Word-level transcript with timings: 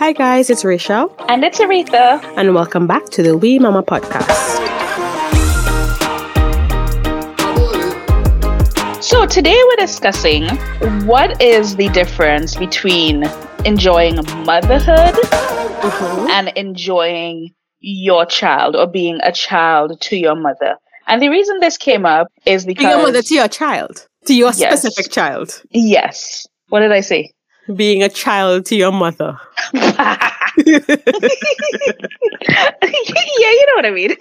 Hi, 0.00 0.12
guys, 0.12 0.48
it's 0.48 0.64
Rachel. 0.64 1.14
And 1.28 1.44
it's 1.44 1.58
Aretha. 1.58 2.24
And 2.38 2.54
welcome 2.54 2.86
back 2.86 3.10
to 3.10 3.22
the 3.22 3.36
We 3.36 3.58
Mama 3.58 3.82
podcast. 3.82 4.24
So, 9.02 9.26
today 9.26 9.62
we're 9.62 9.76
discussing 9.76 10.48
what 11.06 11.42
is 11.42 11.76
the 11.76 11.90
difference 11.90 12.56
between 12.56 13.24
enjoying 13.66 14.16
motherhood 14.46 15.16
mm-hmm. 15.16 16.30
and 16.30 16.48
enjoying 16.56 17.50
your 17.80 18.24
child 18.24 18.76
or 18.76 18.86
being 18.86 19.20
a 19.22 19.32
child 19.32 20.00
to 20.00 20.16
your 20.16 20.34
mother. 20.34 20.76
And 21.08 21.20
the 21.20 21.28
reason 21.28 21.60
this 21.60 21.76
came 21.76 22.06
up 22.06 22.28
is 22.46 22.64
because. 22.64 22.86
Being 22.86 23.00
a 23.00 23.02
mother 23.02 23.20
to 23.20 23.34
your 23.34 23.48
child, 23.48 24.08
to 24.24 24.34
your 24.34 24.52
yes. 24.52 24.80
specific 24.80 25.12
child. 25.12 25.62
Yes. 25.72 26.46
What 26.70 26.80
did 26.80 26.90
I 26.90 27.02
say? 27.02 27.34
Being 27.74 28.02
a 28.02 28.08
child 28.08 28.66
to 28.66 28.76
your 28.76 28.92
mother. 28.92 29.38
yeah, 29.74 30.30
you 32.96 33.66
know 33.66 33.74
what 33.74 33.86
I 33.86 33.90
mean. 33.90 34.14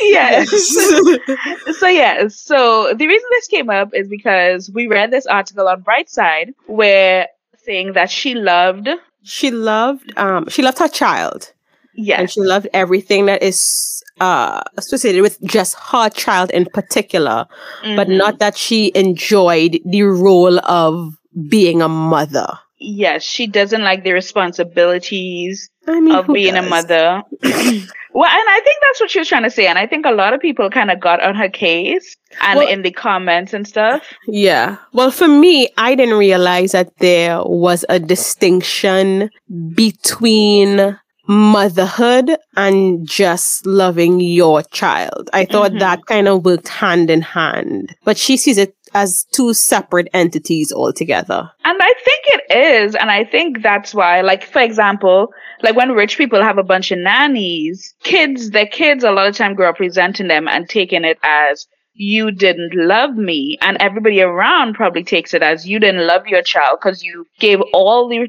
yes. 0.00 0.50
so 1.78 1.86
yes. 1.86 2.36
So 2.36 2.92
the 2.94 3.06
reason 3.06 3.28
this 3.32 3.48
came 3.48 3.70
up 3.70 3.90
is 3.94 4.08
because 4.08 4.70
we 4.70 4.86
read 4.86 5.10
this 5.10 5.26
article 5.26 5.68
on 5.68 5.82
Brightside 5.82 6.54
where 6.66 7.28
saying 7.64 7.94
that 7.94 8.10
she 8.10 8.34
loved 8.34 8.88
she 9.22 9.50
loved 9.50 10.16
um 10.18 10.48
she 10.48 10.62
loved 10.62 10.78
her 10.78 10.88
child. 10.88 11.52
Yes. 11.94 12.20
And 12.20 12.30
she 12.30 12.40
loved 12.40 12.68
everything 12.72 13.26
that 13.26 13.42
is 13.42 14.02
uh, 14.20 14.62
associated 14.76 15.22
with 15.22 15.40
just 15.42 15.76
her 15.76 16.08
child 16.10 16.50
in 16.50 16.66
particular, 16.66 17.46
mm-hmm. 17.82 17.96
but 17.96 18.08
not 18.08 18.38
that 18.38 18.56
she 18.56 18.92
enjoyed 18.94 19.80
the 19.84 20.02
role 20.02 20.58
of 20.66 21.16
being 21.48 21.82
a 21.82 21.88
mother. 21.88 22.46
Yes, 22.78 23.22
she 23.22 23.46
doesn't 23.46 23.82
like 23.82 24.04
the 24.04 24.12
responsibilities 24.12 25.70
I 25.86 26.00
mean, 26.00 26.14
of 26.14 26.26
being 26.26 26.54
does? 26.54 26.66
a 26.66 26.68
mother. 26.68 27.22
well, 27.42 28.30
and 28.30 28.48
I 28.48 28.60
think 28.64 28.82
that's 28.82 29.00
what 29.00 29.10
she 29.10 29.18
was 29.20 29.28
trying 29.28 29.44
to 29.44 29.50
say. 29.50 29.66
And 29.66 29.78
I 29.78 29.86
think 29.86 30.04
a 30.04 30.10
lot 30.10 30.34
of 30.34 30.40
people 30.40 30.68
kind 30.70 30.90
of 30.90 31.00
got 31.00 31.22
on 31.22 31.34
her 31.34 31.48
case 31.48 32.16
and 32.42 32.58
well, 32.58 32.68
in 32.68 32.82
the 32.82 32.90
comments 32.90 33.54
and 33.54 33.66
stuff. 33.66 34.12
Yeah. 34.26 34.76
Well, 34.92 35.10
for 35.10 35.28
me, 35.28 35.68
I 35.78 35.94
didn't 35.94 36.18
realize 36.18 36.72
that 36.72 36.96
there 36.98 37.42
was 37.42 37.84
a 37.88 37.98
distinction 37.98 39.30
between 39.74 40.98
motherhood 41.26 42.36
and 42.56 43.06
just 43.06 43.66
loving 43.66 44.20
your 44.20 44.62
child. 44.62 45.30
I 45.32 45.44
thought 45.44 45.70
mm-hmm. 45.70 45.80
that 45.80 46.06
kind 46.06 46.28
of 46.28 46.44
worked 46.44 46.68
hand 46.68 47.10
in 47.10 47.22
hand, 47.22 47.94
but 48.04 48.18
she 48.18 48.36
sees 48.36 48.58
it 48.58 48.76
as 48.94 49.24
two 49.32 49.52
separate 49.52 50.08
entities 50.14 50.72
altogether. 50.72 51.50
And 51.64 51.78
I 51.82 51.94
think 52.04 52.24
it 52.26 52.56
is. 52.56 52.94
And 52.94 53.10
I 53.10 53.24
think 53.24 53.62
that's 53.62 53.92
why, 53.92 54.20
like, 54.20 54.44
for 54.44 54.62
example, 54.62 55.32
like 55.62 55.76
when 55.76 55.92
rich 55.92 56.16
people 56.16 56.42
have 56.42 56.58
a 56.58 56.62
bunch 56.62 56.92
of 56.92 56.98
nannies, 56.98 57.94
kids, 58.02 58.50
their 58.50 58.66
kids 58.66 59.02
a 59.02 59.10
lot 59.10 59.26
of 59.26 59.36
time 59.36 59.54
grow 59.54 59.70
up 59.70 59.80
resenting 59.80 60.28
them 60.28 60.46
and 60.46 60.68
taking 60.68 61.04
it 61.04 61.18
as 61.24 61.66
you 61.94 62.30
didn't 62.30 62.74
love 62.74 63.16
me. 63.16 63.56
And 63.60 63.76
everybody 63.80 64.20
around 64.20 64.74
probably 64.74 65.04
takes 65.04 65.32
it 65.32 65.42
as 65.42 65.66
you 65.66 65.78
didn't 65.78 66.06
love 66.06 66.26
your 66.26 66.42
child 66.42 66.78
because 66.80 67.02
you 67.02 67.26
gave 67.38 67.60
all 67.72 68.12
your 68.12 68.26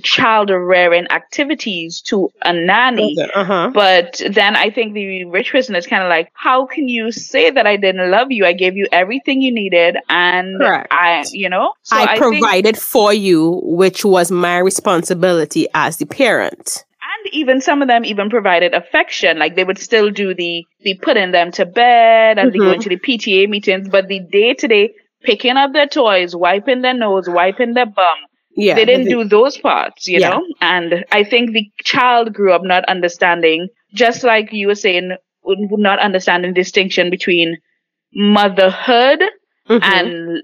child 0.00 0.50
rearing 0.50 1.06
activities 1.10 2.00
to 2.02 2.30
a 2.42 2.52
nanny. 2.52 3.16
Uh-huh. 3.34 3.70
But 3.74 4.22
then 4.30 4.56
I 4.56 4.70
think 4.70 4.94
the 4.94 5.24
rich 5.24 5.50
person 5.50 5.74
is 5.74 5.86
kind 5.86 6.02
of 6.02 6.08
like, 6.08 6.30
how 6.34 6.66
can 6.66 6.88
you 6.88 7.10
say 7.12 7.50
that 7.50 7.66
I 7.66 7.76
didn't 7.76 8.10
love 8.10 8.30
you? 8.30 8.46
I 8.46 8.52
gave 8.52 8.76
you 8.76 8.86
everything 8.92 9.42
you 9.42 9.52
needed 9.52 9.96
and 10.08 10.58
Correct. 10.58 10.88
I, 10.92 11.24
you 11.32 11.48
know, 11.48 11.74
so 11.82 11.96
I, 11.96 12.14
I 12.14 12.18
provided 12.18 12.76
think- 12.76 12.84
for 12.84 13.12
you, 13.12 13.60
which 13.64 14.04
was 14.04 14.30
my 14.30 14.58
responsibility 14.58 15.66
as 15.74 15.96
the 15.96 16.06
parent 16.06 16.84
and 17.12 17.34
even 17.34 17.60
some 17.60 17.82
of 17.82 17.88
them 17.88 18.04
even 18.04 18.30
provided 18.30 18.74
affection 18.74 19.38
like 19.38 19.56
they 19.56 19.64
would 19.64 19.78
still 19.78 20.10
do 20.10 20.34
the 20.34 20.64
the 20.80 20.94
putting 21.02 21.32
them 21.32 21.50
to 21.50 21.66
bed 21.66 22.38
and 22.38 22.50
mm-hmm. 22.50 22.58
the 22.58 22.64
going 22.64 22.80
to 22.80 22.88
the 22.88 22.98
pta 22.98 23.48
meetings 23.48 23.88
but 23.88 24.08
the 24.08 24.20
day-to-day 24.20 24.92
picking 25.22 25.56
up 25.56 25.72
their 25.72 25.86
toys 25.86 26.34
wiping 26.34 26.82
their 26.82 26.94
nose 26.94 27.28
wiping 27.28 27.74
their 27.74 27.86
bum 27.86 28.18
yeah 28.56 28.74
they 28.74 28.84
didn't 28.84 29.08
do 29.08 29.24
those 29.24 29.56
parts 29.58 30.08
you 30.08 30.18
yeah. 30.18 30.30
know 30.30 30.44
and 30.60 31.04
i 31.12 31.24
think 31.24 31.52
the 31.52 31.70
child 31.84 32.32
grew 32.32 32.52
up 32.52 32.62
not 32.62 32.84
understanding 32.86 33.68
just 33.94 34.22
like 34.24 34.52
you 34.52 34.66
were 34.66 34.74
saying 34.74 35.12
not 35.44 35.98
understanding 35.98 36.52
the 36.52 36.60
distinction 36.60 37.10
between 37.10 37.56
motherhood 38.14 39.22
mm-hmm. 39.68 39.82
and 39.82 40.42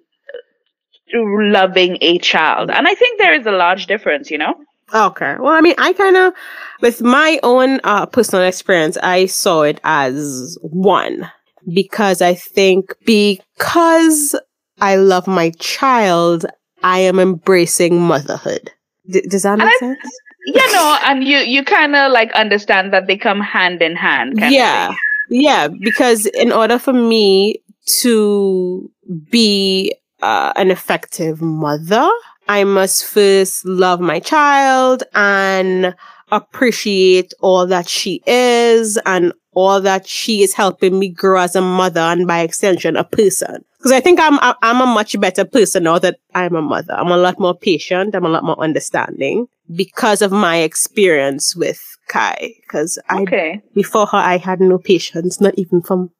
loving 1.53 1.99
a 2.01 2.19
child 2.19 2.71
and 2.71 2.87
i 2.87 2.95
think 2.95 3.19
there 3.19 3.35
is 3.35 3.47
a 3.47 3.53
large 3.53 3.87
difference 3.87 4.31
you 4.31 4.39
know 4.39 4.55
Okay. 4.93 5.37
Well, 5.39 5.53
I 5.53 5.61
mean, 5.61 5.75
I 5.79 5.93
kind 5.93 6.17
of, 6.17 6.33
with 6.81 7.03
my 7.03 7.39
own 7.43 7.81
uh, 7.85 8.07
personal 8.07 8.45
experience, 8.45 8.97
I 9.03 9.27
saw 9.27 9.63
it 9.63 9.81
as 9.85 10.59
one 10.63 11.31
because 11.73 12.23
I 12.23 12.35
think 12.35 12.95
because 13.05 14.35
I 14.81 14.97
love 14.97 15.27
my 15.27 15.51
child, 15.59 16.47
I 16.83 17.01
am 17.01 17.19
embracing 17.19 18.01
motherhood. 18.01 18.73
D- 19.11 19.23
does 19.23 19.43
that 19.43 19.59
make 19.59 19.79
sense? 19.79 19.99
Yeah, 20.47 20.63
no, 20.73 20.99
and 21.05 21.25
you 21.25 21.39
you 21.39 21.63
kind 21.63 21.95
of 21.95 22.11
like 22.11 22.33
understand 22.33 22.91
that 22.95 23.07
they 23.07 23.19
come 23.19 23.41
hand 23.41 23.83
in 23.83 23.97
hand. 23.97 24.39
Yeah, 24.39 24.95
yeah, 25.29 25.69
because 25.69 26.25
in 26.25 26.53
order 26.53 26.79
for 26.79 26.95
me 26.95 27.61
to 28.01 28.91
be 29.31 29.95
uh, 30.23 30.53
an 30.57 30.71
effective 30.71 31.43
mother, 31.43 32.09
I 32.49 32.65
must 32.65 33.05
first 33.05 33.65
love 33.67 34.01
my 34.01 34.21
child 34.21 35.03
and 35.15 35.95
appreciate 36.31 37.33
all 37.41 37.67
that 37.67 37.89
she 37.89 38.23
is 38.27 38.99
and 39.07 39.33
all 39.53 39.81
that 39.81 40.07
she 40.07 40.43
is 40.43 40.55
helping 40.55 40.99
me 40.99 41.09
grow 41.09 41.41
as 41.41 41.57
a 41.57 41.61
mother 41.61 42.01
and 42.01 42.27
by 42.27 42.41
extension 42.41 42.97
a 42.97 43.05
person. 43.05 43.65
Because 43.79 43.93
I 43.93 44.01
think 44.01 44.19
I'm 44.21 44.39
I'm 44.63 44.81
a 44.81 44.87
much 44.87 45.19
better 45.21 45.45
person 45.45 45.85
now 45.85 45.99
that 45.99 46.17
I'm 46.35 46.55
a 46.55 46.63
mother. 46.63 46.95
I'm 46.95 47.11
a 47.11 47.17
lot 47.17 47.39
more 47.39 47.55
patient. 47.55 48.15
I'm 48.15 48.25
a 48.25 48.29
lot 48.29 48.45
more 48.45 48.59
understanding 48.61 49.47
because 49.75 50.23
of 50.23 50.33
my 50.33 50.59
experience 50.59 51.55
with 51.55 51.81
Kai. 52.09 52.55
Because 52.63 52.99
okay. 53.13 53.61
I 53.63 53.63
before 53.75 54.07
her 54.07 54.19
I 54.19 54.37
had 54.37 54.61
no 54.61 54.79
patience, 54.79 55.41
not 55.41 55.55
even 55.57 55.83
from 55.83 56.11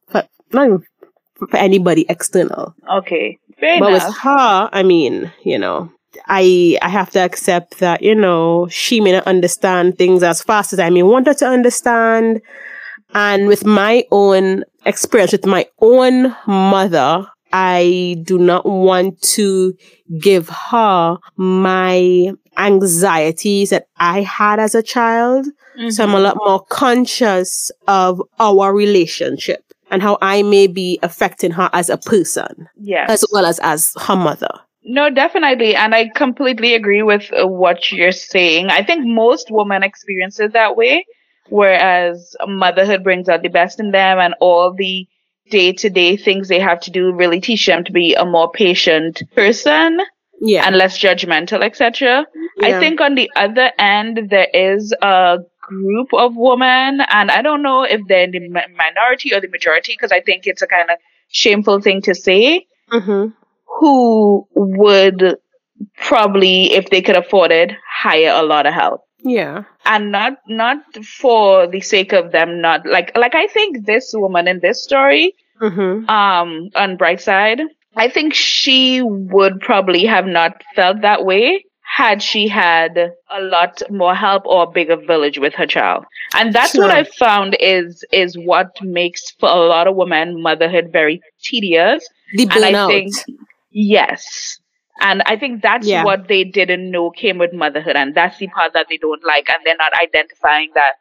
not 0.53 0.67
even 0.67 0.85
for 1.39 1.57
anybody 1.57 2.07
external. 2.09 2.75
Okay, 2.91 3.39
Fair 3.61 3.79
but 3.79 3.93
enough. 3.93 4.09
with 4.09 4.17
her, 4.19 4.69
I 4.73 4.83
mean, 4.83 5.31
you 5.45 5.59
know, 5.59 5.91
I 6.27 6.79
I 6.83 6.89
have 6.89 7.11
to 7.11 7.21
accept 7.21 7.79
that 7.79 8.03
you 8.03 8.15
know 8.15 8.69
she 8.69 9.01
may 9.01 9.13
not 9.13 9.27
understand 9.27 9.99
things 9.99 10.23
as 10.23 10.43
fast 10.43 10.73
as 10.73 10.79
I 10.79 10.91
may 10.91 11.03
want 11.03 11.27
her 11.27 11.35
to 11.35 11.47
understand, 11.47 12.41
and 13.15 13.47
with 13.47 13.65
my 13.65 14.05
own 14.11 14.65
experience 14.87 15.33
with 15.33 15.47
my 15.47 15.67
own 15.81 16.35
mother, 16.47 17.27
I 17.53 18.17
do 18.25 18.39
not 18.39 18.67
want 18.67 19.21
to 19.23 19.75
give 20.21 20.49
her 20.49 21.19
my 21.37 22.33
anxieties 22.57 23.71
that 23.71 23.87
I 23.99 24.23
had 24.23 24.59
as 24.59 24.75
a 24.75 24.83
child. 24.83 25.47
Mm-hmm. 25.79 25.91
So 25.91 26.03
I'm 26.03 26.11
a 26.11 26.15
mm-hmm. 26.15 26.25
lot 26.25 26.37
more 26.37 26.65
conscious 26.65 27.71
of 27.87 28.21
our 28.39 28.75
relationship 28.75 29.63
and 29.91 30.03
how 30.03 30.19
I 30.21 30.43
may 30.43 30.67
be 30.67 30.99
affecting 31.03 31.53
her 31.53 31.71
as 31.73 31.89
a 31.89 31.99
person. 31.99 32.69
Yes. 32.77 33.11
As 33.11 33.25
well 33.33 33.47
as 33.47 33.59
as 33.61 33.95
her 34.01 34.17
mother. 34.17 34.51
No, 34.85 35.11
definitely. 35.11 35.75
And 35.75 35.95
I 35.95 36.09
completely 36.09 36.75
agree 36.75 37.03
with 37.03 37.31
uh, 37.33 37.47
what 37.47 37.91
you're 37.93 38.13
saying. 38.13 38.71
I 38.71 38.83
think 38.83 39.05
most 39.05 39.51
women 39.51 39.83
experience 39.83 40.39
it 40.41 40.53
that 40.53 40.77
way, 40.77 41.05
whereas 41.49 42.37
motherhood 42.47 43.03
brings 43.03 43.29
out 43.29 43.43
the 43.43 43.49
best 43.49 43.81
in 43.81 43.91
them 43.91 44.19
and 44.19 44.35
all 44.41 44.73
the 44.73 45.07
day 45.51 45.73
to 45.73 45.91
day 45.91 46.17
things 46.17 46.49
they 46.49 46.61
have 46.61 46.81
to 46.81 46.91
do 46.91 47.13
really 47.13 47.41
teach 47.41 47.67
them 47.67 47.83
to 47.85 47.93
be 47.93 48.15
a 48.15 48.25
more 48.25 48.51
patient 48.51 49.23
person. 49.35 50.01
Yeah. 50.41 50.65
And 50.65 50.77
less 50.77 50.97
judgmental, 50.97 51.65
etc. 51.65 52.25
Yeah. 52.59 52.69
I 52.69 52.79
think 52.79 53.01
on 53.01 53.17
the 53.17 53.29
other 53.35 53.73
end, 53.77 54.31
there 54.31 54.47
is 54.55 54.95
a 55.03 55.39
group 55.61 56.15
of 56.15 56.37
women, 56.37 57.01
and 57.11 57.31
I 57.33 57.43
don't 57.43 57.61
know 57.61 57.83
if 57.83 58.01
they're 58.07 58.23
in 58.23 58.31
the 58.31 58.39
minority 58.49 59.35
or 59.35 59.41
the 59.41 59.49
majority, 59.49 59.95
because 59.95 60.13
I 60.13 60.21
think 60.21 60.47
it's 60.47 60.63
a 60.63 60.69
kind 60.69 60.91
of 60.91 60.97
shameful 61.27 61.81
thing 61.81 62.03
to 62.03 62.15
say. 62.15 62.67
Mm-hmm 62.93 63.31
who 63.79 64.47
would 64.55 65.37
probably, 65.97 66.73
if 66.73 66.91
they 66.91 67.01
could 67.01 67.17
afford 67.17 67.53
it, 67.53 67.73
hire 67.89 68.33
a 68.35 68.43
lot 68.43 68.67
of 68.67 68.75
help. 68.75 69.03
Yeah. 69.21 69.65
And 69.85 70.13
not 70.13 70.35
not 70.47 70.79
for 71.05 71.67
the 71.67 71.81
sake 71.81 72.13
of 72.13 72.31
them 72.31 72.61
not 72.61 72.87
like 72.87 73.17
like 73.17 73.35
I 73.35 73.49
think 73.49 73.85
this 73.85 74.13
woman 74.15 74.47
in 74.47 74.61
this 74.61 74.83
story, 74.83 75.35
mm-hmm. 75.61 76.09
um, 76.09 76.71
on 76.77 76.97
Brightside, 76.97 77.63
I 77.97 78.09
think 78.09 78.33
she 78.33 79.03
would 79.03 79.61
probably 79.61 80.05
have 80.05 80.27
not 80.27 80.63
felt 80.77 81.03
that 81.03 81.25
way 81.25 81.65
had 81.83 82.23
she 82.23 82.47
had 82.47 83.13
a 83.31 83.41
lot 83.41 83.83
more 83.91 84.15
help 84.15 84.47
or 84.47 84.65
a 84.65 84.71
bigger 84.71 84.97
village 84.97 85.39
with 85.39 85.55
her 85.55 85.67
child. 85.67 86.05
And 86.35 86.53
that's 86.53 86.73
sure. 86.73 86.83
what 86.83 86.91
I 86.93 87.05
found 87.05 87.57
is 87.59 88.05
is 88.13 88.37
what 88.39 88.71
makes 88.83 89.31
for 89.41 89.49
a 89.49 89.57
lot 89.57 89.89
of 89.89 89.97
women 89.97 90.41
motherhood 90.41 90.91
very 90.93 91.21
tedious. 91.43 92.07
The 92.37 92.47
burnout. 92.47 92.67
And 92.67 92.77
I 92.77 92.87
think 92.87 93.15
Yes. 93.79 94.59
And 95.01 95.23
I 95.27 95.37
think 95.37 95.63
that's 95.63 95.87
Yeah. 95.87 96.03
what 96.05 96.27
they 96.27 96.43
didn't 96.43 96.91
know 96.91 97.11
came 97.11 97.39
with 97.39 97.53
motherhood. 97.53 97.95
And 97.95 98.15
that's 98.15 98.39
the 98.39 98.49
part 98.49 98.73
that 98.73 98.87
they 98.89 98.97
don't 98.97 99.25
like. 99.25 99.49
And 99.49 99.59
they're 99.65 99.77
not 99.77 99.93
identifying 100.03 100.71
that. 100.75 100.95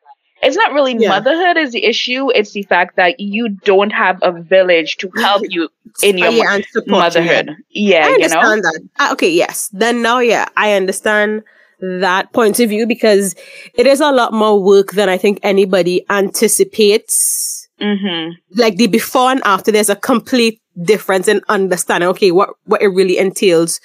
It's 0.44 0.56
not 0.56 0.72
really 0.72 0.96
Yeah. 0.96 1.10
motherhood 1.10 1.58
is 1.58 1.72
the 1.72 1.84
issue. 1.84 2.30
It's 2.36 2.52
the 2.52 2.62
fact 2.62 2.96
that 2.98 3.20
you 3.20 3.50
don't 3.50 3.90
have 3.90 4.20
a 4.22 4.32
village 4.32 4.98
to 4.98 5.10
help 5.18 5.42
you 5.50 5.70
in 6.04 6.20
your 6.20 6.30
yeah, 6.30 6.60
support 6.72 6.76
you, 6.76 6.94
yeah. 6.94 7.00
motherhood. 7.00 7.56
Yeah, 7.72 8.10
you 8.10 8.28
know? 8.30 8.56
that. 8.62 8.80
Ah, 9.00 9.12
okay, 9.14 9.30
yes. 9.30 9.70
Then 9.74 10.04
now, 10.04 10.20
yeah, 10.20 10.46
I 10.56 10.74
understand 10.74 11.42
that 11.80 12.32
point 12.34 12.60
of 12.60 12.70
view 12.70 12.86
because 12.86 13.34
it 13.74 13.88
is 13.88 14.00
a 14.00 14.12
lot 14.12 14.32
more 14.32 14.62
work 14.62 14.92
than 14.92 15.10
I 15.10 15.18
think 15.18 15.40
anybody 15.42 16.06
anticipates. 16.12 17.68
Mm-hmm. 17.82 18.32
Like 18.60 18.78
the 18.78 18.88
before 18.88 19.32
and 19.32 19.42
after, 19.46 19.72
there's 19.72 19.90
a 19.90 19.96
complete 19.96 20.62
difference 20.84 21.28
in 21.28 21.42
understanding. 21.50 22.10
Okay, 22.10 22.32
what 22.32 22.50
what 22.66 22.82
it 22.82 22.88
really 22.88 23.18
entails 23.18 23.80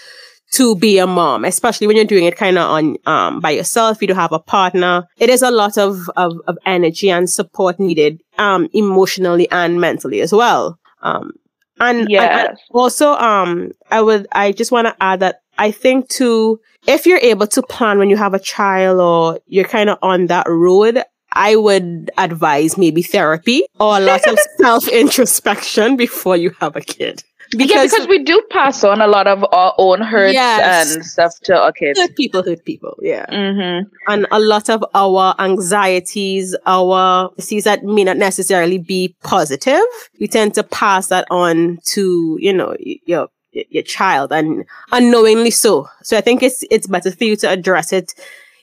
to 0.52 0.76
be 0.76 0.98
a 0.98 1.06
mom, 1.06 1.44
especially 1.46 1.86
when 1.86 1.96
you're 1.96 2.04
doing 2.04 2.24
it 2.26 2.36
kind 2.36 2.58
of 2.58 2.70
on 2.70 2.96
um 3.06 3.40
by 3.40 3.50
yourself. 3.50 4.00
You 4.02 4.08
don't 4.08 4.16
have 4.16 4.32
a 4.32 4.38
partner. 4.38 5.04
It 5.18 5.30
is 5.30 5.42
a 5.42 5.50
lot 5.50 5.78
of 5.78 6.10
of, 6.16 6.32
of 6.46 6.58
energy 6.66 7.10
and 7.10 7.28
support 7.30 7.80
needed, 7.80 8.20
um, 8.38 8.68
emotionally 8.74 9.50
and 9.50 9.80
mentally 9.80 10.20
as 10.20 10.32
well. 10.32 10.78
Um, 11.02 11.32
and, 11.80 12.00
and- 12.00 12.10
Yes. 12.10 12.48
and 12.48 12.58
also, 12.70 13.12
um, 13.14 13.72
I 13.90 14.02
would, 14.02 14.26
I 14.32 14.52
just 14.52 14.70
want 14.70 14.86
to 14.86 14.96
add 15.00 15.20
that 15.20 15.40
I 15.58 15.70
think 15.72 16.08
too, 16.08 16.60
if 16.86 17.06
you're 17.06 17.18
able 17.18 17.46
to 17.48 17.62
plan 17.62 17.98
when 17.98 18.08
you 18.10 18.16
have 18.16 18.34
a 18.34 18.38
child 18.38 19.00
or 19.00 19.40
you're 19.46 19.64
kind 19.64 19.90
of 19.90 19.98
on 20.02 20.26
that 20.26 20.46
road, 20.48 21.02
I 21.34 21.56
would 21.56 22.10
advise 22.18 22.76
maybe 22.76 23.02
therapy 23.02 23.64
or 23.80 23.96
a 23.96 24.00
lot 24.00 24.26
of 24.28 24.38
self 24.58 24.86
introspection 24.88 25.96
before 25.96 26.36
you 26.36 26.50
have 26.60 26.76
a 26.76 26.80
kid. 26.80 27.22
yeah, 27.52 27.58
Because, 27.66 27.90
because 27.90 28.08
we 28.08 28.22
do 28.22 28.40
pass 28.50 28.82
on 28.84 29.00
a 29.00 29.06
lot 29.06 29.26
of 29.26 29.44
our 29.52 29.74
own 29.78 30.00
hurts 30.00 30.34
Yes. 30.34 30.94
and 30.94 31.04
stuff 31.04 31.32
to 31.44 31.56
our 31.58 31.72
kids. 31.72 31.98
hurt 31.98 32.16
people 32.16 32.42
hurt 32.42 32.64
people. 32.64 32.96
Yeah. 33.02 33.26
Mm-hmm. 33.26 33.88
And 34.12 34.26
a 34.30 34.40
lot 34.40 34.68
of 34.70 34.84
our 34.94 35.34
anxieties, 35.38 36.56
our 36.66 37.30
disease 37.36 37.64
that 37.64 37.82
may 37.84 38.04
not 38.04 38.16
necessarily 38.16 38.78
be 38.78 39.14
positive, 39.22 39.80
we 40.20 40.28
tend 40.28 40.54
to 40.54 40.62
pass 40.62 41.08
that 41.08 41.26
on 41.30 41.78
to, 41.94 42.38
you 42.40 42.52
know, 42.52 42.76
your 43.06 43.28
your 43.52 43.82
child 43.82 44.32
and 44.32 44.64
unknowingly 44.92 45.50
so. 45.50 45.86
So 46.02 46.16
I 46.16 46.22
think 46.22 46.42
it's 46.42 46.64
it's 46.70 46.86
better 46.86 47.10
for 47.10 47.24
you 47.24 47.36
to 47.36 47.50
address 47.50 47.92
it. 47.92 48.14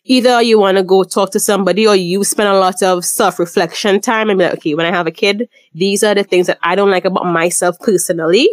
Either 0.10 0.42
you 0.42 0.60
want 0.60 0.76
to 0.76 0.84
go 0.84 1.04
talk 1.04 1.30
to 1.30 1.40
somebody 1.40 1.88
or 1.88 1.96
you 1.96 2.24
spend 2.24 2.50
a 2.50 2.60
lot 2.60 2.82
of 2.82 3.06
self-reflection 3.06 4.02
time 4.02 4.30
and 4.30 4.40
be 4.40 4.44
like, 4.46 4.56
okay, 4.56 4.74
when 4.74 4.88
I 4.88 4.90
have 4.92 5.06
a 5.06 5.12
kid, 5.12 5.48
these 5.76 6.04
are 6.04 6.16
the 6.16 6.24
things 6.24 6.48
that 6.48 6.58
I 6.64 6.76
don't 6.76 6.90
like 6.90 7.06
about 7.06 7.28
myself 7.28 7.80
personally. 7.80 8.50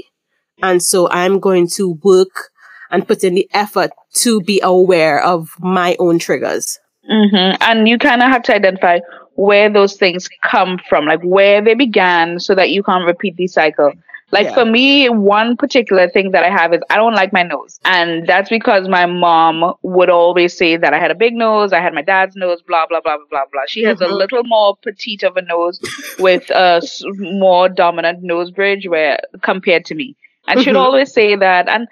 And 0.62 0.82
so 0.82 1.08
I'm 1.10 1.40
going 1.40 1.66
to 1.68 1.98
work 2.02 2.50
and 2.90 3.08
put 3.08 3.24
in 3.24 3.34
the 3.34 3.48
effort 3.54 3.90
to 4.16 4.42
be 4.42 4.60
aware 4.62 5.22
of 5.24 5.48
my 5.58 5.96
own 5.98 6.18
triggers. 6.18 6.78
Mm-hmm. 7.10 7.56
And 7.62 7.88
you 7.88 7.98
kind 7.98 8.22
of 8.22 8.28
have 8.28 8.42
to 8.44 8.54
identify 8.54 9.00
where 9.36 9.72
those 9.72 9.96
things 9.96 10.28
come 10.44 10.78
from, 10.88 11.06
like 11.06 11.22
where 11.22 11.62
they 11.64 11.74
began, 11.74 12.38
so 12.38 12.54
that 12.54 12.70
you 12.70 12.82
can't 12.82 13.06
repeat 13.06 13.36
the 13.36 13.46
cycle. 13.46 13.92
Like 14.32 14.46
Yeah. 14.46 14.54
for 14.54 14.64
me, 14.64 15.08
one 15.08 15.56
particular 15.56 16.08
thing 16.08 16.32
that 16.32 16.42
I 16.42 16.50
have 16.50 16.74
is 16.74 16.80
I 16.90 16.96
don't 16.96 17.14
like 17.14 17.32
my 17.32 17.44
nose. 17.44 17.78
And 17.84 18.26
that's 18.26 18.50
because 18.50 18.88
my 18.88 19.06
mom 19.06 19.72
would 19.82 20.10
always 20.10 20.56
say 20.56 20.76
that 20.76 20.92
I 20.92 20.98
had 20.98 21.10
a 21.12 21.14
big 21.14 21.34
nose, 21.34 21.72
I 21.72 21.80
had 21.80 21.94
my 21.94 22.02
dad's 22.02 22.34
nose, 22.34 22.60
blah, 22.62 22.86
blah, 22.88 23.00
blah, 23.00 23.16
blah, 23.16 23.26
blah, 23.30 23.44
blah. 23.52 23.62
She 23.68 23.84
has 23.84 24.00
a 24.00 24.06
Mhm. 24.06 24.16
little 24.18 24.42
more 24.44 24.76
petite 24.82 25.22
of 25.22 25.36
a 25.36 25.42
nose 25.42 25.80
with 26.18 26.50
a 26.50 26.82
more 27.18 27.68
dominant 27.68 28.22
nose 28.22 28.50
bridge 28.50 28.88
where 28.88 29.18
compared 29.42 29.84
to 29.86 29.94
me. 29.94 30.16
And 30.48 30.60
she'd 30.60 30.74
Mhm. 30.74 30.80
always 30.80 31.12
say 31.12 31.36
that. 31.36 31.68
And 31.68 31.86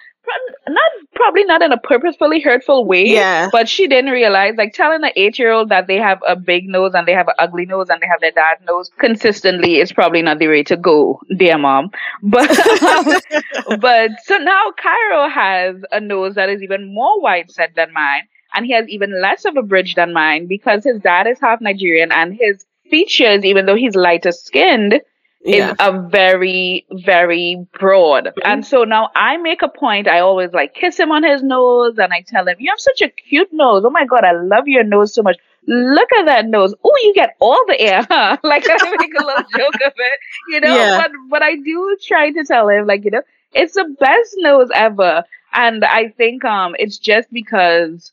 not 0.68 0.90
probably 1.14 1.44
not 1.44 1.62
in 1.62 1.72
a 1.72 1.78
purposefully 1.78 2.40
hurtful 2.40 2.84
way. 2.84 3.04
Yeah. 3.06 3.48
But 3.52 3.68
she 3.68 3.86
didn't 3.86 4.10
realize, 4.10 4.54
like 4.56 4.72
telling 4.72 5.04
an 5.04 5.10
eight 5.16 5.38
year 5.38 5.50
old 5.52 5.68
that 5.68 5.86
they 5.86 5.96
have 5.96 6.20
a 6.26 6.36
big 6.36 6.68
nose 6.68 6.92
and 6.94 7.06
they 7.06 7.12
have 7.12 7.28
an 7.28 7.34
ugly 7.38 7.66
nose 7.66 7.88
and 7.90 8.00
they 8.00 8.06
have 8.06 8.20
their 8.20 8.30
dad's 8.30 8.62
nose 8.66 8.90
consistently 8.98 9.80
is 9.80 9.92
probably 9.92 10.22
not 10.22 10.38
the 10.38 10.48
way 10.48 10.62
to 10.64 10.76
go, 10.76 11.20
dear 11.36 11.58
mom. 11.58 11.90
But 12.22 12.48
but 13.80 14.10
so 14.24 14.36
now 14.38 14.72
Cairo 14.76 15.28
has 15.28 15.76
a 15.92 16.00
nose 16.00 16.34
that 16.34 16.48
is 16.48 16.62
even 16.62 16.94
more 16.94 17.20
wide 17.20 17.50
set 17.50 17.74
than 17.74 17.92
mine, 17.92 18.22
and 18.54 18.66
he 18.66 18.72
has 18.72 18.88
even 18.88 19.20
less 19.20 19.44
of 19.44 19.56
a 19.56 19.62
bridge 19.62 19.94
than 19.94 20.12
mine 20.12 20.46
because 20.46 20.84
his 20.84 21.00
dad 21.00 21.26
is 21.26 21.38
half 21.40 21.60
Nigerian 21.60 22.12
and 22.12 22.34
his 22.38 22.64
features, 22.90 23.44
even 23.44 23.66
though 23.66 23.74
he's 23.76 23.94
lighter 23.94 24.32
skinned, 24.32 25.00
Yeah. 25.44 25.70
is 25.70 25.76
a 25.78 26.00
very, 26.08 26.86
very 26.90 27.66
broad. 27.78 28.32
And 28.44 28.64
so 28.66 28.84
now 28.84 29.10
I 29.14 29.36
make 29.36 29.62
a 29.62 29.68
point, 29.68 30.08
I 30.08 30.20
always 30.20 30.52
like 30.52 30.74
kiss 30.74 30.98
him 30.98 31.12
on 31.12 31.22
his 31.22 31.42
nose 31.42 31.98
and 31.98 32.12
I 32.12 32.22
tell 32.22 32.46
him, 32.48 32.56
You 32.58 32.70
have 32.70 32.80
such 32.80 33.02
a 33.02 33.08
cute 33.10 33.52
nose. 33.52 33.84
Oh 33.84 33.90
my 33.90 34.06
god, 34.06 34.24
I 34.24 34.32
love 34.32 34.66
your 34.68 34.84
nose 34.84 35.14
so 35.14 35.22
much. 35.22 35.36
Look 35.66 36.12
at 36.18 36.26
that 36.26 36.46
nose. 36.46 36.74
Oh, 36.84 36.96
you 37.04 37.14
get 37.14 37.36
all 37.40 37.62
the 37.66 37.80
air, 37.80 38.06
huh? 38.08 38.36
Like 38.44 38.64
I 38.68 38.96
make 38.98 39.12
a 39.18 39.24
little 39.24 39.44
joke 39.58 39.74
of 39.86 39.92
it. 39.96 40.18
You 40.48 40.60
know, 40.60 40.74
Yeah. 40.74 41.02
but 41.02 41.10
but 41.28 41.42
I 41.42 41.56
do 41.56 41.96
try 42.06 42.30
to 42.30 42.44
tell 42.44 42.68
him, 42.68 42.86
like, 42.86 43.04
you 43.04 43.10
know, 43.10 43.22
it's 43.52 43.74
the 43.74 43.94
best 44.00 44.34
nose 44.38 44.68
ever. 44.74 45.24
And 45.52 45.84
I 45.84 46.08
think 46.08 46.44
um 46.44 46.74
it's 46.78 46.98
just 46.98 47.30
because 47.32 48.12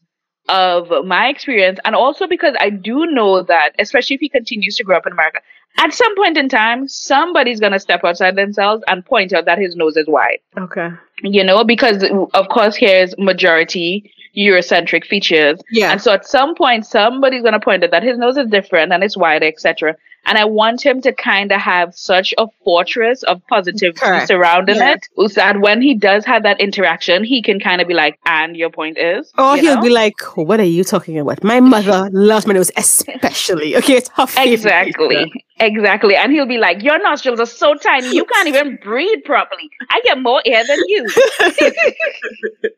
of 0.49 1.05
my 1.05 1.27
experience 1.29 1.79
and 1.85 1.95
also 1.95 2.27
because 2.27 2.55
I 2.59 2.69
do 2.71 3.05
know 3.05 3.43
that 3.43 3.71
especially 3.79 4.15
if 4.15 4.19
he 4.19 4.29
continues 4.29 4.75
to 4.77 4.83
grow 4.83 4.97
up 4.97 5.05
in 5.07 5.13
America, 5.13 5.39
at 5.77 5.93
some 5.93 6.15
point 6.15 6.37
in 6.37 6.49
time, 6.49 6.87
somebody's 6.87 7.59
gonna 7.59 7.79
step 7.79 8.03
outside 8.03 8.35
themselves 8.35 8.83
and 8.87 9.05
point 9.05 9.33
out 9.33 9.45
that 9.45 9.57
his 9.57 9.75
nose 9.75 9.97
is 9.97 10.07
wide. 10.07 10.39
Okay. 10.57 10.89
You 11.23 11.43
know, 11.43 11.63
because 11.63 12.03
of 12.33 12.49
course 12.49 12.75
here's 12.75 13.17
majority 13.17 14.13
Eurocentric 14.35 15.05
features. 15.05 15.59
Yeah. 15.71 15.91
And 15.91 16.01
so 16.01 16.13
at 16.13 16.25
some 16.25 16.55
point 16.55 16.85
somebody's 16.85 17.43
gonna 17.43 17.59
point 17.59 17.83
out 17.83 17.91
that 17.91 18.03
his 18.03 18.17
nose 18.17 18.37
is 18.37 18.49
different 18.49 18.91
and 18.91 19.03
it's 19.03 19.17
wider, 19.17 19.45
etc. 19.45 19.95
And 20.25 20.37
I 20.37 20.45
want 20.45 20.85
him 20.85 21.01
to 21.01 21.11
kind 21.13 21.51
of 21.51 21.59
have 21.59 21.95
such 21.95 22.33
a 22.37 22.47
fortress 22.63 23.23
of 23.23 23.41
positivity 23.47 23.99
Correct. 23.99 24.27
surrounding 24.27 24.75
Yeah. 24.77 24.93
it, 24.93 25.07
so 25.17 25.27
that 25.35 25.59
when 25.61 25.81
he 25.81 25.95
does 25.95 26.25
have 26.25 26.43
that 26.43 26.59
interaction, 26.61 27.23
he 27.23 27.41
can 27.41 27.59
kind 27.59 27.81
of 27.81 27.87
be 27.87 27.93
like, 27.93 28.19
"And 28.25 28.55
your 28.55 28.69
point 28.69 28.97
is," 28.99 29.31
Or 29.37 29.57
he'll 29.57 29.75
know? 29.75 29.81
be 29.81 29.89
like, 29.89 30.13
"What 30.35 30.59
are 30.59 30.63
you 30.77 30.83
talking 30.83 31.17
about? 31.19 31.43
My 31.43 31.59
mother 31.59 32.09
loves 32.13 32.45
my 32.45 32.53
nose, 32.53 32.71
especially. 32.77 33.75
Okay, 33.81 33.97
it's 33.97 34.09
her 34.09 34.27
favorite. 34.27 34.53
Exactly. 34.53 35.31
Exactly. 35.59 36.15
And 36.15 36.31
he'll 36.31 36.45
be 36.47 36.57
like, 36.57 36.83
Your 36.83 36.99
nostrils 37.01 37.39
are 37.39 37.45
so 37.45 37.73
tiny, 37.75 38.15
you 38.15 38.25
can't 38.25 38.47
even 38.47 38.77
breathe 38.83 39.23
properly. 39.25 39.69
I 39.89 40.01
get 40.03 40.21
more 40.21 40.41
air 40.45 40.63
than 40.67 40.79
you. 40.87 41.07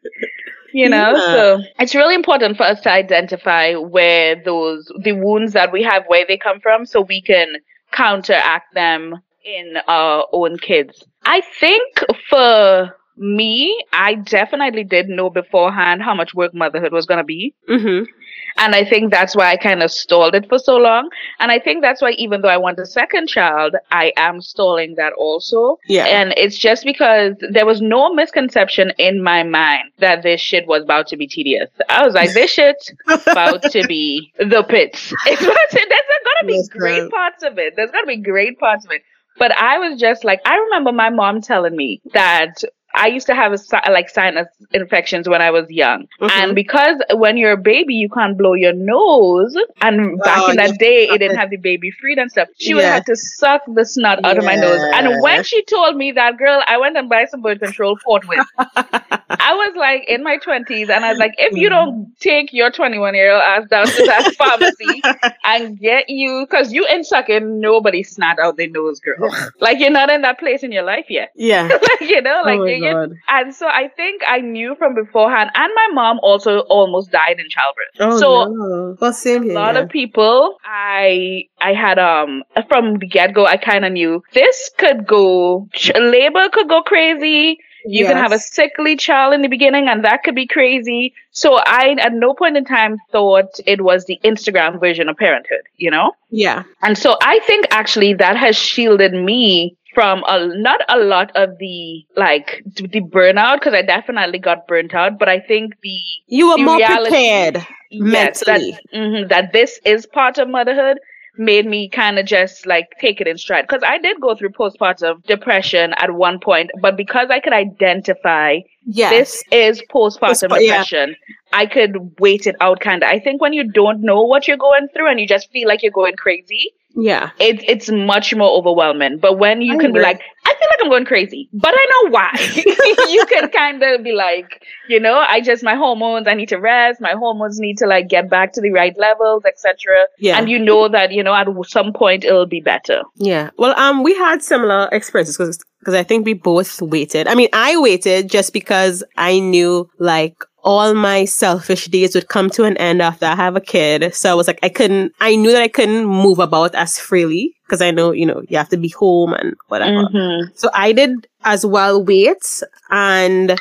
you 0.73 0.89
know? 0.89 1.13
Yeah. 1.15 1.33
So 1.33 1.61
it's 1.79 1.95
really 1.95 2.15
important 2.15 2.57
for 2.57 2.63
us 2.63 2.81
to 2.81 2.91
identify 2.91 3.73
where 3.75 4.41
those 4.43 4.91
the 5.01 5.13
wounds 5.13 5.53
that 5.53 5.71
we 5.71 5.83
have, 5.83 6.03
where 6.07 6.25
they 6.27 6.37
come 6.37 6.59
from, 6.59 6.85
so 6.85 7.01
we 7.01 7.21
can 7.21 7.55
counteract 7.91 8.73
them 8.73 9.15
in 9.45 9.77
our 9.87 10.25
own 10.33 10.57
kids. 10.57 11.03
I 11.25 11.41
think 11.41 11.99
for 12.29 12.95
me, 13.17 13.83
I 13.91 14.15
definitely 14.15 14.83
didn't 14.83 15.15
know 15.15 15.29
beforehand 15.29 16.01
how 16.01 16.13
much 16.15 16.33
work 16.33 16.53
motherhood 16.53 16.91
was 16.91 17.05
gonna 17.05 17.23
be. 17.23 17.53
Mm-hmm. 17.69 18.09
And 18.57 18.75
I 18.75 18.85
think 18.85 19.11
that's 19.11 19.35
why 19.35 19.51
I 19.51 19.57
kind 19.57 19.81
of 19.81 19.91
stalled 19.91 20.35
it 20.35 20.47
for 20.47 20.59
so 20.59 20.77
long. 20.77 21.09
And 21.39 21.51
I 21.51 21.59
think 21.59 21.81
that's 21.81 22.01
why, 22.01 22.11
even 22.11 22.41
though 22.41 22.49
I 22.49 22.57
want 22.57 22.77
a 22.77 22.85
second 22.85 23.27
child, 23.27 23.75
I 23.91 24.13
am 24.15 24.41
stalling 24.41 24.93
that 24.95 25.13
also. 25.13 25.79
Yeah. 25.87 26.05
And 26.05 26.33
it's 26.37 26.57
just 26.57 26.83
because 26.85 27.33
there 27.49 27.65
was 27.65 27.81
no 27.81 28.13
misconception 28.13 28.91
in 28.99 29.23
my 29.23 29.41
mind 29.43 29.91
that 29.99 30.21
this 30.21 30.39
shit 30.39 30.67
was 30.67 30.83
about 30.83 31.07
to 31.07 31.17
be 31.17 31.27
tedious. 31.27 31.69
I 31.89 32.05
was 32.05 32.13
like, 32.13 32.33
this 32.33 32.51
shit 32.51 32.77
about 33.07 33.63
to 33.63 33.87
be 33.87 34.31
the 34.37 34.63
pits. 34.69 35.11
It's 35.25 35.41
about 35.41 35.69
to, 35.71 35.85
there's 35.89 36.01
gonna 36.35 36.47
be 36.47 36.57
Yes, 36.57 36.67
great 36.69 37.11
parts 37.11 37.43
of 37.43 37.57
it. 37.57 37.75
There's 37.75 37.91
gonna 37.91 38.07
be 38.07 38.17
great 38.17 38.59
parts 38.59 38.85
of 38.85 38.91
it. 38.91 39.01
But 39.39 39.55
I 39.57 39.79
was 39.79 39.99
just 39.99 40.23
like, 40.23 40.41
I 40.45 40.55
remember 40.57 40.91
my 40.91 41.09
mom 41.09 41.41
telling 41.41 41.75
me 41.75 42.01
that 42.13 42.63
I 42.95 43.07
used 43.07 43.27
to 43.27 43.35
have 43.35 43.53
a, 43.53 43.91
like 43.91 44.09
sinus 44.09 44.47
infections 44.71 45.27
when 45.27 45.41
I 45.41 45.49
was 45.51 45.69
young. 45.69 46.07
Mhm. 46.21 46.31
And 46.31 46.55
because 46.55 47.01
when 47.13 47.37
you're 47.37 47.53
a 47.53 47.57
baby, 47.57 47.95
you 47.95 48.09
can't 48.09 48.37
blow 48.37 48.53
your 48.53 48.73
nose. 48.73 49.55
And 49.81 50.19
back 50.21 50.43
Oh, 50.43 50.49
in 50.51 50.57
that 50.57 50.77
day, 50.77 51.07
it 51.09 51.17
didn't 51.19 51.37
have 51.37 51.49
the 51.49 51.57
baby 51.57 51.91
feed 51.91 52.17
and 52.17 52.29
stuff. 52.31 52.49
She 52.59 52.73
would 52.73 52.83
have 52.83 53.05
to 53.05 53.15
suck 53.15 53.61
the 53.67 53.85
snot 53.85 54.19
out 54.23 54.37
of 54.37 54.43
my 54.45 54.55
nose. 54.55 54.79
And 54.93 55.21
when 55.21 55.43
she 55.43 55.63
told 55.63 55.95
me 55.95 56.11
that, 56.13 56.37
girl, 56.37 56.61
I 56.67 56.77
went 56.77 56.97
and 56.97 57.09
buy 57.09 57.25
some 57.25 57.41
birth 57.41 57.59
control 57.59 57.97
forthwith. 57.97 58.45
I 59.39 59.53
was 59.55 59.75
like 59.75 60.05
in 60.07 60.23
my 60.23 60.37
20s, 60.37 60.89
and 60.89 61.05
I 61.05 61.09
was 61.09 61.19
like, 61.19 61.33
if 61.37 61.55
you 61.57 61.69
don't 61.69 62.11
take 62.19 62.53
your 62.53 62.71
21 62.71 63.13
year 63.15 63.31
old 63.33 63.41
ass 63.41 63.67
down 63.69 63.85
to 63.87 64.05
that 64.05 64.33
pharmacy 64.37 65.01
and 65.43 65.79
get 65.79 66.09
you, 66.09 66.45
because 66.49 66.71
you 66.73 66.85
ain't 66.89 67.05
sucking 67.05 67.59
nobody 67.59 68.03
snot 68.03 68.39
out 68.39 68.57
their 68.57 68.69
nose, 68.69 68.99
girl. 68.99 69.33
Like 69.59 69.79
you're 69.79 69.89
not 69.91 70.09
in 70.09 70.21
that 70.21 70.39
place 70.39 70.63
in 70.63 70.71
your 70.71 70.83
life 70.83 71.05
yet. 71.09 71.31
yeah. 71.35 71.63
like, 71.99 72.01
you 72.09 72.21
know, 72.21 72.41
like 72.45 72.59
oh 72.59 72.65
you- 72.65 72.85
you- 72.85 73.15
and 73.27 73.53
so 73.55 73.67
I 73.67 73.87
think 73.95 74.21
I 74.27 74.39
knew 74.39 74.75
from 74.75 74.95
beforehand, 74.95 75.49
and 75.55 75.71
my 75.75 75.87
mom 75.93 76.19
also 76.21 76.59
almost 76.69 77.11
died 77.11 77.39
in 77.39 77.49
childbirth. 77.49 77.87
Oh 77.99 78.19
so 78.19 78.45
no. 78.45 78.97
Well, 78.99 79.13
same 79.13 79.49
a 79.49 79.53
lot 79.53 79.75
yeah. 79.75 79.81
of 79.81 79.89
people, 79.89 80.57
I 80.63 81.47
I 81.61 81.73
had 81.73 81.99
um 81.99 82.43
from 82.67 82.99
the 82.99 83.07
get 83.07 83.33
go, 83.33 83.45
I 83.45 83.57
kind 83.57 83.85
of 83.85 83.91
knew 83.93 84.23
this 84.33 84.69
could 84.77 85.05
go 85.07 85.67
labor 85.95 86.49
could 86.49 86.69
go 86.69 86.81
crazy. 86.83 87.59
You 87.85 88.05
can 88.05 88.17
have 88.17 88.31
a 88.31 88.39
sickly 88.39 88.95
child 88.95 89.33
in 89.33 89.41
the 89.41 89.47
beginning, 89.47 89.87
and 89.87 90.03
that 90.05 90.23
could 90.23 90.35
be 90.35 90.47
crazy. 90.47 91.13
So 91.31 91.55
I, 91.57 91.95
at 91.99 92.13
no 92.13 92.33
point 92.33 92.57
in 92.57 92.65
time, 92.65 92.97
thought 93.11 93.59
it 93.65 93.81
was 93.81 94.05
the 94.05 94.19
Instagram 94.23 94.79
version 94.79 95.09
of 95.09 95.17
parenthood. 95.17 95.61
You 95.77 95.91
know. 95.91 96.13
Yeah. 96.29 96.63
And 96.81 96.97
so 96.97 97.17
I 97.21 97.39
think 97.39 97.65
actually 97.71 98.13
that 98.15 98.37
has 98.37 98.55
shielded 98.57 99.13
me 99.13 99.75
from 99.93 100.23
a 100.27 100.47
not 100.57 100.81
a 100.89 100.97
lot 100.97 101.31
of 101.35 101.57
the 101.59 102.03
like 102.15 102.63
the 102.75 102.99
burnout 103.01 103.59
because 103.59 103.73
I 103.75 103.83
definitely 103.83 104.39
got 104.39 104.67
burnt 104.67 104.93
out, 104.95 105.19
but 105.19 105.29
I 105.29 105.39
think 105.39 105.75
the 105.81 105.99
You 106.27 106.47
were 106.49 106.57
The 106.57 106.63
more 106.63 106.77
reality- 106.77 107.09
prepared 107.11 107.67
yes 107.91 108.39
that 108.39 108.59
mentally. 108.61 108.79
mhm, 108.93 109.29
that 109.29 109.53
this 109.53 109.79
is 109.85 110.07
part 110.07 110.39
of 110.39 110.49
motherhood 110.49 110.97
made 111.37 111.65
me 111.65 111.89
kind 111.89 112.19
of 112.19 112.25
just 112.25 112.65
like 112.65 112.89
take 112.99 113.19
it 113.19 113.27
in 113.27 113.37
stride 113.37 113.65
because 113.67 113.83
I 113.85 113.97
did 113.97 114.21
go 114.21 114.35
through 114.35 114.49
postpartum 114.49 115.23
depression 115.25 115.93
at 115.97 116.11
one 116.11 116.39
point, 116.39 116.71
but 116.81 116.95
because 116.95 117.29
I 117.29 117.39
could 117.39 117.53
identify 117.53 118.59
yes. 118.85 119.09
this 119.11 119.43
is 119.51 119.81
postpartum 119.91 120.49
Postpa- 120.49 120.61
yeah. 120.61 120.77
depression. 120.77 121.15
I 121.51 121.65
could 121.65 122.19
wait 122.19 122.47
it 122.47 122.55
out 122.61 122.79
kind 122.79 123.03
of. 123.03 123.09
I 123.09 123.19
think 123.19 123.41
when 123.41 123.53
you 123.53 123.63
don't 123.63 124.01
know 124.01 124.21
what 124.21 124.47
you're 124.47 124.57
going 124.57 124.87
through 124.89 125.09
and 125.09 125.19
you 125.19 125.27
just 125.27 125.51
feel 125.51 125.67
like 125.67 125.83
you're 125.83 125.91
going 125.91 126.15
crazy, 126.15 126.71
yeah. 126.95 127.31
it, 127.39 127.63
it's 127.67 127.89
much 127.89 128.35
more 128.35 128.49
overwhelming. 128.49 129.17
But 129.17 129.37
when 129.37 129.61
you 129.61 129.75
I 129.75 129.77
can 129.77 129.93
be 129.93 129.99
like, 129.99 130.21
I 130.45 130.49
feel 130.49 130.67
like 130.71 130.79
I'm 130.81 130.89
going 130.89 131.05
crazy, 131.05 131.49
but 131.53 131.73
I 131.73 131.87
know 131.91 132.09
why. 132.11 132.31
you 133.11 133.25
can 133.27 133.49
kind 133.49 133.81
of 133.81 134.03
be 134.03 134.11
like, 134.11 134.63
you 134.87 134.99
know, 134.99 135.23
I 135.27 135.41
just 135.41 135.63
my 135.63 135.75
hormones. 135.75 136.27
I 136.27 136.33
need 136.33 136.49
to 136.49 136.57
rest. 136.57 137.01
My 137.01 137.13
hormones 137.13 137.59
need 137.59 137.77
to 137.79 137.87
like 137.87 138.09
get 138.09 138.29
back 138.29 138.53
to 138.53 138.61
the 138.61 138.71
right 138.71 138.97
levels, 138.97 139.43
etc. 139.45 139.95
Yeah. 140.19 140.37
And 140.37 140.49
you 140.49 140.59
know 140.59 140.87
that 140.89 141.11
you 141.11 141.23
know 141.23 141.33
at 141.33 141.47
some 141.67 141.93
point 141.93 142.23
it'll 142.23 142.45
be 142.45 142.61
better. 142.61 143.03
Yeah. 143.15 143.51
Well, 143.57 143.77
um, 143.79 144.03
we 144.03 144.13
had 144.15 144.43
similar 144.43 144.89
experiences 144.91 145.37
because 145.37 145.59
because 145.83 145.93
I 145.95 146.03
think 146.03 146.25
we 146.25 146.33
both 146.33 146.81
waited. 146.81 147.27
I 147.27 147.35
mean, 147.35 147.49
I 147.53 147.77
waited 147.77 148.29
just 148.29 148.53
because 148.53 149.03
I 149.17 149.39
knew 149.39 149.89
like 149.99 150.35
all 150.63 150.93
my 150.93 151.25
selfish 151.25 151.87
days 151.87 152.15
would 152.15 152.29
come 152.29 152.49
to 152.51 152.63
an 152.63 152.77
end 152.77 153.01
after 153.01 153.25
I 153.25 153.35
have 153.35 153.57
a 153.57 153.61
kid. 153.61 154.15
So 154.15 154.31
I 154.31 154.33
was 154.33 154.47
like, 154.47 154.59
I 154.63 154.69
couldn't. 154.69 155.11
I 155.19 155.35
knew 155.35 155.51
that 155.51 155.61
I 155.61 155.67
couldn't 155.67 156.05
move 156.05 156.39
about 156.39 156.73
as 156.73 156.97
freely 156.97 157.53
because 157.65 157.81
I 157.81 157.91
know 157.91 158.11
you 158.11 158.25
know 158.25 158.41
you 158.47 158.57
have 158.57 158.69
to 158.69 158.77
be 158.77 158.87
home 158.89 159.33
and 159.33 159.55
whatever. 159.67 160.03
Mhm. 160.07 160.57
So 160.57 160.69
I 160.73 160.93
did 160.93 161.27
as 161.43 161.65
well 161.65 162.01
wait 162.03 162.63
and 162.89 163.59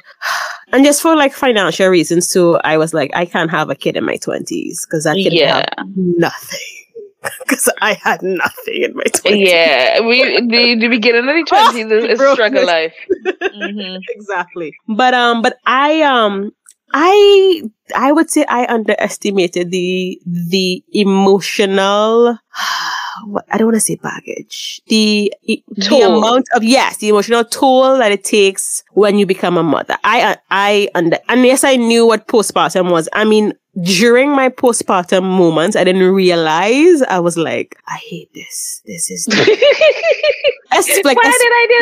and 0.72 0.84
just 0.84 1.02
for 1.02 1.16
like 1.16 1.32
financial 1.32 1.88
reasons 1.88 2.28
too. 2.28 2.56
I 2.62 2.76
was 2.78 2.94
like, 2.94 3.10
I 3.14 3.24
can't 3.24 3.50
have 3.50 3.68
a 3.68 3.74
kid 3.74 3.96
in 3.96 4.04
my 4.04 4.16
twenties 4.16 4.86
because 4.86 5.02
that 5.04 5.16
kid 5.16 5.32
Yeah. 5.32 5.66
have 5.76 5.88
nothing. 5.96 6.60
Because 7.40 7.68
I 7.80 7.94
had 7.94 8.22
nothing 8.22 8.82
in 8.82 8.94
my 8.94 9.04
twenties. 9.14 9.52
Yeah, 9.52 10.00
we 10.00 10.40
the, 10.40 10.76
the 10.80 10.88
beginning 10.88 11.28
of 11.28 11.34
the 11.34 11.44
Oh, 11.52 11.72
twenties 11.72 11.86
is, 11.90 12.04
is 12.04 12.18
brokenness. 12.18 12.34
struggle 12.34 12.66
life. 12.66 12.94
hmm 13.52 13.96
exactly 14.08 14.74
but 14.88 15.14
um 15.14 15.42
but 15.42 15.58
i 15.66 16.00
um 16.02 16.50
i 16.92 17.62
i 17.94 18.10
would 18.12 18.30
say 18.30 18.44
i 18.48 18.66
underestimated 18.68 19.70
the 19.70 20.20
the 20.24 20.82
emotional 20.92 22.38
i 23.50 23.58
don't 23.58 23.66
want 23.68 23.74
to 23.74 23.80
say 23.80 23.96
baggage 23.96 24.80
the 24.88 25.32
the 25.46 25.62
Toll. 25.82 26.18
amount 26.18 26.46
of 26.54 26.62
yes 26.62 26.98
the 26.98 27.08
emotional 27.08 27.44
toll 27.44 27.98
that 27.98 28.12
it 28.12 28.24
takes 28.24 28.82
when 28.92 29.18
you 29.18 29.26
become 29.26 29.56
a 29.56 29.62
mother 29.62 29.96
i 30.04 30.20
uh, 30.22 30.36
i 30.50 30.88
under 30.94 31.18
and 31.28 31.44
yes 31.44 31.64
i 31.64 31.76
knew 31.76 32.06
what 32.06 32.26
postpartum 32.28 32.90
was 32.90 33.08
i 33.12 33.24
mean 33.24 33.52
during 33.82 34.30
my 34.30 34.48
postpartum 34.50 35.22
moments 35.22 35.76
i 35.76 35.84
didn't 35.84 36.12
realize 36.12 37.02
i 37.02 37.18
was 37.18 37.36
like 37.38 37.76
i 37.88 37.96
hate 37.96 38.28
this 38.34 38.82
this 38.86 39.10
is 39.10 39.26
like 41.04 41.16
Why 41.16 41.32
did 41.44 41.52
I 41.52 41.66
do 41.68 41.80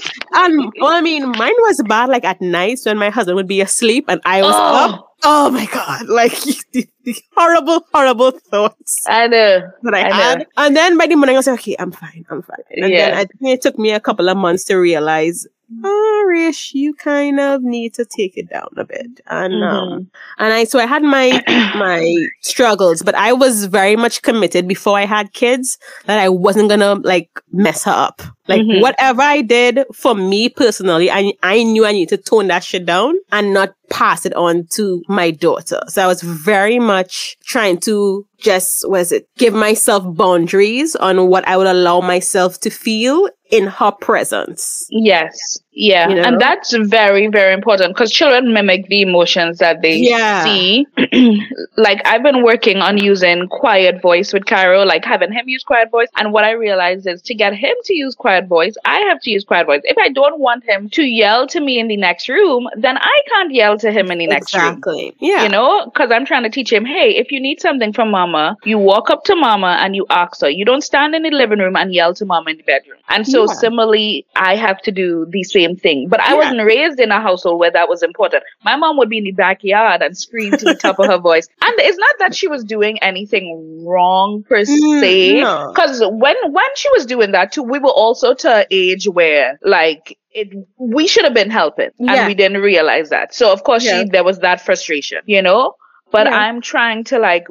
this? 0.00 0.10
and 0.34 0.72
well, 0.80 0.92
I 0.92 1.00
mean, 1.00 1.28
mine 1.30 1.54
was 1.60 1.82
bad. 1.88 2.08
Like 2.10 2.24
at 2.24 2.40
nights 2.40 2.84
when 2.86 2.98
my 2.98 3.08
husband 3.10 3.36
would 3.36 3.48
be 3.48 3.60
asleep 3.60 4.04
and 4.08 4.20
I 4.24 4.42
was 4.42 4.54
Oh. 4.54 4.92
up. 4.92 5.07
Oh 5.24 5.50
my 5.50 5.66
god! 5.66 6.06
Like 6.08 6.32
the, 6.72 6.88
the 7.04 7.16
horrible, 7.36 7.84
horrible 7.92 8.30
thoughts 8.30 9.04
I 9.08 9.26
know. 9.26 9.68
that 9.82 9.94
I, 9.94 10.00
I 10.02 10.08
know. 10.08 10.14
had. 10.14 10.46
And 10.56 10.76
then 10.76 10.96
by 10.96 11.06
the 11.06 11.16
morning, 11.16 11.36
I 11.36 11.38
was 11.38 11.46
like, 11.46 11.58
okay, 11.60 11.76
I'm 11.78 11.90
fine, 11.92 12.24
I'm 12.30 12.42
fine. 12.42 12.62
And 12.70 12.92
then 12.92 13.14
I 13.14 13.24
think 13.24 13.40
it 13.42 13.62
took 13.62 13.78
me 13.78 13.90
a 13.92 14.00
couple 14.00 14.28
of 14.28 14.36
months 14.36 14.64
to 14.64 14.76
realize, 14.76 15.46
oh, 15.84 16.24
Rish, 16.28 16.72
you 16.74 16.94
kind 16.94 17.38
of 17.40 17.62
need 17.62 17.94
to 17.94 18.04
take 18.04 18.36
it 18.36 18.50
down 18.50 18.68
a 18.76 18.84
bit. 18.84 19.20
And 19.28 19.54
Mm-hmm. 19.54 19.62
um, 19.92 20.10
and 20.38 20.52
I 20.52 20.64
so 20.64 20.78
I 20.78 20.86
had 20.86 21.02
my 21.02 21.42
my 21.76 22.26
struggles, 22.42 23.02
but 23.02 23.14
I 23.14 23.32
was 23.32 23.64
very 23.66 23.96
much 23.96 24.22
committed 24.22 24.66
before 24.68 24.98
I 24.98 25.06
had 25.06 25.32
kids 25.32 25.78
that 26.06 26.18
I 26.18 26.28
wasn't 26.28 26.68
gonna 26.68 26.94
like 26.94 27.30
mess 27.52 27.84
her 27.84 27.92
up. 27.92 28.22
Like 28.46 28.62
Mhm. 28.62 28.80
whatever 28.80 29.20
I 29.22 29.42
did 29.42 29.84
for 29.92 30.14
me 30.14 30.48
personally, 30.48 31.10
I 31.10 31.32
I 31.42 31.62
knew 31.62 31.84
I 31.84 31.92
needed 31.92 32.16
to 32.16 32.30
tone 32.30 32.46
that 32.48 32.64
shit 32.64 32.86
down 32.86 33.14
and 33.32 33.52
not 33.52 33.74
pass 33.90 34.24
it 34.26 34.34
on 34.34 34.66
to 34.72 35.02
my 35.08 35.30
daughter. 35.30 35.80
So 35.88 36.02
I 36.02 36.06
was 36.06 36.22
very 36.22 36.78
much 36.78 37.36
trying 37.44 37.78
to 37.80 38.24
just 38.40 38.88
was 38.88 39.12
it 39.12 39.28
give 39.36 39.54
myself 39.54 40.04
boundaries 40.16 40.94
on 40.96 41.28
what 41.28 41.46
I 41.46 41.56
would 41.56 41.66
allow 41.66 42.00
myself 42.00 42.60
to 42.60 42.70
feel 42.70 43.28
in 43.50 43.66
her 43.66 43.92
presence. 43.92 44.86
Yes. 44.90 45.58
Yeah. 45.78 46.08
You 46.08 46.16
know? 46.16 46.22
And 46.22 46.40
that's 46.40 46.74
very, 46.76 47.28
very 47.28 47.54
important 47.54 47.94
because 47.94 48.10
children 48.10 48.52
mimic 48.52 48.88
the 48.88 49.00
emotions 49.02 49.58
that 49.58 49.80
they 49.80 49.96
Yeah. 49.96 50.42
see. 50.42 50.86
like 51.76 52.00
I've 52.04 52.24
been 52.24 52.42
working 52.42 52.78
on 52.78 52.98
using 52.98 53.46
quiet 53.48 54.02
voice 54.02 54.32
with 54.32 54.44
Cairo, 54.46 54.82
like 54.84 55.04
having 55.04 55.30
him 55.32 55.48
use 55.48 55.62
quiet 55.62 55.90
voice. 55.92 56.08
And 56.16 56.32
what 56.32 56.42
I 56.42 56.50
realized 56.50 57.06
is 57.06 57.22
to 57.22 57.34
get 57.34 57.54
him 57.54 57.74
to 57.84 57.94
use 57.94 58.16
quiet 58.16 58.48
voice, 58.48 58.74
I 58.84 58.98
have 59.08 59.20
to 59.22 59.30
use 59.30 59.44
quiet 59.44 59.66
voice. 59.66 59.82
If 59.84 59.96
I 59.98 60.08
don't 60.08 60.40
want 60.40 60.64
him 60.64 60.90
to 60.90 61.02
yell 61.04 61.46
to 61.46 61.60
me 61.60 61.78
in 61.78 61.86
the 61.86 61.96
next 61.96 62.28
room, 62.28 62.68
then 62.76 62.98
I 62.98 63.18
can't 63.28 63.54
yell 63.54 63.78
to 63.78 63.92
him 63.92 64.10
in 64.10 64.18
the 64.18 64.26
next 64.26 64.52
room. 64.54 64.64
exactly. 64.66 65.14
Yeah. 65.20 65.44
You 65.44 65.48
know, 65.48 65.84
because 65.84 66.10
I'm 66.10 66.26
trying 66.26 66.42
to 66.42 66.50
teach 66.50 66.72
him, 66.72 66.84
hey, 66.84 67.14
if 67.16 67.30
you 67.30 67.40
need 67.40 67.60
something 67.60 67.92
from 67.92 68.10
mama, 68.10 68.56
you 68.64 68.78
walk 68.78 69.10
up 69.10 69.22
to 69.24 69.36
mama 69.36 69.78
and 69.80 69.94
you 69.94 70.06
ask 70.10 70.40
her. 70.40 70.50
You 70.50 70.64
don't 70.64 70.82
stand 70.82 71.14
in 71.14 71.22
the 71.22 71.30
living 71.30 71.60
room 71.60 71.76
and 71.76 71.94
yell 71.94 72.14
to 72.14 72.24
mama 72.24 72.50
in 72.50 72.56
the 72.56 72.64
bedroom. 72.64 72.97
And 73.08 73.26
so, 73.26 73.46
Yeah. 73.46 73.46
similarly, 73.46 74.26
I 74.36 74.56
have 74.56 74.80
to 74.82 74.92
do 74.92 75.26
the 75.30 75.42
same 75.42 75.76
thing. 75.76 76.08
But 76.08 76.20
I 76.20 76.30
Yeah. 76.30 76.34
wasn't 76.34 76.64
raised 76.64 77.00
in 77.00 77.10
a 77.10 77.20
household 77.20 77.58
where 77.60 77.70
that 77.70 77.88
was 77.88 78.02
important. 78.02 78.44
My 78.64 78.76
mom 78.76 78.96
would 78.98 79.08
be 79.08 79.18
in 79.18 79.24
the 79.24 79.32
backyard 79.32 80.02
and 80.02 80.16
scream 80.16 80.56
to 80.58 80.66
the 80.66 80.74
top 80.76 80.98
of 80.98 81.08
her 81.08 81.18
voice. 81.18 81.48
And 81.62 81.74
it's 81.78 81.98
not 81.98 82.14
that 82.18 82.34
she 82.34 82.48
was 82.48 82.64
doing 82.64 82.98
anything 83.02 83.84
wrong 83.86 84.44
per 84.48 84.60
Mm, 84.62 85.00
se. 85.00 85.40
no. 85.42 85.72
Because 85.74 86.00
when 86.04 86.36
when 86.52 86.70
she 86.76 86.88
was 86.90 87.06
doing 87.06 87.32
that 87.32 87.52
too, 87.52 87.62
we 87.62 87.78
were 87.78 87.90
also 87.90 88.34
to 88.34 88.50
an 88.58 88.66
age 88.70 89.06
where 89.08 89.58
like 89.62 90.18
it 90.32 90.48
we 90.78 91.06
should 91.06 91.24
have 91.24 91.34
been 91.34 91.50
helping 91.50 91.90
Yeah. 91.98 92.14
and 92.14 92.26
we 92.26 92.34
didn't 92.34 92.60
realize 92.62 93.08
that. 93.10 93.34
So 93.34 93.52
of 93.52 93.64
course 93.64 93.82
she 93.82 94.04
there 94.04 94.24
was 94.24 94.38
that 94.40 94.60
frustration, 94.60 95.18
you 95.26 95.42
know? 95.42 95.74
But 96.10 96.26
Yeah. 96.26 96.36
I'm 96.36 96.60
trying 96.60 97.04
to 97.04 97.18
like 97.18 97.46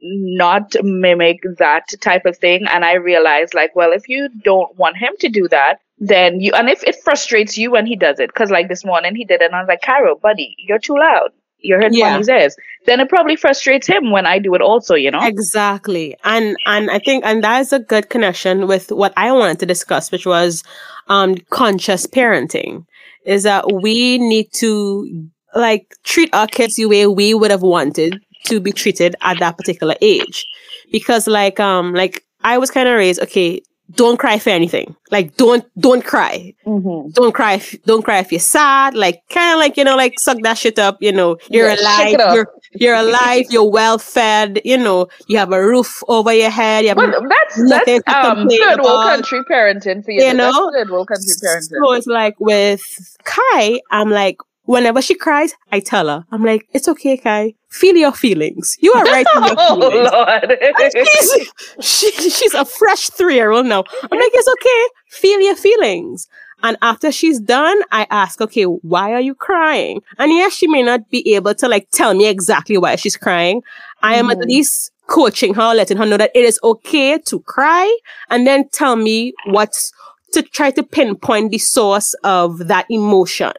not 0.00 0.74
mimic 0.82 1.38
that 1.58 1.88
type 2.00 2.24
of 2.24 2.36
thing. 2.38 2.66
And 2.66 2.84
I 2.84 2.94
realize 2.94 3.52
like, 3.54 3.74
well, 3.76 3.92
if 3.92 4.08
you 4.08 4.28
don't 4.42 4.76
want 4.78 4.96
him 4.96 5.12
to 5.20 5.28
do 5.28 5.48
that, 5.48 5.80
then 5.98 6.40
you, 6.40 6.52
and 6.54 6.68
if 6.70 6.82
it 6.84 6.96
frustrates 7.04 7.58
you 7.58 7.70
when 7.70 7.86
he 7.86 7.96
does 7.96 8.18
it, 8.18 8.32
cause 8.32 8.50
like 8.50 8.68
this 8.68 8.84
morning 8.84 9.14
he 9.14 9.24
did 9.24 9.42
it 9.42 9.46
and 9.46 9.54
I 9.54 9.60
was 9.60 9.68
like, 9.68 9.82
Cairo, 9.82 10.16
buddy, 10.16 10.54
you're 10.58 10.78
too 10.78 10.96
loud. 10.96 11.30
You're 11.62 11.78
hurting 11.82 11.98
Yeah. 11.98 12.16
Ears. 12.16 12.56
Then 12.86 13.00
it 13.00 13.10
probably 13.10 13.36
frustrates 13.36 13.86
him 13.86 14.10
when 14.10 14.24
I 14.24 14.38
do 14.38 14.54
it 14.54 14.62
also, 14.62 14.94
you 14.94 15.10
know? 15.10 15.20
Exactly. 15.22 16.16
And 16.24 16.56
and 16.64 16.90
I 16.90 17.00
think 17.00 17.22
and 17.26 17.44
that 17.44 17.60
is 17.60 17.74
a 17.74 17.78
good 17.80 18.08
connection 18.08 18.66
with 18.66 18.90
what 18.90 19.12
I 19.18 19.30
wanted 19.32 19.58
to 19.58 19.66
discuss, 19.66 20.10
which 20.10 20.24
was 20.24 20.64
um 21.08 21.36
conscious 21.50 22.06
parenting. 22.06 22.86
Is 23.26 23.42
that 23.42 23.70
we 23.70 24.16
need 24.16 24.50
to 24.54 25.28
like 25.54 25.94
treat 26.04 26.32
our 26.34 26.46
kids 26.46 26.76
the 26.76 26.86
way 26.86 27.06
we 27.06 27.34
would 27.34 27.50
have 27.50 27.62
wanted 27.62 28.20
to 28.44 28.60
be 28.60 28.72
treated 28.72 29.14
at 29.22 29.38
that 29.40 29.56
particular 29.56 29.94
age. 30.00 30.46
Because 30.92 31.26
like 31.26 31.60
um 31.60 31.94
like 31.94 32.24
I 32.42 32.58
was 32.58 32.70
kind 32.70 32.88
of 32.88 32.94
raised, 32.96 33.20
okay, 33.22 33.60
don't 33.96 34.18
cry 34.18 34.38
for 34.38 34.50
anything. 34.50 34.94
Like 35.10 35.36
don't 35.36 35.64
don't 35.78 36.04
cry. 36.04 36.54
Mm-hmm. 36.64 37.10
Don't 37.10 37.32
cry 37.34 37.54
if 37.54 37.82
don't 37.84 38.02
cry 38.02 38.18
if 38.20 38.30
you're 38.32 38.38
sad. 38.40 38.94
Like 38.94 39.20
kind 39.28 39.52
of 39.52 39.58
like, 39.58 39.76
you 39.76 39.84
know, 39.84 39.96
like 39.96 40.18
suck 40.20 40.38
that 40.42 40.56
shit 40.58 40.78
up, 40.78 40.98
you 41.00 41.12
know, 41.12 41.36
you're 41.50 41.68
Yeah, 41.68 41.80
alive, 41.80 42.34
you're 42.34 42.48
you're 42.72 42.94
alive, 42.94 43.46
you're 43.50 43.68
well 43.68 43.98
fed, 43.98 44.60
you 44.64 44.78
know, 44.78 45.08
you 45.26 45.38
have 45.38 45.52
a 45.52 45.60
roof 45.60 46.02
over 46.06 46.32
your 46.32 46.50
head, 46.50 46.82
you 46.84 46.88
have 46.90 46.96
Well, 46.98 47.10
that's 47.28 47.68
that's 47.68 48.08
um 48.08 48.48
third 48.48 48.80
world 48.80 49.06
country 49.08 49.42
parenting 49.50 50.04
for 50.04 50.12
you. 50.12 50.22
You 50.24 50.34
That's 50.34 50.56
know? 50.56 50.70
third 50.72 50.90
world 50.90 51.08
country 51.08 51.26
parenting. 51.44 51.78
so 51.84 51.92
it's 51.92 52.06
like 52.06 52.38
with 52.38 53.16
Kai, 53.24 53.80
I'm 53.90 54.10
like, 54.10 54.38
whenever 54.64 55.00
she 55.02 55.14
cries, 55.14 55.54
I 55.72 55.80
tell 55.80 56.08
her, 56.08 56.24
I'm 56.30 56.44
like, 56.44 56.66
it's 56.72 56.88
okay, 56.88 57.16
Kai. 57.16 57.54
Feel 57.68 57.96
your 57.96 58.12
feelings. 58.12 58.76
You 58.80 58.92
are 58.92 59.04
right 59.04 59.26
in 59.36 59.44
your 59.44 59.54
oh 59.58 59.74
feelings. 59.80 60.10
Lord. 60.12 60.58
And 60.80 61.06
she's, 61.06 61.50
she, 61.80 62.30
she's 62.30 62.54
a 62.54 62.64
fresh 62.64 63.08
three 63.10 63.34
year 63.34 63.50
old 63.50 63.66
now. 63.66 63.84
I'm 64.02 64.18
like, 64.18 64.30
it's 64.34 64.48
okay. 64.48 64.94
Feel 65.08 65.40
your 65.40 65.56
feelings. 65.56 66.26
And 66.62 66.76
after 66.82 67.10
she's 67.10 67.40
done, 67.40 67.80
I 67.90 68.06
ask, 68.10 68.40
okay, 68.40 68.64
why 68.64 69.12
are 69.14 69.20
you 69.20 69.34
crying? 69.34 70.02
And 70.18 70.30
yes, 70.30 70.52
she 70.52 70.66
may 70.66 70.82
not 70.82 71.08
be 71.10 71.34
able 71.34 71.54
to 71.54 71.68
like 71.68 71.88
tell 71.90 72.12
me 72.14 72.26
exactly 72.28 72.76
why 72.76 72.96
she's 72.96 73.16
crying. 73.16 73.62
I 74.02 74.16
am 74.16 74.30
at 74.30 74.38
Mhm. 74.38 74.46
least 74.46 74.92
coaching 75.06 75.54
her, 75.54 75.74
letting 75.74 75.96
her 75.96 76.04
know 76.06 76.18
that 76.18 76.30
it 76.34 76.44
is 76.44 76.60
okay 76.62 77.18
to 77.18 77.40
cry 77.40 77.96
and 78.28 78.46
then 78.46 78.68
tell 78.68 78.94
me 78.96 79.32
what's 79.46 79.90
to 80.32 80.42
try 80.42 80.70
to 80.72 80.82
pinpoint 80.82 81.50
the 81.50 81.58
source 81.58 82.14
of 82.24 82.68
that 82.68 82.84
emotion. 82.90 83.52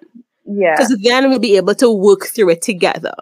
Yeah. 0.52 0.76
Because 0.76 0.98
then 1.02 1.30
we'll 1.30 1.40
be 1.40 1.58
able 1.58 1.76
to 1.76 1.92
work 1.92 2.26
through 2.26 2.50
it 2.50 2.62
together. 2.62 3.14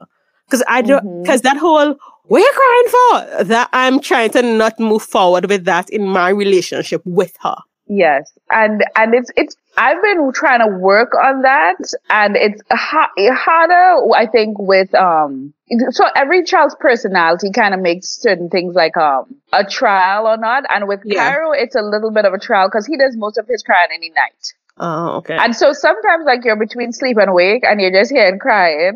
Because 0.45 0.63
I 0.67 0.81
don't, 0.81 1.21
because 1.21 1.41
that 1.41 1.57
whole, 1.57 1.95
what 2.23 2.41
are 2.41 2.53
crying 2.53 3.37
for? 3.37 3.43
That 3.45 3.69
I'm 3.71 3.99
trying 3.99 4.31
to 4.31 4.41
not 4.41 4.79
move 4.79 5.03
forward 5.03 5.47
with 5.49 5.65
that 5.65 5.89
in 5.89 6.07
my 6.07 6.29
relationship 6.29 7.01
with 7.05 7.35
her. 7.43 7.55
Yes, 7.91 8.31
and 8.51 8.85
and 8.95 9.15
it's 9.15 9.31
it's 9.35 9.55
I've 9.75 10.01
been 10.03 10.31
trying 10.31 10.59
to 10.59 10.67
work 10.77 11.15
on 11.15 11.41
that, 11.41 11.77
and 12.11 12.35
it's 12.35 12.61
ha- 12.71 13.09
harder. 13.17 14.13
I 14.13 14.27
think 14.27 14.59
with 14.59 14.93
um. 14.93 15.55
So 15.89 16.05
every 16.15 16.43
child's 16.43 16.75
personality 16.79 17.51
kind 17.51 17.73
of 17.73 17.79
makes 17.79 18.09
certain 18.09 18.49
things 18.49 18.75
like 18.75 18.95
um 18.95 19.35
a 19.53 19.63
trial 19.63 20.27
or 20.27 20.37
not, 20.37 20.65
and 20.69 20.87
with 20.87 20.99
Yeah. 21.03 21.31
Cairo, 21.31 21.51
it's 21.51 21.75
a 21.75 21.81
little 21.81 22.11
bit 22.11 22.25
of 22.25 22.33
a 22.33 22.37
trial 22.37 22.67
because 22.67 22.85
he 22.85 22.95
does 22.95 23.17
most 23.17 23.39
of 23.39 23.47
his 23.47 23.63
crying 23.63 23.89
any 23.91 24.09
night, 24.09 24.53
Oh, 24.79 25.17
okay. 25.17 25.37
and 25.37 25.55
so 25.55 25.73
sometimes 25.73 26.25
like 26.25 26.45
you're 26.45 26.55
between 26.55 26.91
sleep 26.93 27.17
and 27.17 27.33
wake, 27.33 27.63
and 27.65 27.81
you're 27.81 27.91
just 27.91 28.11
hearing 28.11 28.39
crying, 28.39 28.95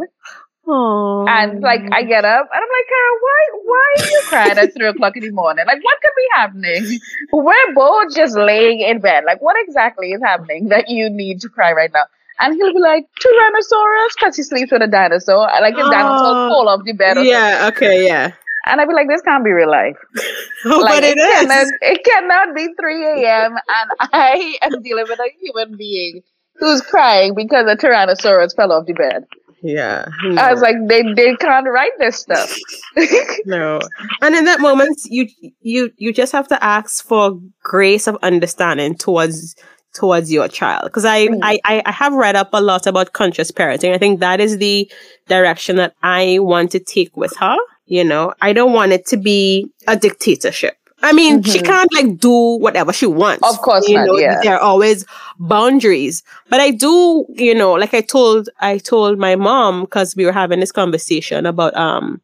Oh. 0.65 1.25
and 1.27 1.59
like 1.61 1.81
I 1.91 2.03
get 2.03 2.23
up 2.23 2.47
and 2.53 2.61
I'm 2.63 2.69
like, 2.77 2.87
Cairo, 2.87 3.13
why 3.21 3.39
why 3.65 3.93
are 3.97 4.05
you 4.11 4.21
crying 4.29 4.57
at 4.57 4.73
three 4.73 4.87
o'clock 4.87 5.17
in 5.17 5.23
the 5.23 5.31
morning? 5.31 5.65
Like 5.67 5.83
what 5.83 5.97
could 6.01 6.11
be 6.15 6.27
happening? 6.35 6.99
We're 7.33 7.73
both 7.73 8.15
just 8.15 8.37
laying 8.37 8.79
in 8.79 8.99
bed. 9.01 9.25
Like 9.25 9.41
what 9.41 9.57
exactly 9.59 10.11
is 10.13 10.21
happening 10.21 10.69
that 10.69 10.87
you 10.89 11.09
need 11.09 11.41
to 11.41 11.49
cry 11.49 11.73
right 11.73 11.91
now? 11.93 12.05
And 12.39 12.55
he'll 12.55 12.73
be 12.73 12.79
like, 12.79 13.05
Tyrannosaurus, 13.21 14.07
because 14.17 14.35
he 14.37 14.43
sleeps 14.43 14.71
with 14.71 14.81
a 14.81 14.87
dinosaur. 14.87 15.49
I 15.49 15.59
Like 15.59 15.75
his 15.75 15.85
dinosaur 15.89 16.33
Oh, 16.33 16.49
fall 16.49 16.69
off 16.69 16.81
the 16.85 16.93
bed. 16.93 17.17
Yeah, 17.21 17.69
okay, 17.73 18.05
yeah. 18.05 18.31
And 18.65 18.79
I'd 18.79 18.87
be 18.87 18.93
like, 18.93 19.07
this 19.07 19.21
can't 19.21 19.43
be 19.43 19.51
real 19.51 19.69
life. 19.69 19.97
Like 20.65 20.95
but 20.95 21.03
it 21.03 21.17
cannot, 21.17 21.67
it 21.81 22.03
cannot 22.05 22.55
be 22.55 22.67
3 22.79 23.05
a.m. 23.25 23.51
and 23.53 23.91
I 24.13 24.57
am 24.61 24.81
dealing 24.81 25.05
with 25.09 25.19
a 25.19 25.29
human 25.41 25.75
being 25.77 26.21
who's 26.55 26.81
crying 26.81 27.35
because 27.35 27.67
a 27.67 27.75
Tyrannosaurus 27.75 28.55
fell 28.55 28.71
off 28.71 28.85
the 28.85 28.93
bed. 28.93 29.25
Yeah. 29.61 30.05
I 30.37 30.51
was 30.53 30.61
like, 30.61 30.75
they, 30.87 31.03
they 31.13 31.35
can't 31.35 31.67
write 31.67 31.93
this 31.99 32.17
stuff. 32.17 32.55
No. 33.45 33.79
And 34.21 34.35
in 34.35 34.45
that 34.45 34.59
moment, 34.61 34.97
you 35.05 35.27
you 35.61 35.91
you 35.97 36.13
just 36.13 36.31
have 36.31 36.47
to 36.49 36.63
ask 36.63 37.03
for 37.05 37.39
grace 37.61 38.07
of 38.07 38.17
understanding 38.23 38.95
towards 38.95 39.55
towards 39.93 40.31
your 40.31 40.47
child. 40.47 40.85
Because 40.85 41.05
I, 41.05 41.27
Mm. 41.27 41.39
I 41.41 41.59
I 41.65 41.81
I 41.85 41.91
have 41.91 42.13
read 42.13 42.35
up 42.35 42.49
a 42.53 42.61
lot 42.61 42.87
about 42.87 43.13
conscious 43.13 43.51
parenting. 43.51 43.93
I 43.93 43.97
think 43.97 44.19
that 44.21 44.39
is 44.39 44.57
the 44.57 44.89
direction 45.27 45.75
that 45.77 45.93
I 46.03 46.39
want 46.39 46.71
to 46.71 46.79
take 46.79 47.15
with 47.17 47.35
her. 47.37 47.57
You 47.85 48.03
know, 48.03 48.33
I 48.41 48.53
don't 48.53 48.73
want 48.73 48.91
it 48.93 49.05
to 49.07 49.17
be 49.17 49.69
a 49.87 49.95
dictatorship. 49.95 50.77
I 51.01 51.11
mean, 51.11 51.43
she 51.43 51.59
Mhm. 51.59 51.65
can't 51.65 51.93
like 51.93 52.17
do 52.17 52.31
whatever 52.31 52.93
she 52.93 53.05
wants. 53.05 53.43
Of 53.47 53.59
course 53.61 53.89
you 53.89 53.97
not, 53.97 54.05
know, 54.05 54.17
yeah. 54.17 54.39
there 54.41 54.53
are 54.55 54.61
always 54.61 55.05
boundaries. 55.37 56.23
But 56.49 56.61
I 56.61 56.71
do, 56.71 57.25
you 57.35 57.53
know, 57.53 57.73
like 57.73 57.93
I 57.93 57.99
told 57.99 58.47
I 58.61 58.77
told 58.77 59.19
my 59.19 59.35
mom 59.35 59.81
because 59.81 60.15
we 60.15 60.25
were 60.25 60.31
having 60.31 60.61
this 60.61 60.71
conversation 60.71 61.45
about 61.45 61.75
um 61.75 62.21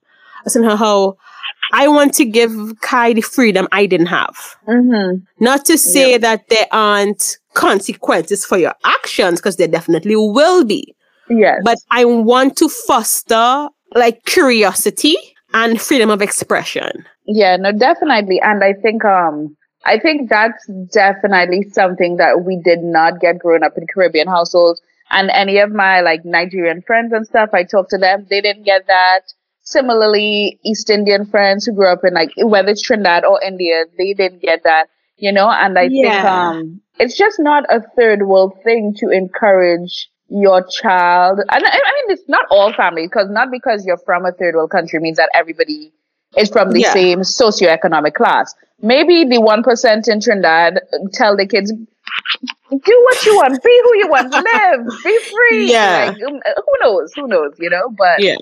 somehow 0.48 0.78
how 0.78 1.18
I 1.74 1.90
want 1.90 2.14
to 2.16 2.26
give 2.26 2.52
Kai 2.82 3.14
the 3.14 3.22
freedom 3.22 3.68
I 3.74 3.86
didn't 3.86 4.08
have. 4.08 4.56
hmm 4.66 5.16
Not 5.42 5.66
to 5.66 5.78
say 5.78 6.18
that 6.18 6.48
there 6.50 6.68
aren't 6.72 7.38
consequences 7.54 8.46
for 8.46 8.58
your 8.58 8.74
actions, 8.86 9.40
because 9.42 9.58
there 9.58 9.68
definitely 9.68 10.16
will 10.16 10.64
be. 10.64 10.96
Yes. 11.30 11.60
But 11.66 11.78
I 11.92 12.06
want 12.06 12.56
to 12.58 12.70
foster 12.70 13.68
like 13.94 14.24
curiosity 14.26 15.18
and 15.54 15.82
freedom 15.82 16.10
of 16.10 16.22
expression. 16.22 17.06
Yeah, 17.26 17.58
no, 17.58 17.72
definitely. 17.72 18.40
And 18.42 18.64
I 18.64 18.74
think 18.74 19.06
um 19.06 19.56
I 19.86 19.98
think 19.98 20.30
that's 20.30 20.68
definitely 20.92 21.70
something 21.72 22.18
that 22.18 22.44
we 22.46 22.62
did 22.64 22.80
not 22.80 23.20
get 23.20 23.40
growing 23.40 23.64
up 23.64 23.78
in 23.78 23.88
Caribbean 23.94 24.28
households. 24.28 24.82
And 25.12 25.30
any 25.32 25.58
of 25.60 25.72
my 25.72 26.02
like 26.02 26.26
Nigerian 26.26 26.82
friends 26.82 27.14
and 27.14 27.26
stuff, 27.26 27.50
I 27.54 27.64
talked 27.64 27.92
to 27.92 27.98
them, 27.98 28.28
they 28.30 28.42
didn't 28.42 28.64
get 28.64 28.88
that. 28.88 29.22
Similarly, 29.62 30.60
East 30.66 30.90
Indian 30.90 31.26
friends 31.26 31.66
who 31.66 31.74
grew 31.74 31.88
up 31.88 32.04
in 32.04 32.14
like 32.14 32.32
whether 32.38 32.70
it's 32.70 32.82
Trinidad 32.82 33.24
or 33.24 33.42
India, 33.42 33.86
they 33.98 34.14
didn't 34.14 34.42
get 34.42 34.64
that, 34.64 34.88
you 35.18 35.32
know, 35.32 35.50
and 35.50 35.78
I 35.78 35.88
think 35.90 36.24
um 36.24 36.82
it's 37.00 37.18
just 37.18 37.40
not 37.40 37.64
a 37.70 37.82
third 37.96 38.28
world 38.28 38.54
thing 38.64 38.94
to 38.98 39.10
encourage 39.10 40.10
your 40.30 40.66
child. 40.68 41.40
And 41.40 41.66
I, 41.66 41.70
I 41.70 41.72
mean, 42.08 42.18
it's 42.18 42.28
not 42.28 42.46
all 42.52 42.74
families, 42.74 43.10
because 43.10 43.30
not 43.30 43.50
because 43.52 43.86
you're 43.86 43.98
from 43.98 44.26
a 44.26 44.32
third 44.32 44.56
world 44.56 44.72
country 44.72 45.00
means 45.00 45.18
that 45.18 45.30
everybody 45.34 45.92
is 46.38 46.50
from 46.50 46.72
the 46.72 46.82
Yeah. 46.82 46.94
same 46.94 47.20
socioeconomic 47.20 48.14
class. 48.14 48.54
Maybe 48.82 49.26
the 49.26 49.42
one 49.42 49.64
percent 49.64 50.08
in 50.08 50.22
Trinidad 50.22 50.80
tell 51.14 51.36
the 51.36 51.46
kids, 51.48 51.72
do 51.72 52.78
what 53.04 53.26
you 53.26 53.36
want, 53.36 53.62
be 53.64 53.82
who 53.84 53.98
you 53.98 54.08
want, 54.10 54.32
live, 54.34 55.04
be 55.04 55.20
free. 55.32 55.72
Yeah. 55.72 56.06
Like, 56.08 56.18
um, 56.28 56.40
who 56.56 56.74
knows? 56.88 57.12
Who 57.16 57.28
knows? 57.28 57.54
You 57.60 57.70
know, 57.70 57.90
but 57.98 58.22
Yeah. 58.22 58.36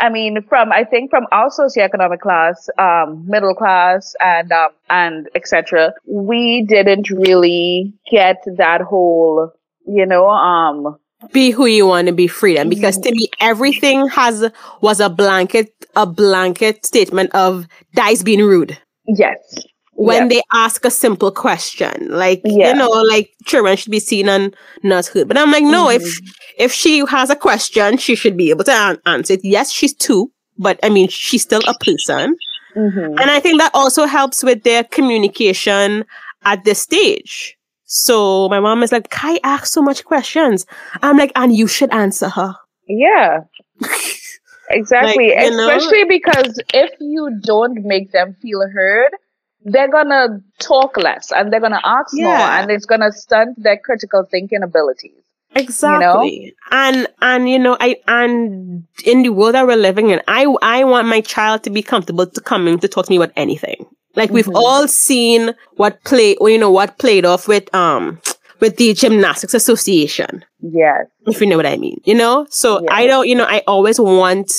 I 0.00 0.08
mean, 0.08 0.42
from 0.48 0.72
I 0.72 0.82
think 0.84 1.10
from 1.10 1.26
our 1.30 1.50
socioeconomic 1.50 2.20
class, 2.20 2.68
um, 2.78 3.24
middle 3.28 3.54
class, 3.54 4.14
and 4.20 4.50
um, 4.50 4.70
and 4.90 5.28
etc. 5.36 5.92
We 6.06 6.64
didn't 6.68 7.10
really 7.10 7.92
get 8.10 8.42
that 8.56 8.80
whole, 8.80 9.52
you 9.86 10.04
know, 10.04 10.28
um, 10.28 10.98
Be 11.32 11.50
who 11.50 11.66
you 11.66 11.86
want 11.86 12.06
to 12.08 12.12
be 12.12 12.26
freedom. 12.26 12.68
Because 12.68 12.98
to 12.98 13.10
me, 13.12 13.28
everything 13.40 14.06
has 14.08 14.50
was 14.80 15.00
a 15.00 15.08
blanket, 15.08 15.72
a 15.96 16.06
blanket 16.06 16.84
statement 16.84 17.34
of 17.34 17.66
dice 17.94 18.22
being 18.22 18.40
rude. 18.40 18.76
yes, 19.06 19.36
when 19.96 20.22
Yeah. 20.22 20.28
they 20.28 20.42
ask 20.52 20.84
a 20.84 20.90
simple 20.90 21.30
question 21.30 22.08
like 22.10 22.40
Yeah. 22.44 22.68
you 22.72 22.74
know 22.74 22.88
like 22.88 23.30
children 23.46 23.76
should 23.76 23.92
be 23.92 24.00
seen 24.00 24.28
and 24.28 24.52
not 24.82 25.06
heard 25.06 25.28
but 25.28 25.38
i'm 25.38 25.52
like 25.52 25.62
no 25.62 25.88
if 25.88 26.02
Mm-hmm. 26.02 26.26
if 26.58 26.72
she 26.72 27.04
has 27.06 27.30
a 27.30 27.36
question 27.36 27.96
she 27.96 28.16
should 28.16 28.36
be 28.36 28.50
able 28.50 28.64
to 28.64 28.72
an- 28.72 28.98
answer 29.06 29.34
it 29.34 29.40
yes 29.44 29.70
she's 29.70 29.94
two 29.94 30.32
but 30.58 30.80
i 30.82 30.88
mean 30.88 31.06
she's 31.08 31.42
still 31.42 31.62
a 31.68 31.74
person 31.84 32.34
hmm 32.74 33.14
and 33.20 33.30
i 33.30 33.38
think 33.38 33.60
that 33.60 33.70
also 33.72 34.04
helps 34.06 34.42
with 34.42 34.64
their 34.64 34.82
communication 35.28 36.04
at 36.44 36.64
this 36.64 36.80
stage 36.80 37.53
so 37.84 38.48
my 38.48 38.60
mom 38.60 38.82
is 38.82 38.92
like 38.92 39.10
kai 39.10 39.38
asks 39.44 39.70
so 39.70 39.82
much 39.82 40.04
questions 40.04 40.66
i'm 41.02 41.16
like 41.16 41.32
and 41.36 41.54
you 41.54 41.66
should 41.66 41.92
answer 41.92 42.28
her 42.28 42.54
yeah. 42.86 43.40
Exactly. 44.70 45.34
Like, 45.34 45.44
you 45.44 45.50
know? 45.50 45.68
Especially 45.68 46.04
because 46.04 46.60
if 46.72 46.90
you 47.00 47.38
don't 47.42 47.84
make 47.84 48.12
them 48.12 48.34
feel 48.40 48.60
heard, 48.68 49.10
they're 49.62 49.90
gonna 49.90 50.40
talk 50.58 50.96
less 50.96 51.32
and 51.32 51.52
they're 51.52 51.60
gonna 51.60 51.80
ask 51.84 52.14
more 52.14 52.34
and 52.34 52.70
it's 52.70 52.86
gonna 52.86 53.12
stunt 53.12 53.62
their 53.62 53.78
critical 53.78 54.24
thinking 54.30 54.62
abilities. 54.62 55.12
Exactly. 55.56 56.54
And 56.70 57.06
and 57.22 57.48
you 57.48 57.58
know, 57.58 57.76
I 57.80 57.96
and 58.08 58.84
in 59.04 59.22
the 59.22 59.30
world 59.30 59.54
that 59.54 59.66
we're 59.66 59.76
living 59.76 60.10
in, 60.10 60.20
I 60.28 60.46
I 60.62 60.84
want 60.84 61.08
my 61.08 61.20
child 61.20 61.62
to 61.64 61.70
be 61.70 61.82
comfortable 61.82 62.26
to 62.26 62.40
coming 62.40 62.78
to 62.80 62.88
talk 62.88 63.06
to 63.06 63.10
me 63.10 63.16
about 63.16 63.32
anything. 63.36 63.86
Like 64.16 64.30
we've 64.30 64.46
Mhm. 64.46 64.54
all 64.56 64.86
seen 64.88 65.54
what 65.76 66.02
play 66.04 66.36
you 66.40 66.58
know 66.58 66.70
what 66.70 66.98
played 66.98 67.24
off 67.24 67.48
with 67.48 67.72
um 67.74 68.20
with 68.60 68.76
the 68.76 68.94
gymnastics 68.94 69.54
association, 69.54 70.44
Yes. 70.62 71.06
if 71.26 71.40
you 71.40 71.46
know 71.46 71.56
what 71.56 71.66
I 71.66 71.76
mean. 71.76 72.00
You 72.04 72.14
know? 72.14 72.46
So 72.50 72.80
Yeah. 72.82 72.94
I 72.94 73.06
don't, 73.06 73.28
you 73.28 73.34
know, 73.34 73.44
I 73.44 73.62
always 73.66 73.98
want 74.00 74.50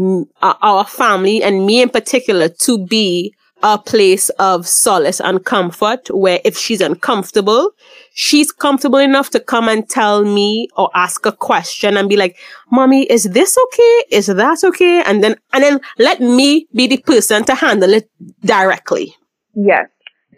uh, 0.00 0.54
our 0.62 0.84
family 0.86 1.42
and 1.42 1.66
me 1.66 1.82
in 1.82 1.90
particular 1.90 2.48
to 2.48 2.78
be 2.86 3.34
a 3.62 3.78
place 3.78 4.28
of 4.38 4.66
solace 4.66 5.20
and 5.20 5.44
comfort 5.44 6.10
where 6.10 6.40
if 6.44 6.56
she's 6.56 6.80
uncomfortable, 6.80 7.70
she's 8.14 8.50
comfortable 8.50 8.98
enough 8.98 9.30
to 9.30 9.40
come 9.40 9.68
and 9.68 9.88
tell 9.88 10.24
me 10.24 10.68
or 10.76 10.90
ask 10.94 11.24
a 11.26 11.32
question 11.32 11.96
and 11.96 12.08
be 12.08 12.16
like, 12.16 12.36
mommy, 12.70 13.04
is 13.04 13.24
this 13.24 13.56
okay? 13.66 14.04
Is 14.10 14.26
that 14.26 14.64
okay? 14.64 15.02
And 15.02 15.22
then, 15.22 15.36
and 15.52 15.62
then 15.62 15.80
let 15.98 16.20
me 16.20 16.66
be 16.74 16.86
the 16.86 16.98
person 16.98 17.44
to 17.44 17.54
handle 17.54 17.92
it 17.92 18.10
directly. 18.44 19.14
Yes. 19.54 19.88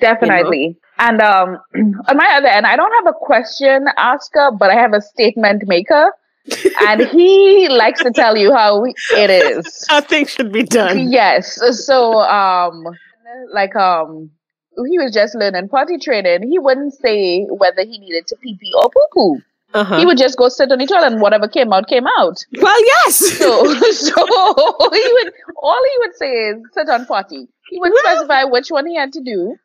Definitely. 0.01 0.77
And 0.99 1.21
um 1.21 1.59
on 2.09 2.17
my 2.17 2.29
other 2.37 2.49
end, 2.49 2.67
I 2.67 2.77
don't 2.77 2.93
have 2.93 3.15
a 3.15 3.17
question 3.19 3.87
asker, 3.97 4.51
but 4.59 4.71
I 4.71 4.75
have 4.75 4.93
a 4.93 5.01
statement 5.01 5.65
maker. 5.67 6.13
and 6.87 7.01
he 7.13 7.69
likes 7.71 8.03
to 8.03 8.11
tell 8.11 8.37
you 8.37 8.53
how 8.53 8.85
it 8.85 9.31
is. 9.31 9.87
Nothing 9.91 10.27
should 10.27 10.53
be 10.53 10.63
done. 10.63 11.11
Yes. 11.11 11.59
So 11.87 12.21
um 12.21 12.85
like 13.53 13.75
um 13.77 14.31
he 14.89 14.99
was 14.99 15.13
just 15.15 15.35
learning 15.37 15.69
potty 15.69 15.99
training. 15.99 16.49
He 16.51 16.59
wouldn't 16.59 16.95
say 16.95 17.45
whether 17.45 17.83
he 17.83 17.99
needed 17.99 18.27
to 18.29 18.37
pee 18.43 18.57
pee 18.61 18.73
or 18.77 18.91
poo 18.91 19.07
poo. 19.13 19.43
Uh-huh. 19.73 19.99
He 19.99 20.07
would 20.07 20.19
just 20.19 20.37
go 20.39 20.49
sit 20.49 20.71
on 20.71 20.79
the 20.79 20.87
toilet 20.87 21.13
and 21.13 21.21
whatever 21.21 21.49
came 21.49 21.73
out 21.73 21.89
came 21.89 22.07
out. 22.19 22.37
well, 22.61 22.85
yes. 22.87 23.17
So 23.39 23.65
so 23.93 24.27
he 24.93 25.13
would 25.13 25.33
all 25.63 25.81
he 25.93 25.99
would 25.99 26.15
say 26.17 26.33
is 26.33 26.57
sit 26.73 26.89
on 26.89 27.07
potty. 27.07 27.49
He 27.71 27.79
would 27.81 27.93
Well- 27.93 28.03
specify 28.17 28.45
which 28.45 28.71
one 28.71 28.87
he 28.87 28.97
had 28.97 29.13
to 29.13 29.21
do. 29.21 29.57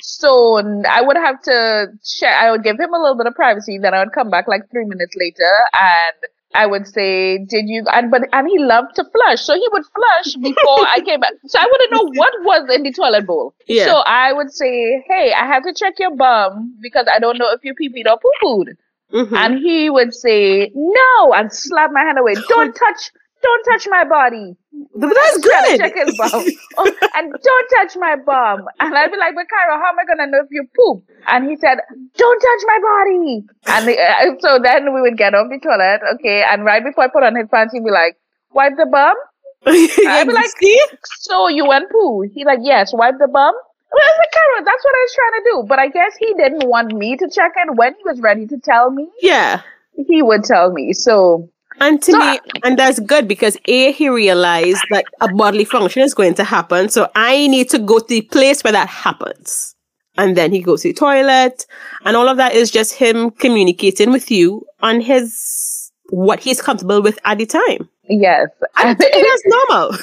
So 0.00 0.56
I 0.88 1.00
would 1.02 1.16
have 1.16 1.40
to 1.42 1.86
share. 2.04 2.34
I 2.36 2.50
would 2.50 2.64
give 2.64 2.78
him 2.80 2.92
a 2.92 2.98
little 2.98 3.16
bit 3.16 3.26
of 3.26 3.34
privacy. 3.34 3.78
Then 3.78 3.94
I 3.94 4.00
would 4.00 4.12
come 4.12 4.30
back 4.30 4.48
like 4.48 4.68
three 4.70 4.84
minutes 4.86 5.14
later, 5.16 5.52
and 5.74 6.16
I 6.54 6.66
would 6.66 6.86
say, 6.86 7.38
"Did 7.38 7.64
you?" 7.68 7.84
And 7.92 8.10
but 8.10 8.22
and 8.32 8.48
he 8.48 8.58
loved 8.58 8.96
to 8.96 9.04
flush, 9.04 9.40
so 9.40 9.54
he 9.54 9.68
would 9.72 9.84
flush 9.94 10.34
before 10.42 10.86
I 10.88 11.00
came 11.04 11.20
back. 11.20 11.32
So 11.46 11.58
I 11.58 11.66
wouldn't 11.70 11.92
know 11.92 12.04
what 12.20 12.32
was 12.42 12.74
in 12.74 12.82
the 12.82 12.92
toilet 12.92 13.26
bowl. 13.26 13.54
Yeah. 13.66 13.86
So 13.86 13.96
I 13.98 14.32
would 14.32 14.52
say, 14.52 15.02
"Hey, 15.08 15.32
I 15.32 15.46
have 15.46 15.62
to 15.64 15.72
check 15.74 15.98
your 15.98 16.14
bum 16.16 16.76
because 16.80 17.06
I 17.12 17.18
don't 17.18 17.38
know 17.38 17.50
if 17.52 17.64
you 17.64 17.74
pee 17.74 17.88
peed 17.88 18.10
or 18.10 18.18
poo 18.18 18.30
pooed." 18.42 18.76
Mhm. 19.12 19.36
And 19.36 19.58
he 19.58 19.90
would 19.90 20.14
say, 20.14 20.70
"No," 20.74 21.32
and 21.34 21.52
slap 21.52 21.90
my 21.92 22.00
hand 22.00 22.18
away. 22.18 22.34
Don't 22.48 22.74
touch, 22.74 23.10
don't 23.42 23.64
touch 23.64 23.88
my 23.90 24.04
body. 24.04 24.56
But 24.94 25.14
that's 25.14 25.38
good. 25.38 25.78
Check 25.78 25.94
his 25.96 26.16
bum. 26.16 26.44
Oh, 26.78 26.92
and 27.14 27.32
don't 27.32 27.68
touch 27.76 27.96
my 27.96 28.16
bum. 28.16 28.66
And 28.80 28.94
I'd 28.94 29.10
be 29.10 29.18
like, 29.18 29.34
but 29.34 29.46
Cairo, 29.48 29.78
how 29.80 29.90
am 29.90 29.98
I 29.98 30.04
gonna 30.04 30.30
know 30.30 30.40
if 30.44 30.48
you 30.50 30.66
poop? 30.76 31.04
And 31.28 31.48
he 31.48 31.56
said, 31.56 31.78
don't 32.16 32.40
touch 32.40 32.62
my 32.66 32.78
body. 32.82 33.44
And 33.66 33.88
the, 33.88 34.00
uh, 34.00 34.34
so 34.40 34.58
then 34.62 34.94
we 34.94 35.00
would 35.00 35.16
get 35.16 35.34
off 35.34 35.48
the 35.50 35.58
toilet, 35.58 36.00
okay. 36.14 36.44
And 36.48 36.64
right 36.64 36.82
before 36.82 37.04
I 37.04 37.08
put 37.08 37.22
on 37.22 37.36
his 37.36 37.48
pants, 37.50 37.74
he'd 37.74 37.84
be 37.84 37.90
like, 37.90 38.16
wipe 38.52 38.76
the 38.76 38.86
bum. 38.86 39.14
I'd 39.66 40.26
be 40.26 40.32
like, 40.32 40.50
see? 40.58 40.80
So 41.20 41.48
you 41.48 41.66
went 41.66 41.90
poo? 41.90 42.22
He's 42.22 42.44
like, 42.46 42.60
yes. 42.62 42.92
Wipe 42.92 43.18
the 43.18 43.28
bum. 43.28 43.54
Well, 43.92 44.02
I 44.02 44.08
was 44.08 44.18
like, 44.18 44.32
Cairo, 44.32 44.64
that's 44.64 44.84
what 44.84 44.94
I 44.94 45.02
was 45.04 45.14
trying 45.14 45.36
to 45.36 45.50
do. 45.52 45.68
But 45.68 45.78
I 45.78 45.88
guess 45.88 46.16
he 46.18 46.34
didn't 46.34 46.68
want 46.68 46.92
me 46.94 47.16
to 47.16 47.28
check 47.28 47.52
it 47.56 47.76
when 47.76 47.94
he 47.94 48.02
was 48.04 48.20
ready 48.20 48.46
to 48.46 48.58
tell 48.58 48.90
me. 48.90 49.08
Yeah. 49.20 49.62
He 49.94 50.22
would 50.22 50.44
tell 50.44 50.72
me. 50.72 50.94
So 50.94 51.50
And 51.82 52.00
to 52.02 52.12
So 52.12 52.18
me, 52.18 52.38
uh, 52.38 52.38
and 52.64 52.78
that's 52.78 53.00
good 53.00 53.26
because 53.26 53.56
A, 53.66 53.90
he 53.92 54.08
realized 54.08 54.84
that 54.90 55.04
a 55.20 55.28
bodily 55.34 55.64
function 55.64 56.02
is 56.02 56.14
going 56.14 56.34
to 56.34 56.44
happen. 56.44 56.88
So 56.88 57.10
I 57.16 57.48
need 57.48 57.68
to 57.70 57.78
go 57.78 57.98
to 57.98 58.06
the 58.06 58.22
place 58.22 58.62
where 58.62 58.72
that 58.72 58.88
happens. 58.88 59.74
And 60.16 60.36
then 60.36 60.52
he 60.52 60.60
goes 60.60 60.82
to 60.82 60.88
the 60.88 60.94
toilet. 60.94 61.66
And 62.04 62.16
all 62.16 62.28
of 62.28 62.36
that 62.36 62.54
is 62.54 62.70
just 62.70 62.94
him 62.94 63.30
communicating 63.32 64.12
with 64.12 64.30
you 64.30 64.64
on 64.80 65.00
his, 65.00 65.90
what 66.10 66.38
he's 66.38 66.62
comfortable 66.62 67.02
with 67.02 67.18
at 67.24 67.38
the 67.38 67.46
time. 67.46 67.88
yes, 68.08 68.48
And 68.76 68.96
to 68.98 69.04
me, 69.04 69.22
that's 69.22 69.42
normal. 69.46 69.92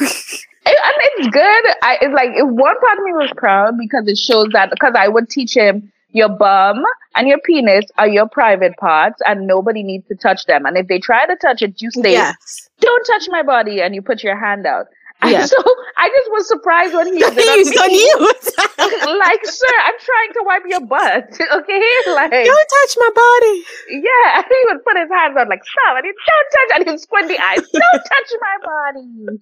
It, 0.65 0.77
and 0.83 0.95
it's 0.99 1.27
good. 1.29 1.75
I 1.81 1.97
it's 2.01 2.13
like 2.13 2.29
if 2.35 2.45
one 2.45 2.79
part 2.81 2.97
of 2.99 3.03
me 3.05 3.13
was 3.13 3.31
proud 3.37 3.77
because 3.77 4.07
it 4.07 4.17
shows 4.17 4.49
that 4.51 4.69
because 4.69 4.93
I 4.95 5.07
would 5.07 5.29
teach 5.29 5.55
him 5.55 5.91
your 6.11 6.29
bum 6.29 6.83
and 7.15 7.27
your 7.27 7.39
penis 7.39 7.85
are 7.97 8.07
your 8.07 8.27
private 8.27 8.75
parts 8.77 9.21
and 9.25 9.45
nobody 9.47 9.83
needs 9.83 10.07
to 10.07 10.15
touch 10.15 10.45
them. 10.45 10.65
And 10.65 10.77
if 10.77 10.87
they 10.87 10.99
try 10.99 11.25
to 11.25 11.35
touch 11.35 11.61
it, 11.61 11.81
you 11.81 11.91
say, 11.91 12.13
yes. 12.13 12.69
"Don't 12.79 13.05
touch 13.05 13.27
my 13.29 13.43
body," 13.43 13.81
and 13.81 13.93
you 13.93 14.01
put 14.01 14.23
your 14.23 14.37
hand 14.37 14.65
out. 14.65 14.87
Yeah. 15.25 15.45
so 15.45 15.57
I 15.97 16.07
just 16.09 16.31
was 16.31 16.47
surprised 16.47 16.93
when 16.93 17.07
he 17.07 17.13
He 17.19 17.19
did 17.19 17.77
on 17.77 17.91
you. 17.91 18.15
like, 19.19 19.45
sir, 19.45 19.75
I'm 19.85 19.99
trying 19.99 20.31
to 20.33 20.41
wipe 20.45 20.63
your 20.65 20.81
butt. 20.85 21.27
Okay, 21.33 21.93
like 22.07 22.31
Don't 22.31 22.69
touch 22.69 22.93
my 22.97 23.09
body. 23.15 23.63
yeah. 23.89 24.37
And 24.37 24.45
he 24.49 24.61
would 24.71 24.83
put 24.85 24.97
his 24.97 25.09
hands 25.11 25.35
on 25.37 25.49
like 25.49 25.63
stop, 25.65 25.97
and 25.97 26.05
he 26.05 26.11
don't 26.11 26.49
touch, 26.55 26.79
and 26.79 26.89
he'd 26.89 26.99
squint 27.01 27.27
the 27.27 27.37
eyes. 27.43 27.61
Don't 27.69 28.03
touch 28.03 28.31
my 28.39 28.57
body. 28.63 29.39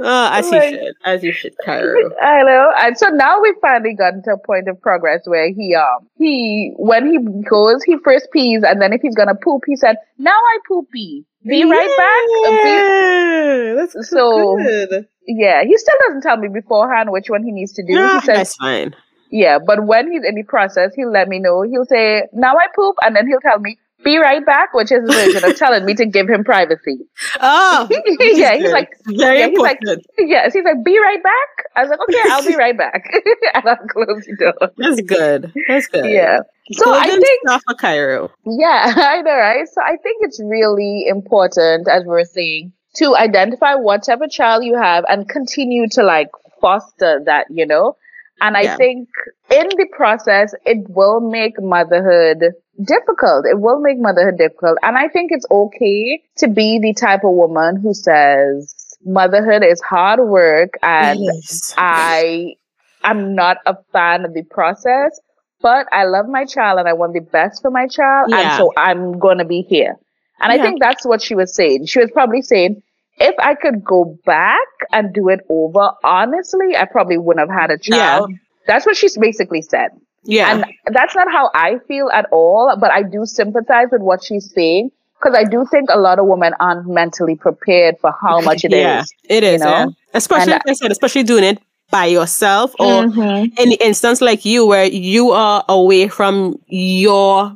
Oh, 0.00 0.28
as 0.32 0.50
Like- 0.50 0.70
you 0.72 0.78
should. 0.78 0.94
As 1.04 1.22
you 1.24 1.32
should, 1.32 1.54
Cairo. 1.64 2.10
I 2.22 2.42
know. 2.42 2.72
And 2.78 2.96
so 2.96 3.08
now 3.08 3.40
we've 3.40 3.54
finally 3.60 3.94
gotten 3.94 4.22
to 4.24 4.32
a 4.32 4.38
point 4.38 4.68
of 4.68 4.80
progress 4.80 5.22
where 5.26 5.50
he 5.52 5.74
um 5.74 6.06
he 6.16 6.72
when 6.76 7.10
he 7.10 7.18
goes, 7.48 7.82
he 7.82 7.96
first 8.04 8.28
pees 8.32 8.62
and 8.62 8.80
then 8.80 8.92
if 8.92 9.00
he's 9.02 9.16
gonna 9.16 9.34
poop, 9.34 9.64
he 9.66 9.76
said, 9.76 9.96
Now 10.18 10.36
I 10.38 10.58
poopy. 10.68 11.24
Be 11.46 11.64
right 11.64 11.90
back. 11.98 12.22
Be- 12.26 13.70
Yeah, 13.70 13.74
that's 13.76 14.08
So- 14.10 14.56
good. 14.56 15.06
yeah, 15.26 15.62
he 15.64 15.76
still 15.76 15.96
doesn't 16.06 16.22
tell 16.22 16.36
me 16.36 16.48
beforehand 16.48 17.10
which 17.10 17.28
one 17.30 17.42
he 17.42 17.52
needs 17.52 17.72
to 17.74 17.82
do. 17.82 17.94
No, 17.94 18.14
he 18.14 18.20
says 18.20 18.36
that's 18.36 18.56
fine. 18.56 18.94
yeah, 19.30 19.58
but 19.58 19.86
when 19.86 20.10
he's 20.10 20.24
in 20.24 20.34
the 20.34 20.42
process, 20.42 20.92
he'll 20.94 21.10
let 21.10 21.28
me 21.28 21.38
know. 21.38 21.62
He'll 21.62 21.84
say, 21.86 22.24
Now 22.32 22.56
I 22.56 22.66
poop 22.74 22.96
and 23.02 23.14
then 23.16 23.26
he'll 23.26 23.40
tell 23.40 23.58
me, 23.58 23.78
be 24.04 24.18
right 24.18 24.44
back, 24.44 24.72
which 24.74 24.90
is 24.92 25.00
his 25.02 25.14
version 25.14 25.50
of 25.50 25.56
telling 25.56 25.84
me 25.84 25.94
to 25.94 26.06
give 26.06 26.28
him 26.28 26.44
privacy. 26.44 26.98
Oh, 27.42 27.88
yeah, 28.18 28.56
he's 28.56 28.72
like, 28.72 28.90
very 29.06 29.38
yeah, 29.40 29.48
he's 29.48 29.58
like- 29.58 29.78
important. 29.80 30.06
yes, 30.18 30.52
he's 30.52 30.64
like, 30.64 30.82
be 30.84 30.98
right 30.98 31.22
back. 31.22 31.48
I 31.76 31.82
was 31.82 31.90
like, 31.90 32.00
okay, 32.00 32.22
I'll 32.30 32.44
be 32.46 32.56
right 32.56 32.76
back. 32.76 33.04
and 33.54 33.64
I'll 33.68 33.76
close 33.88 34.24
the 34.26 34.36
door. 34.36 34.70
That's 34.76 35.00
good. 35.02 35.52
That's 35.68 35.86
good. 35.86 36.04
Yeah. 36.10 36.40
So 36.72 36.92
I 36.92 37.06
think, 37.08 37.48
off 37.50 37.62
for 37.66 37.74
Cairo. 37.74 38.30
yeah, 38.44 38.92
I 38.96 39.22
know, 39.22 39.34
right? 39.36 39.66
So 39.68 39.80
I 39.82 39.96
think 40.02 40.18
it's 40.22 40.40
really 40.42 41.06
important, 41.08 41.88
as 41.88 42.04
we're 42.04 42.24
saying, 42.24 42.72
to 42.96 43.16
identify 43.16 43.74
what 43.74 44.04
type 44.04 44.20
of 44.20 44.30
child 44.30 44.64
you 44.64 44.76
have 44.76 45.04
and 45.08 45.28
continue 45.28 45.88
to 45.92 46.02
like 46.02 46.28
foster 46.60 47.20
that, 47.26 47.46
you 47.50 47.66
know? 47.66 47.96
And 48.42 48.56
I 48.56 48.62
Yeah. 48.62 48.76
think 48.76 49.08
in 49.50 49.68
the 49.68 49.86
process, 49.96 50.54
it 50.64 50.88
will 50.88 51.20
make 51.20 51.60
motherhood 51.60 52.54
difficult. 52.84 53.46
It 53.46 53.60
will 53.60 53.80
make 53.80 53.98
motherhood 53.98 54.38
difficult. 54.38 54.78
And 54.82 54.96
I 54.96 55.08
think 55.08 55.30
it's 55.32 55.46
okay 55.50 56.22
to 56.38 56.48
be 56.48 56.78
the 56.80 56.94
type 56.94 57.24
of 57.24 57.32
woman 57.32 57.76
who 57.80 57.94
says 57.94 58.74
motherhood 59.04 59.62
is 59.64 59.80
hard 59.80 60.20
work 60.20 60.70
and 60.82 61.20
Yes. 61.20 61.74
I 61.76 62.54
am 63.02 63.34
not 63.34 63.58
a 63.66 63.76
fan 63.92 64.24
of 64.24 64.34
the 64.34 64.42
process, 64.42 65.18
but 65.62 65.86
I 65.92 66.04
love 66.04 66.28
my 66.28 66.44
child 66.44 66.78
and 66.78 66.88
I 66.88 66.92
want 66.92 67.14
the 67.14 67.20
best 67.20 67.62
for 67.62 67.70
my 67.70 67.86
child. 67.86 68.32
And 68.32 68.52
so 68.58 68.72
I'm 68.76 69.18
going 69.18 69.38
to 69.38 69.44
be 69.44 69.62
here. 69.62 69.96
And 70.40 70.50
I 70.52 70.56
think 70.62 70.80
that's 70.80 71.04
what 71.04 71.20
she 71.22 71.34
was 71.34 71.54
saying. 71.54 71.86
She 71.86 71.98
was 72.00 72.10
probably 72.10 72.40
saying, 72.42 72.82
if 73.18 73.34
I 73.38 73.54
could 73.54 73.84
go 73.84 74.16
back 74.24 74.58
and 74.92 75.12
do 75.12 75.28
it 75.28 75.40
over, 75.50 75.90
honestly, 76.02 76.74
I 76.76 76.86
probably 76.86 77.18
wouldn't 77.18 77.46
have 77.50 77.60
had 77.60 77.70
a 77.70 77.78
Yeah. 77.82 77.96
child. 77.96 78.32
That's 78.66 78.86
what 78.86 78.96
she's 78.96 79.18
basically 79.18 79.60
said. 79.62 79.90
Yeah. 80.24 80.52
And 80.52 80.64
that's 80.94 81.14
not 81.14 81.30
how 81.30 81.50
I 81.54 81.78
feel 81.88 82.10
at 82.12 82.26
all, 82.32 82.74
but 82.78 82.90
I 82.90 83.02
do 83.02 83.24
sympathize 83.26 83.88
with 83.92 84.02
what 84.02 84.22
she's 84.22 84.52
saying 84.52 84.90
because 85.18 85.36
I 85.36 85.44
do 85.44 85.66
think 85.70 85.88
a 85.92 85.98
lot 85.98 86.18
of 86.18 86.26
women 86.26 86.54
aren't 86.60 86.86
mentally 86.88 87.36
prepared 87.36 87.96
for 88.00 88.12
how 88.20 88.40
much 88.48 88.64
it 88.64 88.72
is. 88.72 88.78
yeah, 88.80 89.02
it 89.28 89.44
is. 89.44 89.60
you 89.60 89.66
know? 89.66 89.70
yeah. 89.70 89.86
Especially, 90.14 90.52
And- 90.52 90.62
like 90.64 90.68
I 90.68 90.72
said, 90.74 90.90
especially 90.92 91.22
doing 91.24 91.44
it 91.44 91.58
by 91.90 92.06
yourself 92.06 92.72
or 92.78 93.02
Mhm. 93.04 93.58
in 93.58 93.68
the 93.70 93.84
instance 93.84 94.20
like 94.20 94.44
you 94.44 94.64
where 94.64 94.84
you 94.86 95.32
are 95.32 95.64
away 95.68 96.06
from 96.08 96.56
your 96.68 97.52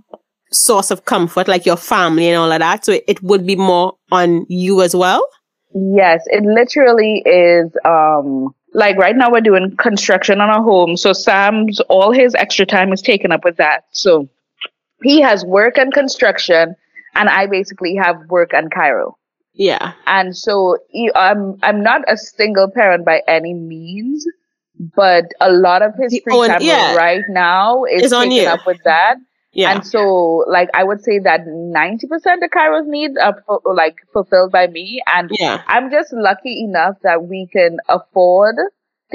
source 0.53 0.90
of 0.90 1.05
comfort, 1.05 1.46
like 1.48 1.64
your 1.66 1.77
family 1.77 2.29
and 2.29 2.38
all 2.38 2.50
of 2.50 2.59
that. 2.59 2.85
So 2.85 2.92
it, 2.92 3.05
it 3.07 3.22
would 3.22 3.46
be 3.46 3.57
more 3.57 3.94
on 4.11 4.44
you 4.48 4.83
as 4.83 4.94
well. 4.94 5.24
Yes, 5.74 6.22
it 6.27 6.44
literally 6.44 7.22
is. 7.27 7.70
Um, 7.85 8.55
like 8.75 8.97
right 8.97 9.17
now, 9.17 9.31
we're 9.31 9.41
doing 9.41 9.77
construction 9.77 10.41
on 10.41 10.51
our 10.51 10.63
home. 10.63 10.97
So 10.97 11.13
Sam's 11.13 11.81
all 11.89 12.13
his 12.13 12.35
extra 12.35 12.67
time 12.67 12.93
is 12.93 13.01
taken 13.01 13.33
up 13.33 13.45
with 13.45 13.57
that. 13.57 13.85
So 13.93 14.29
he 15.03 15.21
has 15.21 15.45
work 15.45 15.79
and 15.79 15.93
construction, 15.93 16.75
and 17.15 17.29
I 17.29 17.47
basically 17.47 17.95
have 17.95 18.17
work 18.29 18.53
and 18.53 18.71
Cairo. 18.73 19.17
Yeah. 19.55 19.93
And 20.07 20.37
so 20.37 20.79
I'm 21.15 21.59
I'm 21.63 21.83
not 21.83 22.03
a 22.09 22.17
single 22.17 22.69
parent 22.69 23.05
by 23.05 23.23
any 23.29 23.55
means, 23.55 24.27
but 24.97 25.27
a 25.41 25.53
lot 25.53 25.83
of 25.83 25.95
his 25.95 26.21
free 26.25 26.47
time 26.49 26.61
yeah. 26.61 26.95
right 26.97 27.23
now 27.29 27.85
is 27.85 28.13
It's 28.13 28.13
taken 28.13 28.49
up 28.49 28.67
with 28.67 28.83
that. 28.85 29.17
Yeah. 29.55 29.73
And 29.73 29.87
so, 29.87 30.45
like, 30.49 30.69
I 30.75 30.85
would 30.85 31.03
say 31.03 31.19
that 31.21 31.47
90% 31.47 32.43
of 32.45 32.51
Cairo's 32.51 32.87
needs 32.87 33.17
are 33.17 33.43
fu- 33.47 33.73
like 33.73 33.97
fulfilled 34.12 34.53
by 34.53 34.67
me. 34.67 35.01
And 35.07 35.31
yeah. 35.38 35.62
I'm 35.69 35.90
just 35.90 36.12
lucky 36.12 36.64
enough 36.64 36.97
that 37.03 37.25
we 37.25 37.49
can 37.53 37.79
afford 37.88 38.57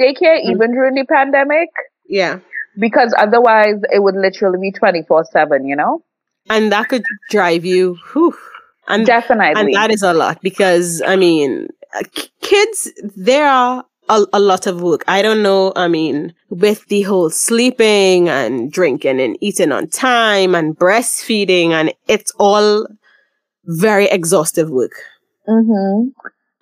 daycare 0.00 0.38
Mm. 0.40 0.50
even 0.52 0.72
during 0.72 0.94
the 0.94 1.04
pandemic 1.04 1.68
Yeah. 2.08 2.38
because 2.78 3.14
otherwise 3.18 3.76
it 3.92 4.02
would 4.02 4.14
literally 4.16 4.58
be 4.60 4.72
24 4.72 5.24
7, 5.26 5.66
you 5.66 5.76
know? 5.76 6.02
And 6.48 6.72
that 6.72 6.88
could 6.88 7.04
drive 7.30 7.64
you. 7.64 7.96
Whew. 8.12 8.34
And 8.88 9.06
Definitely. 9.06 9.60
And 9.60 9.74
that 9.74 9.90
is 9.92 10.02
a 10.02 10.14
lot 10.14 10.40
because, 10.42 11.02
I 11.06 11.16
mean, 11.16 11.68
uh, 11.94 12.02
kids, 12.40 12.90
there 13.14 13.46
are 13.46 13.84
a, 14.10 14.26
a 14.34 14.40
lot 14.40 14.66
of 14.66 14.82
work. 14.82 15.04
I 15.08 15.22
don't 15.22 15.42
know, 15.42 15.72
I 15.76 15.88
mean, 15.88 16.34
with 16.50 16.86
the 16.88 17.02
whole 17.02 17.30
sleeping 17.30 18.28
and 18.28 18.70
drinking 18.70 19.20
and 19.20 19.38
eating 19.40 19.72
on 19.72 19.88
time 19.88 20.54
and 20.54 20.76
breastfeeding, 20.78 21.70
and 21.70 21.94
it's 22.08 22.32
all 22.38 22.86
very 23.66 24.06
exhaustive 24.06 24.70
work. 24.70 24.94
hmm 25.46 26.08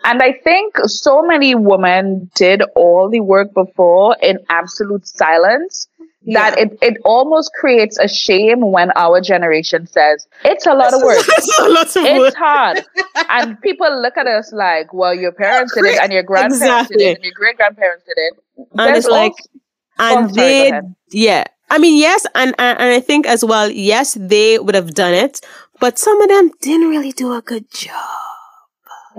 And 0.09 0.23
I 0.23 0.33
think 0.33 0.77
so 0.87 1.23
many 1.23 1.55
women 1.55 2.31
did 2.35 2.62
all 2.75 3.11
the 3.11 3.21
work 3.21 3.53
before 3.53 4.16
in 4.23 4.38
absolute 4.49 5.07
silence 5.07 5.87
that 6.33 6.59
it, 6.59 6.77
it 6.83 6.97
almost 7.05 7.51
creates 7.59 7.99
a 7.99 8.09
shame 8.09 8.61
when 8.73 8.90
our 8.97 9.21
generation 9.21 9.87
says, 9.87 10.27
it's 10.44 10.66
a 10.66 10.75
lot 10.75 10.92
of 10.92 11.01
work. 11.03 11.18
it's 11.29 11.59
a 11.59 11.68
lot 11.68 11.97
of 11.97 12.05
It's 12.05 12.18
work. 12.18 12.35
hard. 12.37 12.85
and 13.29 13.61
people 13.61 13.90
look 14.03 14.16
at 14.16 14.27
us 14.27 14.53
like, 14.53 14.92
well, 14.92 15.14
your 15.14 15.33
parents 15.33 15.75
did 15.75 15.85
it 15.85 15.99
and 16.03 16.12
your 16.12 16.23
grandparents 16.23 16.88
did 16.90 17.01
it 17.01 17.16
and 17.16 17.25
your 17.25 17.35
great 17.35 17.57
grandparents 17.57 18.05
did 18.05 18.16
it. 18.16 18.35
And 18.57 18.68
There's 18.88 18.99
it's 19.05 19.09
like, 19.09 19.33
and 19.99 20.31
Oh, 20.31 20.35
they, 20.35 20.81
yeah. 21.11 21.44
I 21.71 21.79
mean, 21.79 21.99
yes, 21.99 22.27
and, 22.35 22.55
and 22.59 22.79
and 22.81 22.90
I 22.92 23.01
think 23.01 23.27
as 23.27 23.44
well, 23.44 23.68
yes, 23.71 24.16
they 24.18 24.59
would 24.59 24.75
have 24.75 24.94
done 24.94 25.12
it, 25.12 25.40
but 25.81 25.99
some 25.99 26.18
of 26.23 26.29
them 26.29 26.51
didn't 26.62 26.88
really 26.88 27.12
do 27.12 27.35
a 27.35 27.42
good 27.42 27.71
job. 27.71 28.38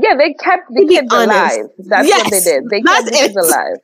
Yeah, 0.01 0.15
they 0.15 0.33
kept 0.33 0.69
the 0.69 0.85
kids 0.87 1.07
honest, 1.11 1.57
alive. 1.57 1.69
That's 1.79 2.09
what 2.09 2.31
they 2.31 2.39
did. 2.39 2.69
They 2.69 2.81
kept 2.81 3.05
the 3.05 3.11
kids 3.11 3.35
it. 3.35 3.45
alive. 3.45 3.77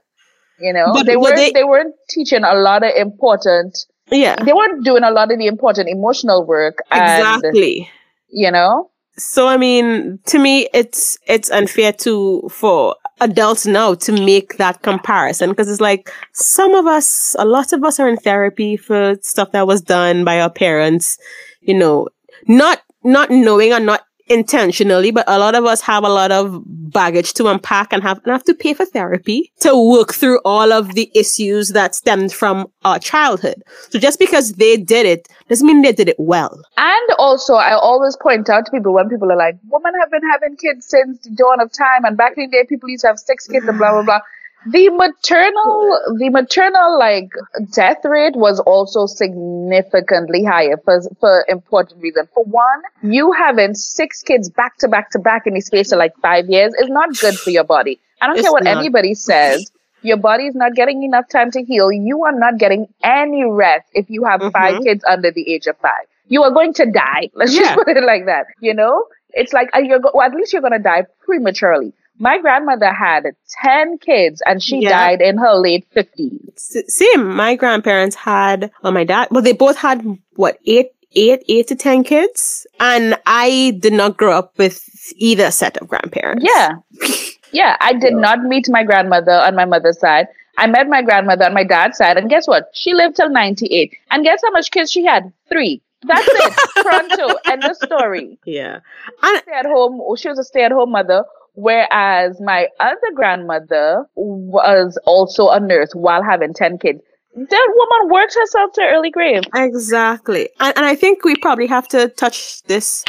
You 0.59 0.73
know, 0.73 0.93
But- 0.93 1.05
they 1.05 1.17
weren't 1.17 1.35
they- 1.35 1.51
they, 1.51 1.63
weren't 1.63 1.95
teaching 2.09 2.43
a 2.43 2.55
lot 2.55 2.83
of 2.83 2.91
important 2.95 3.77
Yeah, 4.11 4.35
they 4.43 4.53
weren't 4.53 4.85
doing 4.85 5.03
a 5.03 5.11
lot 5.11 5.31
of 5.31 5.37
the 5.37 5.47
important 5.47 5.89
emotional 5.89 6.45
work 6.45 6.77
and 6.91 7.03
exactly. 7.03 7.89
you 8.29 8.51
know 8.51 8.89
so 9.17 9.47
I 9.47 9.57
mean, 9.57 10.19
to 10.25 10.39
me, 10.39 10.67
it's 10.73 11.17
it's 11.27 11.49
unfair 11.49 11.93
to 11.93 12.47
for 12.49 12.95
adults 13.21 13.65
now 13.65 13.93
to 13.95 14.11
make 14.11 14.57
that 14.57 14.81
comparison 14.81 15.49
because 15.49 15.69
it's 15.69 15.79
like 15.79 16.11
some 16.33 16.73
of 16.73 16.85
us, 16.85 17.35
a 17.39 17.45
lot 17.45 17.71
of 17.71 17.83
us 17.83 17.99
are 17.99 18.09
in 18.09 18.17
therapy 18.17 18.75
for 18.75 19.15
stuff 19.21 19.51
that 19.53 19.67
was 19.67 19.81
done 19.81 20.25
by 20.25 20.41
our 20.41 20.49
parents, 20.49 21.17
you 21.61 21.73
know, 21.73 22.09
not 22.47 22.81
not 23.03 23.29
knowing 23.31 23.71
or 23.71 23.79
not 23.79 24.05
intentionally, 24.27 25.11
but 25.11 25.25
a 25.27 25.37
lot 25.37 25.55
of 25.55 25.65
us 25.65 25.81
have 25.81 26.03
a 26.03 26.09
lot 26.09 26.31
of 26.31 26.61
baggage 26.65 27.33
to 27.33 27.47
unpack 27.47 27.93
and 27.93 28.01
have, 28.01 28.19
and 28.23 28.31
have 28.31 28.43
to 28.43 28.53
pay 28.53 28.73
for 28.73 28.85
therapy 28.85 29.51
to 29.59 29.75
work 29.77 30.13
through 30.13 30.39
all 30.45 30.71
of 30.71 30.95
the 30.95 31.11
issues 31.13 31.69
that 31.69 31.93
stemmed 31.93 32.33
from 32.33 32.67
our 32.83 32.99
childhood. 32.99 33.63
So 33.89 33.99
just 33.99 34.17
because 34.19 34.53
they 34.53 34.77
did 34.77 35.05
it 35.05 35.27
doesn't 35.49 35.67
mean 35.67 35.81
they 35.81 35.91
did 35.91 36.09
it 36.09 36.19
well. 36.19 36.61
And 36.77 37.09
also, 37.19 37.55
I 37.55 37.73
always 37.73 38.15
point 38.17 38.49
out 38.49 38.65
to 38.65 38.71
people 38.71 38.93
when 38.93 39.09
people 39.09 39.31
are 39.31 39.37
like, 39.37 39.57
women 39.69 39.93
have 39.99 40.09
been 40.11 40.27
having 40.29 40.55
kids 40.57 40.87
since 40.87 41.19
the 41.19 41.29
dawn 41.31 41.61
of 41.61 41.71
time, 41.71 42.05
and 42.05 42.17
back 42.17 42.37
in 42.37 42.49
the 42.49 42.51
day, 42.51 42.65
people 42.67 42.89
used 42.89 43.01
to 43.01 43.07
have 43.07 43.19
six 43.19 43.47
kids 43.47 43.67
and 43.67 43.77
blah, 43.77 43.91
blah, 43.91 44.03
blah 44.03 44.19
the 44.65 44.89
maternal 44.89 45.99
the 46.17 46.29
maternal 46.29 46.97
like 46.97 47.29
death 47.71 48.03
rate 48.03 48.35
was 48.35 48.59
also 48.61 49.05
significantly 49.05 50.43
higher 50.43 50.77
for 50.83 51.01
for 51.19 51.45
important 51.47 52.01
reason. 52.01 52.27
For 52.33 52.43
one, 52.43 52.81
you 53.03 53.31
having 53.31 53.75
six 53.75 54.21
kids 54.21 54.49
back 54.49 54.77
to 54.77 54.87
back 54.87 55.11
to 55.11 55.19
back 55.19 55.45
in 55.45 55.53
the 55.53 55.61
space 55.61 55.91
of 55.91 55.99
like 55.99 56.15
five 56.21 56.49
years 56.49 56.73
is 56.75 56.89
not 56.89 57.15
good 57.17 57.37
for 57.37 57.51
your 57.51 57.63
body. 57.63 57.99
I 58.21 58.27
don't 58.27 58.37
it's 58.37 58.45
care 58.45 58.51
what 58.51 58.63
not. 58.63 58.77
anybody 58.77 59.13
says. 59.13 59.71
Your 60.01 60.17
body 60.17 60.45
is 60.45 60.53
not 60.53 60.75
getting 60.75 61.01
enough 61.01 61.27
time 61.29 61.49
to 61.51 61.63
heal. 61.63 61.91
You 61.91 62.23
are 62.25 62.31
not 62.31 62.59
getting 62.59 62.87
any 63.03 63.43
rest 63.43 63.87
if 63.93 64.07
you 64.07 64.23
have 64.23 64.39
mm-hmm. 64.39 64.51
five 64.51 64.83
kids 64.83 65.03
under 65.07 65.31
the 65.31 65.51
age 65.51 65.65
of 65.65 65.77
five. 65.77 66.05
You 66.27 66.43
are 66.43 66.51
going 66.51 66.73
to 66.75 66.85
die. 66.85 67.29
Let's 67.33 67.55
yeah. 67.55 67.61
just 67.61 67.75
put 67.75 67.97
it 67.97 68.03
like 68.03 68.25
that. 68.27 68.45
You 68.59 68.75
know, 68.75 69.05
it's 69.31 69.51
like 69.51 69.69
uh, 69.75 69.79
you're 69.79 69.99
go- 69.99 70.11
well, 70.13 70.27
at 70.27 70.35
least 70.35 70.53
you're 70.53 70.61
going 70.61 70.73
to 70.73 70.79
die 70.79 71.05
prematurely. 71.23 71.91
My 72.17 72.39
grandmother 72.39 72.93
had 72.93 73.25
10 73.63 73.97
kids 73.97 74.41
and 74.45 74.63
she 74.63 74.79
yeah. 74.79 74.89
died 74.89 75.21
in 75.21 75.37
her 75.37 75.53
late 75.55 75.85
50s. 75.93 76.59
same. 76.87 77.35
My 77.35 77.55
grandparents 77.55 78.15
had, 78.15 78.71
well, 78.81 78.93
my 78.93 79.03
dad, 79.03 79.27
well, 79.31 79.41
they 79.41 79.53
both 79.53 79.77
had 79.77 80.05
what, 80.35 80.59
eight, 80.65 80.91
eight, 81.13 81.43
eight 81.49 81.67
to 81.67 81.75
10 81.75 82.03
kids. 82.03 82.65
And 82.79 83.17
I 83.25 83.77
did 83.79 83.93
not 83.93 84.17
grow 84.17 84.37
up 84.37 84.57
with 84.57 84.87
either 85.15 85.51
set 85.51 85.77
of 85.77 85.87
grandparents. 85.87 86.45
Yeah. 86.45 86.75
Yeah. 87.51 87.77
I 87.79 87.93
did 87.93 88.13
not 88.13 88.43
meet 88.43 88.67
my 88.67 88.83
grandmother 88.83 89.31
on 89.31 89.55
my 89.55 89.63
mother's 89.63 89.97
side. 89.97 90.27
I 90.57 90.67
met 90.67 90.89
my 90.89 91.01
grandmother 91.01 91.45
on 91.45 91.53
my 91.53 91.63
dad's 91.63 91.97
side. 91.97 92.17
And 92.17 92.29
guess 92.29 92.49
what? 92.49 92.69
She 92.73 92.93
lived 92.93 93.15
till 93.15 93.29
98. 93.29 93.95
And 94.11 94.25
guess 94.25 94.41
how 94.43 94.51
much 94.51 94.71
kids 94.71 94.91
she 94.91 95.05
had? 95.05 95.31
Three. 95.47 95.81
That's 96.03 96.27
it. 96.27 96.53
Pronto. 96.85 97.35
End 97.45 97.63
of 97.63 97.77
story. 97.77 98.37
Yeah. 98.45 98.79
And 99.23 99.41
stay 99.41 99.53
at 99.53 99.65
home. 99.65 100.01
She 100.17 100.27
was 100.27 100.37
a 100.37 100.43
stay 100.43 100.63
at 100.63 100.71
home 100.71 100.91
mother 100.91 101.23
Whereas 101.55 102.39
my 102.41 102.67
other 102.79 103.11
grandmother 103.15 104.05
was 104.15 104.99
also 105.05 105.49
a 105.49 105.59
nurse 105.59 105.91
while 105.93 106.23
having 106.23 106.53
10 106.53 106.79
kids. 106.79 106.99
That 107.35 107.73
woman 107.75 108.13
worked 108.13 108.35
herself 108.35 108.71
to 108.73 108.81
early 108.81 109.09
grave. 109.09 109.43
Exactly. 109.53 110.49
And, 110.59 110.77
and 110.77 110.85
I 110.85 110.95
think 110.95 111.25
we 111.25 111.35
probably 111.35 111.67
have 111.67 111.87
to 111.89 112.09
touch 112.09 112.63
this 112.63 113.03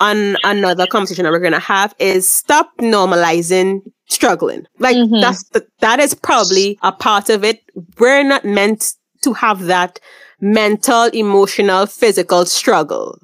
on 0.00 0.36
another 0.44 0.86
conversation 0.86 1.24
that 1.24 1.32
we're 1.32 1.38
going 1.38 1.52
to 1.52 1.58
have 1.58 1.94
is 1.98 2.28
stop 2.28 2.70
normalizing 2.78 3.80
struggling. 4.08 4.66
Like 4.78 4.96
mm-hmm. 4.96 5.20
that's 5.20 5.44
the, 5.50 5.66
that 5.80 6.00
is 6.00 6.14
probably 6.14 6.78
a 6.82 6.92
part 6.92 7.28
of 7.28 7.44
it. 7.44 7.62
We're 7.98 8.24
not 8.24 8.44
meant 8.44 8.94
to 9.22 9.32
have 9.32 9.64
that 9.64 10.00
mental, 10.40 11.04
emotional, 11.12 11.86
physical 11.86 12.44
struggle. 12.44 13.18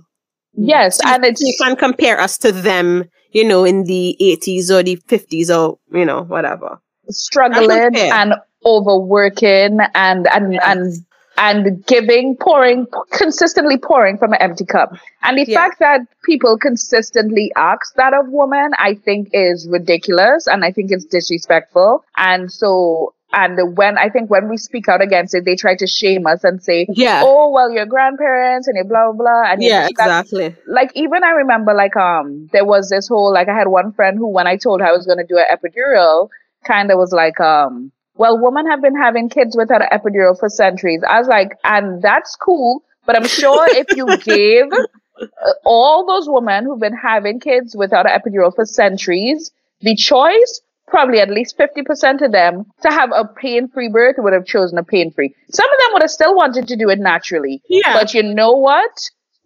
Yes, 0.55 0.99
and 1.07 1.25
it's 1.25 1.41
you 1.41 1.55
can 1.59 1.77
compare 1.77 2.21
us 2.21 2.37
to 2.39 2.53
them 2.53 3.05
you 3.33 3.45
know, 3.45 3.65
in 3.65 3.85
the 3.85 4.17
80s 4.21 4.71
or 4.71 4.83
the 4.83 4.97
50s 4.97 5.51
or, 5.51 5.79
you 5.97 6.05
know, 6.05 6.23
whatever. 6.23 6.81
Struggling 7.09 7.97
and 7.97 8.35
overworking 8.65 9.79
and, 9.95 10.29
and, 10.29 10.53
yes. 10.53 10.63
and, 10.65 11.05
and 11.39 11.87
giving, 11.87 12.37
pouring, 12.37 12.87
consistently 13.11 13.79
pouring 13.79 14.19
from 14.19 14.33
an 14.33 14.41
empty 14.41 14.65
cup. 14.65 14.95
And 15.23 15.39
the 15.39 15.47
yes. 15.47 15.57
fact 15.57 15.79
that 15.81 16.01
people 16.25 16.59
consistently 16.59 17.51
ask 17.57 17.95
that 17.97 18.13
of 18.15 18.27
women, 18.29 18.73
I 18.79 18.95
think 18.95 19.31
is 19.33 19.67
ridiculous 19.69 20.47
and 20.47 20.65
I 20.65 20.71
think 20.71 20.93
it's 20.93 21.07
disrespectful. 21.07 22.05
And 22.17 22.53
so 22.53 23.15
and 23.33 23.77
when 23.77 23.97
I 23.99 24.09
think 24.09 24.31
when 24.31 24.49
we 24.49 24.57
speak 24.57 24.89
out 24.89 25.03
against 25.03 25.35
it, 25.35 25.45
they 25.45 25.57
try 25.57 25.75
to 25.77 25.87
shame 25.87 26.27
us 26.27 26.45
and 26.45 26.63
say, 26.63 26.87
"Yeah, 26.91 27.23
oh 27.25 27.51
well, 27.51 27.71
your 27.71 27.87
grandparents 27.87 28.69
and 28.69 28.77
blah 28.89 29.13
blah 29.13 29.13
blah." 29.13 29.53
And 29.53 29.63
yeah, 29.63 29.89
exactly. 29.89 30.55
Like 30.67 30.91
even 30.95 31.25
I 31.25 31.31
remember, 31.31 31.75
like 31.75 31.97
um, 31.97 32.49
there 32.53 32.65
was 32.65 32.91
this 32.91 33.09
whole 33.09 33.33
like 33.33 33.49
I 33.49 33.57
had 33.57 33.69
one 33.69 33.93
friend 33.93 34.19
who, 34.19 34.29
when 34.29 34.47
I 34.47 34.57
told 34.57 34.81
her 34.81 34.87
I 34.87 34.93
was 34.93 35.07
going 35.07 35.19
to 35.19 35.25
do 35.25 35.39
an 35.39 35.45
epidural, 35.51 36.29
kind 36.65 36.91
of 36.91 36.99
was 36.99 37.13
like, 37.13 37.41
um, 37.41 37.91
well, 38.17 38.39
women 38.39 38.67
have 38.67 38.83
been 38.83 38.97
having 38.97 39.29
kids 39.29 39.57
without 39.57 39.83
an 39.83 39.89
epidural 39.93 40.39
for 40.39 40.49
centuries. 40.49 41.03
I 41.09 41.19
was 41.19 41.29
like, 41.29 41.53
and 41.65 42.03
that's 42.03 42.37
cool, 42.37 42.83
but 43.07 43.17
I'm 43.17 43.27
sure 43.27 43.67
if 43.71 43.97
you 43.97 44.17
gave 44.19 44.73
uh, 44.73 45.53
all 45.65 46.07
those 46.07 46.29
women 46.29 46.65
who've 46.65 46.81
been 46.81 46.97
having 46.97 47.41
kids 47.41 47.75
without 47.75 48.07
an 48.07 48.19
epidural 48.19 48.55
for 48.55 48.67
centuries 48.67 49.51
the 49.83 49.97
choice 49.97 50.61
probably 50.89 51.21
at 51.21 51.31
least 51.31 51.57
50% 51.59 52.23
of 52.23 52.33
them 52.33 52.65
to 52.83 52.91
have 52.91 53.11
a 53.15 53.25
pain-free 53.25 53.91
birth 53.91 54.17
would 54.19 54.33
have 54.33 54.45
chosen 54.45 54.79
a 54.79 54.85
pain-free. 54.85 55.35
Some 55.51 55.67
of 55.67 55.79
them 55.79 55.89
would 55.95 56.03
have 56.03 56.11
still 56.11 56.35
wanted 56.35 56.69
to 56.69 56.77
do 56.77 56.91
it 56.91 56.99
naturally. 56.99 57.63
Yeah. 57.69 57.93
But 57.93 58.15
you 58.15 58.23
know 58.23 58.53
what? 58.53 58.91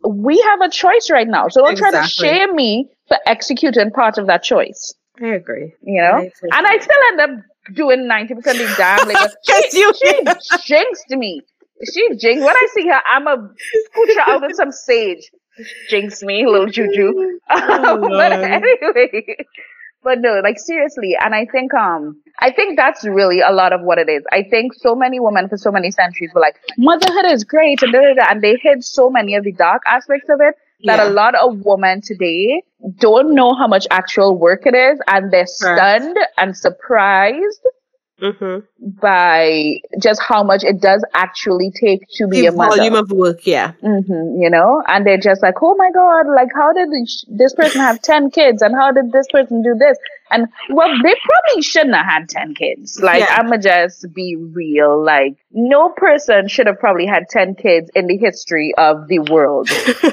We 0.08 0.40
have 0.40 0.60
a 0.60 0.70
choice 0.70 1.08
right 1.10 1.26
now. 1.26 1.48
So 1.48 1.62
don't 1.62 1.72
exactly. 1.72 1.98
try 1.98 2.06
to 2.06 2.08
shame 2.08 2.56
me 2.56 2.90
for 3.08 3.18
executing 3.26 3.90
part 3.90 4.18
of 4.18 4.26
that 4.26 4.42
choice. 4.42 4.94
I 5.22 5.28
agree. 5.28 5.72
You 5.82 6.02
know? 6.02 6.18
I 6.18 6.30
and 6.58 6.66
I 6.66 6.78
still 6.78 7.00
end 7.08 7.20
up 7.20 7.30
doing 7.74 8.08
90% 8.08 8.30
of 8.30 8.44
the 8.44 8.74
damn 8.76 9.08
labor. 9.08 9.28
she, 9.44 9.78
you 9.78 9.92
she 9.94 10.22
jinxed 10.64 11.10
me. 11.10 11.42
She 11.92 12.08
jinxed. 12.16 12.44
When 12.44 12.56
I 12.56 12.66
see 12.74 12.88
her, 12.88 13.00
I'm 13.06 13.26
a 13.26 13.36
push 13.94 14.16
out 14.26 14.42
with 14.42 14.56
some 14.56 14.72
sage. 14.72 15.30
Jinx 15.88 16.22
me, 16.22 16.46
little 16.46 16.66
juju. 16.66 17.38
Oh, 17.50 17.98
but 18.00 18.32
anyway, 18.32 19.36
but 20.02 20.20
no, 20.20 20.40
like 20.42 20.58
seriously. 20.58 21.16
And 21.20 21.34
I 21.34 21.46
think, 21.46 21.74
um, 21.74 22.20
I 22.38 22.50
think 22.52 22.76
that's 22.76 23.04
really 23.04 23.40
a 23.40 23.50
lot 23.50 23.72
of 23.72 23.80
what 23.82 23.98
it 23.98 24.08
is. 24.08 24.22
I 24.32 24.42
think 24.42 24.74
so 24.74 24.94
many 24.94 25.20
women 25.20 25.48
for 25.48 25.56
so 25.56 25.72
many 25.72 25.90
centuries 25.90 26.30
were 26.34 26.40
like, 26.40 26.56
motherhood 26.78 27.26
is 27.26 27.44
great 27.44 27.82
and, 27.82 27.92
da, 27.92 28.00
da, 28.00 28.14
da, 28.14 28.26
and 28.30 28.42
they 28.42 28.56
hid 28.56 28.84
so 28.84 29.10
many 29.10 29.34
of 29.34 29.44
the 29.44 29.52
dark 29.52 29.82
aspects 29.86 30.28
of 30.28 30.40
it 30.40 30.54
that 30.84 30.98
yeah. 30.98 31.08
a 31.08 31.10
lot 31.10 31.34
of 31.34 31.64
women 31.64 32.00
today 32.02 32.62
don't 32.98 33.34
know 33.34 33.54
how 33.54 33.66
much 33.66 33.86
actual 33.90 34.36
work 34.36 34.66
it 34.66 34.74
is 34.74 35.00
and 35.08 35.32
they're 35.32 35.46
stunned 35.46 36.16
and 36.36 36.56
surprised 36.56 37.60
mm-hmm. 38.20 38.88
by 39.00 39.80
just 40.00 40.20
how 40.22 40.42
much 40.42 40.64
it 40.64 40.80
does 40.80 41.04
actually 41.14 41.70
take 41.70 42.06
to 42.14 42.26
be 42.26 42.42
the 42.42 42.46
a 42.46 42.52
mother. 42.52 42.76
Volume 42.76 42.94
of 42.94 43.10
work, 43.10 43.46
yeah. 43.46 43.72
Mm-hmm, 43.82 44.42
you 44.42 44.50
know, 44.50 44.82
and 44.86 45.06
they're 45.06 45.18
just 45.18 45.42
like, 45.42 45.56
oh 45.62 45.74
my 45.74 45.90
god, 45.92 46.26
like 46.28 46.48
how 46.54 46.72
did 46.72 46.88
this 47.28 47.54
person 47.54 47.80
have 47.80 48.00
ten 48.02 48.30
kids, 48.30 48.62
and 48.62 48.74
how 48.74 48.92
did 48.92 49.12
this 49.12 49.26
person 49.30 49.62
do 49.62 49.74
this? 49.74 49.98
And 50.30 50.48
well, 50.70 50.88
they 50.88 51.14
probably 51.24 51.62
shouldn't 51.62 51.94
have 51.94 52.06
had 52.06 52.28
10 52.28 52.54
kids. 52.54 53.00
Like, 53.00 53.20
yeah. 53.20 53.36
I'ma 53.38 53.58
just 53.58 54.12
be 54.12 54.36
real. 54.36 55.02
Like, 55.02 55.36
no 55.52 55.90
person 55.90 56.48
should 56.48 56.66
have 56.66 56.80
probably 56.80 57.06
had 57.06 57.28
10 57.28 57.54
kids 57.54 57.90
in 57.94 58.06
the 58.06 58.16
history 58.16 58.74
of 58.76 59.06
the 59.08 59.20
world. 59.20 59.68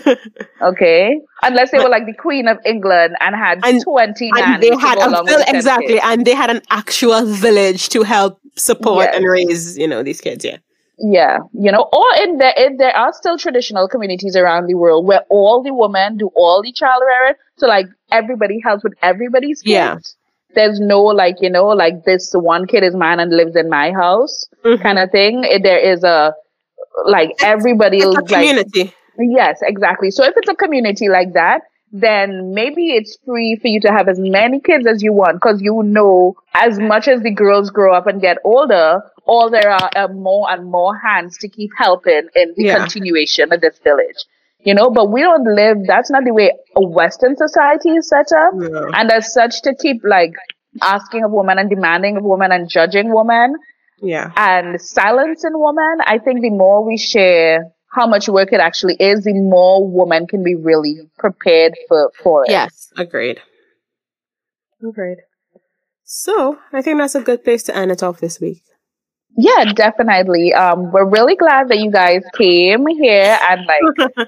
okay? 0.61 1.19
Unless 1.41 1.71
they 1.71 1.77
but, 1.77 1.85
were 1.85 1.89
like 1.89 2.05
the 2.05 2.13
Queen 2.13 2.47
of 2.47 2.57
England 2.65 3.15
and 3.19 3.35
had 3.35 3.59
and, 3.63 3.81
20 3.81 4.31
and 4.35 4.61
they 4.61 4.75
had 4.75 4.99
a 4.99 5.49
exactly, 5.55 5.99
and 5.99 6.25
they 6.25 6.35
had 6.35 6.49
an 6.49 6.61
actual 6.69 7.25
village 7.25 7.89
to 7.89 8.03
help 8.03 8.39
support 8.55 9.09
and 9.13 9.25
raise, 9.27 9.77
you 9.77 9.87
know, 9.87 10.03
these 10.03 10.21
kids. 10.21 10.45
Yeah. 10.45 10.57
Yeah, 11.05 11.39
you 11.51 11.69
know, 11.69 11.89
or 11.91 12.23
in 12.23 12.37
there, 12.37 12.53
in, 12.55 12.77
there 12.77 12.95
are 12.95 13.11
still 13.11 13.37
traditional 13.37 13.89
communities 13.89 14.37
around 14.37 14.67
the 14.67 14.75
world 14.75 15.05
where 15.05 15.25
all 15.29 15.61
the 15.61 15.73
women 15.73 16.15
do 16.15 16.29
all 16.33 16.63
the 16.63 16.71
child 16.71 17.03
rearing. 17.05 17.33
So 17.57 17.67
like 17.67 17.87
everybody 18.09 18.61
helps 18.63 18.85
with 18.85 18.93
everybody's 19.01 19.61
kids. 19.61 19.65
Yeah. 19.69 19.97
There's 20.55 20.79
no 20.79 21.01
like, 21.01 21.41
you 21.41 21.49
know, 21.49 21.67
like 21.67 22.05
this 22.05 22.31
one 22.33 22.67
kid 22.67 22.83
is 22.83 22.95
mine 22.95 23.19
and 23.19 23.35
lives 23.35 23.57
in 23.57 23.69
my 23.69 23.91
house 23.91 24.45
mm-hmm. 24.63 24.81
kind 24.81 24.97
of 24.97 25.11
thing. 25.11 25.41
There 25.61 25.77
is 25.77 26.05
a 26.05 26.33
like 27.05 27.31
everybody 27.41 27.97
it's 27.97 28.17
a 28.17 28.21
community. 28.21 28.83
Like, 29.17 29.27
yes, 29.29 29.59
exactly. 29.61 30.09
So 30.09 30.23
if 30.23 30.33
it's 30.37 30.47
a 30.47 30.55
community 30.55 31.09
like 31.09 31.33
that, 31.33 31.63
then 31.93 32.53
maybe 32.53 32.95
it's 32.95 33.17
free 33.23 33.57
for 33.61 33.67
you 33.67 33.79
to 33.79 33.89
have 33.89 34.09
as 34.09 34.19
many 34.19 34.59
kids 34.59 34.85
as 34.87 35.03
you 35.03 35.13
want 35.13 35.35
because 35.35 35.61
you 35.61 35.81
know 35.83 36.35
as 36.55 36.79
much 36.79 37.07
as 37.07 37.21
the 37.21 37.31
girls 37.31 37.69
grow 37.69 37.93
up 37.93 38.07
and 38.07 38.19
get 38.19 38.37
older, 38.43 39.01
all 39.25 39.49
there 39.49 39.69
are 39.69 39.89
uh, 39.95 40.07
more 40.07 40.51
and 40.51 40.69
more 40.69 40.97
hands 40.97 41.37
to 41.37 41.47
keep 41.47 41.69
helping 41.77 42.27
in 42.35 42.53
the 42.57 42.63
yeah. 42.65 42.77
continuation 42.79 43.53
of 43.53 43.61
this 43.61 43.79
village 43.83 44.25
you 44.65 44.73
know 44.73 44.89
but 44.89 45.11
we 45.11 45.21
don't 45.21 45.55
live 45.55 45.77
that's 45.87 46.09
not 46.09 46.23
the 46.23 46.33
way 46.33 46.51
a 46.75 46.81
western 46.81 47.35
society 47.35 47.89
is 47.89 48.07
set 48.07 48.31
up 48.31 48.53
yeah. 48.59 48.85
and 48.93 49.11
as 49.11 49.33
such 49.33 49.61
to 49.61 49.73
keep 49.75 50.01
like 50.03 50.33
asking 50.81 51.23
of 51.23 51.31
women 51.31 51.57
and 51.57 51.69
demanding 51.69 52.17
of 52.17 52.23
women 52.23 52.51
and 52.51 52.69
judging 52.69 53.13
women 53.13 53.55
yeah 54.01 54.31
and 54.37 54.79
silencing 54.81 55.51
women 55.53 55.97
i 56.05 56.17
think 56.17 56.41
the 56.41 56.49
more 56.49 56.85
we 56.85 56.97
share 56.97 57.71
how 57.93 58.07
much 58.07 58.27
work 58.27 58.51
it 58.51 58.59
actually 58.59 58.95
is, 58.99 59.23
the 59.23 59.33
more 59.33 59.87
women 59.87 60.27
can 60.27 60.43
be 60.43 60.55
really 60.55 61.01
prepared 61.19 61.73
for 61.87 62.11
for 62.21 62.43
it. 62.45 62.51
Yes, 62.51 62.91
agreed. 62.97 63.39
Agreed. 64.81 65.19
So 66.03 66.59
I 66.71 66.81
think 66.81 66.97
that's 66.99 67.15
a 67.15 67.21
good 67.21 67.43
place 67.43 67.63
to 67.63 67.75
end 67.75 67.91
it 67.91 68.03
off 68.03 68.19
this 68.19 68.39
week. 68.39 68.61
Yeah, 69.37 69.73
definitely. 69.73 70.53
Um, 70.53 70.91
we're 70.91 71.09
really 71.09 71.35
glad 71.35 71.69
that 71.69 71.79
you 71.79 71.91
guys 71.91 72.23
came 72.37 72.85
here 72.87 73.37
and 73.49 73.65
like. 73.65 74.27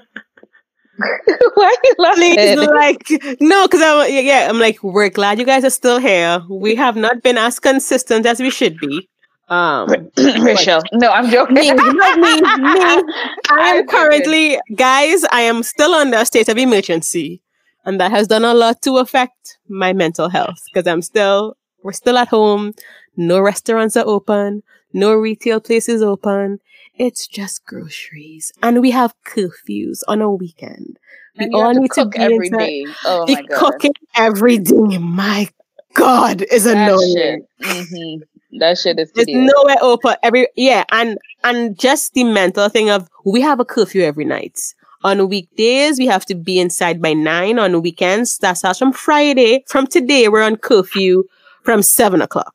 Why 1.54 1.66
are 1.66 1.80
you 1.84 1.94
laughing? 1.98 2.34
Please, 2.34 2.56
like 2.56 3.38
no, 3.40 3.68
because 3.68 3.82
I'm 3.82 4.10
yeah, 4.10 4.48
I'm 4.48 4.58
like 4.58 4.82
we're 4.82 5.10
glad 5.10 5.38
you 5.38 5.44
guys 5.44 5.62
are 5.62 5.70
still 5.70 5.98
here. 5.98 6.42
We 6.48 6.74
have 6.76 6.96
not 6.96 7.22
been 7.22 7.36
as 7.36 7.60
consistent 7.60 8.24
as 8.24 8.40
we 8.40 8.48
should 8.48 8.78
be. 8.78 9.06
Um, 9.48 9.88
Rachel, 10.16 10.82
no, 10.92 11.10
I'm 11.10 11.30
joking. 11.30 11.54
me, 11.54 11.72
me, 11.72 11.82
me. 12.16 12.40
I 13.48 13.74
am 13.76 13.86
currently, 13.86 14.58
guys. 14.74 15.24
I 15.30 15.42
am 15.42 15.62
still 15.62 15.94
under 15.94 16.18
a 16.18 16.26
state 16.26 16.48
of 16.48 16.58
emergency, 16.58 17.42
and 17.84 18.00
that 18.00 18.10
has 18.10 18.26
done 18.26 18.44
a 18.44 18.54
lot 18.54 18.82
to 18.82 18.96
affect 18.98 19.58
my 19.68 19.92
mental 19.92 20.28
health 20.28 20.58
because 20.66 20.86
I'm 20.86 21.02
still, 21.02 21.56
we're 21.82 21.92
still 21.92 22.18
at 22.18 22.28
home. 22.28 22.74
No 23.16 23.40
restaurants 23.40 23.96
are 23.96 24.06
open. 24.06 24.62
No 24.92 25.14
retail 25.14 25.60
places 25.60 26.02
open. 26.02 26.58
It's 26.96 27.26
just 27.26 27.64
groceries, 27.66 28.52
and 28.62 28.80
we 28.80 28.90
have 28.90 29.14
curfews 29.24 30.00
on 30.08 30.22
a 30.22 30.30
weekend. 30.30 30.98
We 31.38 31.44
And 31.44 31.52
you 31.52 31.62
have 31.62 31.74
to 31.82 31.88
cook 31.88 32.16
every 32.16 32.50
day. 32.50 32.84
Oh 33.04 33.26
Be 33.26 33.34
my 33.34 33.42
god. 33.42 33.58
cooking 33.58 33.92
every 34.16 34.58
day. 34.58 34.98
My 34.98 35.48
God, 35.94 36.42
is 36.50 36.66
annoying. 36.66 37.44
shit. 37.60 38.28
That 38.52 38.78
shit 38.78 38.98
is 38.98 39.10
There's 39.12 39.26
tedious. 39.26 39.52
nowhere 39.54 39.76
open 39.82 40.14
every 40.22 40.48
yeah, 40.56 40.84
and 40.92 41.18
and 41.44 41.78
just 41.78 42.14
the 42.14 42.24
mental 42.24 42.68
thing 42.68 42.90
of 42.90 43.08
we 43.24 43.40
have 43.40 43.60
a 43.60 43.64
curfew 43.64 44.02
every 44.02 44.24
night. 44.24 44.58
On 45.04 45.28
weekdays, 45.28 45.98
we 45.98 46.06
have 46.06 46.24
to 46.26 46.34
be 46.34 46.58
inside 46.58 47.00
by 47.02 47.12
nine. 47.12 47.58
On 47.58 47.82
weekends, 47.82 48.38
that 48.38 48.54
starts 48.54 48.78
from 48.78 48.92
Friday. 48.92 49.62
From 49.68 49.86
today, 49.86 50.28
we're 50.28 50.42
on 50.42 50.56
curfew 50.56 51.24
from 51.62 51.82
seven 51.82 52.22
o'clock. 52.22 52.54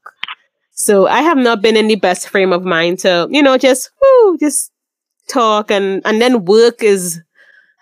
So 0.71 1.07
I 1.07 1.21
have 1.21 1.37
not 1.37 1.61
been 1.61 1.77
in 1.77 1.87
the 1.87 1.95
best 1.95 2.27
frame 2.29 2.51
of 2.51 2.63
mind 2.63 2.99
to, 2.99 3.27
you 3.29 3.43
know, 3.43 3.57
just 3.57 3.91
whoo, 4.01 4.37
just 4.39 4.71
talk 5.27 5.69
and 5.71 6.01
and 6.05 6.19
then 6.21 6.45
work 6.45 6.81
is 6.83 7.21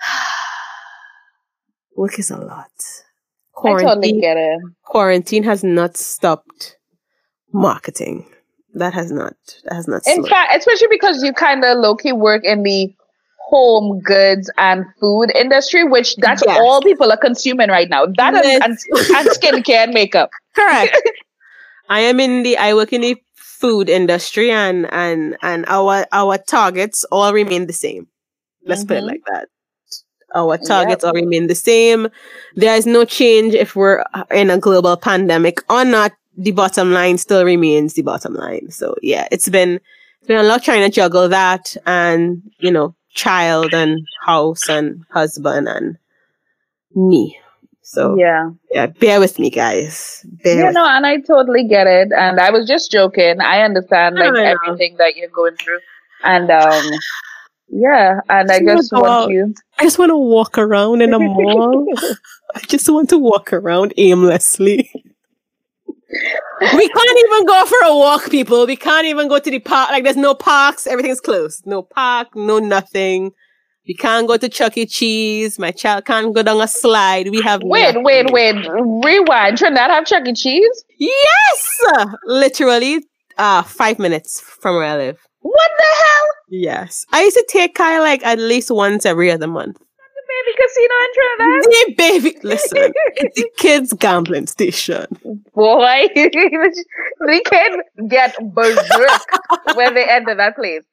work 1.95 2.19
is 2.19 2.31
a 2.31 2.37
lot. 2.37 2.69
I 3.57 3.61
totally 3.61 4.13
Quarantine, 4.13 4.21
get 4.21 4.37
it. 4.37 4.59
quarantine 4.85 5.43
has 5.43 5.63
not 5.63 5.97
stopped 5.97 6.77
marketing. 7.51 8.25
That 8.75 8.93
has 8.93 9.12
not. 9.12 9.35
That 9.65 9.73
has 9.73 9.88
not. 9.88 10.05
In 10.07 10.25
fact, 10.25 10.55
especially 10.55 10.88
because 10.91 11.23
you 11.23 11.33
kind 11.33 11.63
of 11.65 11.77
low 11.79 11.95
key 11.95 12.12
work 12.13 12.43
in 12.43 12.63
the 12.63 12.93
home 13.47 13.99
goods 14.01 14.51
and 14.57 14.85
food 14.99 15.31
industry, 15.35 15.83
which 15.83 16.15
that's 16.17 16.43
Yes. 16.45 16.59
all 16.62 16.81
people 16.81 17.12
are 17.12 17.17
consuming 17.17 17.69
right 17.69 17.89
now. 17.89 18.05
That 18.05 18.35
and, 18.35 18.43
Yes. 18.45 18.62
and, 18.63 18.77
and 19.17 19.27
skincare 19.29 19.83
and 19.85 19.93
makeup. 19.93 20.29
Correct. 20.55 20.95
I 21.89 22.01
am 22.01 22.19
in 22.19 22.43
the. 22.43 22.57
I 22.57 22.75
work 22.75 22.93
in 22.93 23.01
the 23.01 23.17
food 23.33 23.89
industry, 23.89 24.51
and 24.51 24.85
and 24.93 25.35
and 25.41 25.65
our 25.67 26.05
our 26.12 26.38
targets 26.38 27.03
all 27.12 27.33
remain 27.33 27.65
the 27.65 27.73
same. 27.73 28.07
Let's 28.65 28.83
put 28.83 28.97
it 28.97 29.03
Mhm. 29.03 29.07
like 29.07 29.21
that. 29.31 29.47
Our 30.35 30.59
targets 30.59 31.03
all 31.03 31.13
remain 31.13 31.47
the 31.47 31.55
same. 31.55 32.09
There 32.55 32.75
is 32.75 32.85
no 32.85 33.03
change 33.03 33.55
if 33.55 33.75
we're 33.75 34.03
in 34.29 34.51
a 34.51 34.59
global 34.59 34.95
pandemic 34.95 35.63
or 35.71 35.83
not. 35.83 36.12
The 36.39 36.52
bottom 36.52 36.91
line 36.93 37.17
still 37.17 37.43
remains 37.45 37.93
the 37.93 38.02
bottom 38.02 38.34
line. 38.34 38.71
So 38.71 38.95
yeah, 39.02 39.28
it's 39.32 39.49
been 39.49 39.80
it's 40.19 40.28
been 40.28 40.39
a 40.39 40.43
lot 40.43 40.63
trying 40.63 40.82
to 40.89 40.89
juggle 40.93 41.28
that 41.30 41.75
and 41.86 42.41
you 42.60 42.71
know 42.71 42.95
child 43.13 43.73
and 43.73 43.99
house 44.21 44.69
and 44.69 45.04
husband 45.12 45.67
and 45.67 45.97
me. 46.95 47.38
So 47.82 48.15
yeah, 48.17 48.52
Yeah. 48.71 48.88
bear 48.88 49.19
with 49.19 49.39
me, 49.39 49.49
guys. 49.49 50.25
Bear 50.43 50.65
Yeah, 50.65 50.71
no, 50.71 50.86
and 50.88 51.06
I 51.06 51.17
totally 51.17 51.67
get 51.67 51.88
it. 51.88 52.10
And 52.15 52.39
I 52.39 52.52
was 52.52 52.67
just 52.67 52.91
joking. 52.91 53.41
I 53.41 53.62
understand 53.62 54.15
like 54.15 54.32
I 54.34 54.54
everything 54.54 54.97
that 54.97 55.15
you're 55.15 55.30
going 55.30 55.56
through. 55.58 55.80
And 56.23 56.49
um 56.52 56.86
yeah, 57.69 58.21
and 58.30 58.52
I 58.52 58.60
Just 58.60 58.65
wanna 58.65 58.78
just 58.78 58.93
want 58.93 59.12
out. 59.12 59.30
you 59.32 59.56
I 59.80 59.84
just 59.84 59.97
want 59.99 60.10
to 60.10 60.17
walk 60.17 60.58
around 60.58 61.02
in 61.02 61.13
a 61.13 61.19
mall. 61.19 61.88
I 62.56 62.60
just 62.62 62.89
want 62.89 63.10
to 63.10 63.17
walk 63.17 63.54
around 63.54 63.93
aimlessly. 63.97 64.91
We 66.73 66.89
can't 66.89 67.19
even 67.19 67.45
go 67.45 67.65
for 67.65 67.77
a 67.85 67.95
walk, 67.95 68.29
people. 68.29 68.65
We 68.65 68.75
can't 68.75 69.05
even 69.07 69.27
go 69.27 69.39
to 69.39 69.49
the 69.51 69.59
park. 69.59 69.91
Like, 69.91 70.03
there's 70.03 70.17
no 70.17 70.33
parks. 70.33 70.87
Everything's 70.87 71.21
closed. 71.21 71.65
No 71.65 71.83
park, 71.83 72.29
no 72.35 72.59
nothing. 72.59 73.31
We 73.87 73.95
can't 73.95 74.27
go 74.27 74.37
to 74.37 74.49
Chuck 74.49 74.77
E. 74.77 74.85
Cheese. 74.85 75.57
My 75.57 75.71
child 75.71 76.05
can't 76.05 76.33
go 76.33 76.43
down 76.43 76.61
a 76.61 76.67
slide. 76.67 77.29
We 77.29 77.41
have 77.41 77.61
Wait, 77.63 77.83
nothing. 77.95 78.03
wait, 78.03 78.31
wait. 78.31 78.55
Rewind. 79.03 79.57
Trinidad 79.57 79.89
have 79.91 80.05
Chuck 80.05 80.27
E. 80.27 80.33
Cheese? 80.33 80.83
Yes, 80.97 81.79
literally, 82.25 83.03
uh, 83.37 83.63
five 83.63 83.97
minutes 83.99 84.41
from 84.41 84.75
where 84.75 84.85
I 84.85 84.97
live. 84.97 85.17
What 85.41 85.71
the 85.77 85.85
hell? 85.85 86.27
Yes, 86.49 87.05
I 87.11 87.23
used 87.23 87.37
to 87.37 87.45
take 87.49 87.75
Kai 87.75 87.99
like 87.99 88.23
at 88.25 88.37
least 88.39 88.69
once 88.69 89.05
every 89.05 89.31
other 89.31 89.47
month. 89.47 89.77
Baby 90.49 90.57
casino 90.62 90.95
in 91.05 91.12
Trinidad? 91.13 91.63
The 91.63 91.93
baby, 91.97 92.38
listen, 92.43 92.93
it's 93.15 93.35
the 93.35 93.49
kids 93.57 93.93
gambling 93.93 94.47
station. 94.47 95.05
Boy, 95.53 96.07
they 96.15 97.39
can 97.41 97.81
get 98.07 98.35
berserk 98.53 99.75
when 99.75 99.93
they 99.93 100.05
enter 100.05 100.35
that 100.35 100.55
place. 100.55 100.83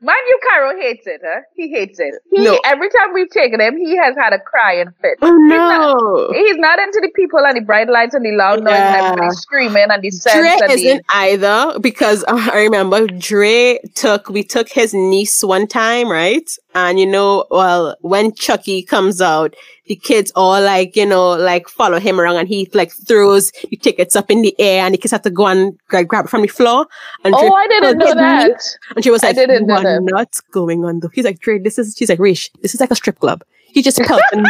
Mind 0.00 0.20
you, 0.28 0.38
Cairo 0.48 0.80
hates 0.80 1.08
it, 1.08 1.20
huh? 1.26 1.40
He 1.56 1.70
hates 1.70 1.98
it. 1.98 2.14
He, 2.30 2.44
No. 2.44 2.56
Every 2.64 2.88
time 2.88 3.12
we've 3.14 3.30
taken 3.30 3.60
him, 3.60 3.76
he 3.76 3.96
has 3.96 4.14
had 4.16 4.32
a 4.32 4.38
crying 4.38 4.90
fit. 5.02 5.18
Oh 5.22 5.32
no. 5.32 6.30
He's 6.38 6.56
not 6.56 6.78
into 6.78 7.00
the 7.02 7.10
people 7.16 7.40
and 7.44 7.56
the 7.56 7.62
bright 7.62 7.88
lights 7.88 8.14
and 8.14 8.24
the 8.24 8.30
loud 8.30 8.62
noise 8.62 8.74
and 8.74 8.94
Yeah. 8.94 9.04
everybody 9.08 9.30
screaming 9.34 9.86
and 9.90 10.00
the 10.00 10.10
sense 10.12 10.36
Dre 10.36 10.56
and 10.62 10.70
the... 10.70 10.74
isn't 10.74 11.04
either 11.08 11.80
because 11.80 12.22
uh, 12.28 12.48
I 12.52 12.58
remember 12.60 13.08
Dre 13.08 13.80
took 13.96 14.28
we 14.28 14.44
took 14.44 14.68
his 14.68 14.94
niece 14.94 15.42
one 15.42 15.66
time, 15.66 16.08
right? 16.08 16.48
And 16.74 17.00
you 17.00 17.06
know, 17.06 17.46
well, 17.50 17.96
when 18.02 18.32
Chucky 18.34 18.82
comes 18.82 19.20
out, 19.22 19.54
the 19.86 19.96
kids 19.96 20.30
all 20.36 20.60
like 20.60 20.94
you 20.96 21.06
know 21.06 21.30
like 21.30 21.66
follow 21.68 21.98
him 21.98 22.20
around, 22.20 22.36
and 22.36 22.46
he 22.48 22.68
like 22.74 22.92
throws 22.92 23.50
the 23.70 23.76
tickets 23.76 24.14
up 24.14 24.30
in 24.30 24.42
the 24.42 24.54
air, 24.60 24.84
and 24.84 24.92
the 24.94 24.98
kids 24.98 25.12
have 25.12 25.22
to 25.22 25.30
go 25.30 25.46
and 25.46 25.78
like, 25.92 26.06
grab 26.08 26.26
it 26.26 26.28
from 26.28 26.42
the 26.42 26.48
floor. 26.48 26.86
And 27.24 27.34
Oh, 27.34 27.52
I 27.54 27.66
didn't 27.68 27.98
know 27.98 28.14
that. 28.14 28.60
And 28.94 29.02
she 29.02 29.10
was 29.10 29.24
I 29.24 29.28
like, 29.28 29.36
didn't 29.36 29.62
"You 29.62 29.66
know 29.66 29.76
are 29.76 29.82
that. 29.82 30.02
not 30.02 30.40
going 30.52 30.84
on 30.84 31.00
the." 31.00 31.08
He's 31.12 31.24
like, 31.24 31.40
"Dre, 31.40 31.58
this 31.58 31.78
is." 31.78 31.94
She's 31.98 32.10
like, 32.10 32.18
"Rish, 32.18 32.50
this 32.60 32.74
is 32.74 32.80
like 32.80 32.90
a 32.90 32.96
strip 32.96 33.18
club." 33.18 33.42
He 33.70 33.82
just 33.82 33.98
pelting 34.06 34.44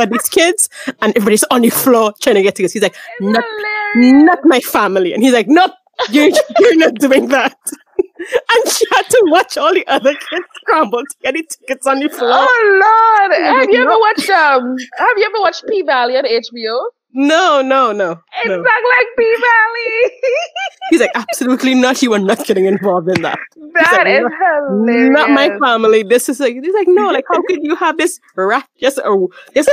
at 0.00 0.10
these 0.10 0.28
kids, 0.28 0.68
and 1.00 1.16
everybody's 1.16 1.44
on 1.44 1.62
the 1.62 1.70
floor 1.70 2.12
trying 2.20 2.36
to 2.36 2.42
get 2.42 2.54
tickets. 2.54 2.74
He's 2.74 2.82
like, 2.82 2.96
"Not 3.20 3.44
Hilarious. 3.94 4.22
not 4.24 4.38
my 4.44 4.60
family. 4.60 5.12
And 5.14 5.22
he's 5.22 5.32
like, 5.32 5.46
nope, 5.48 5.72
you're, 6.10 6.30
you're 6.58 6.76
not 6.76 6.94
doing 6.94 7.28
that. 7.28 7.56
and 8.50 8.72
she 8.72 8.84
had 8.92 9.02
to 9.02 9.22
watch 9.28 9.56
all 9.56 9.72
the 9.72 9.86
other 9.86 10.12
kids 10.14 10.46
scramble 10.56 11.00
to 11.00 11.16
get 11.22 11.34
the 11.34 11.42
tickets 11.42 11.86
on 11.86 12.00
the 12.00 12.08
floor. 12.08 12.30
Oh 12.32 13.28
Lord! 13.28 13.40
Have 13.40 13.70
you 13.70 13.82
ever 13.82 13.98
watched 13.98 14.30
um? 14.30 14.76
Have 14.98 15.16
you 15.16 15.24
ever 15.24 15.40
watched 15.40 15.64
P 15.68 15.82
Valley 15.82 16.16
on 16.16 16.24
HBO? 16.24 16.78
No, 17.18 17.62
no, 17.62 17.92
no. 17.92 18.10
It's 18.10 18.48
no. 18.48 18.56
not 18.56 18.82
like 18.96 19.06
P 19.16 19.36
Valley. 19.40 20.12
He's 20.90 21.00
like, 21.00 21.12
absolutely 21.14 21.74
not. 21.74 22.02
You 22.02 22.12
are 22.12 22.18
not 22.18 22.44
getting 22.44 22.66
involved 22.66 23.08
in 23.08 23.22
that. 23.22 23.38
that 23.72 24.04
like, 24.04 24.06
is 24.06 24.26
hilarious. 24.68 25.10
Not 25.12 25.30
my 25.30 25.58
family. 25.58 26.02
This 26.02 26.28
is 26.28 26.40
like, 26.40 26.54
he's 26.54 26.74
like, 26.74 26.88
no, 26.88 27.08
like, 27.08 27.24
how 27.28 27.40
could 27.48 27.60
you 27.62 27.74
have 27.76 27.96
this 27.96 28.20
rat 28.36 28.68
just, 28.78 28.98
uh, 28.98 29.16
just 29.54 29.70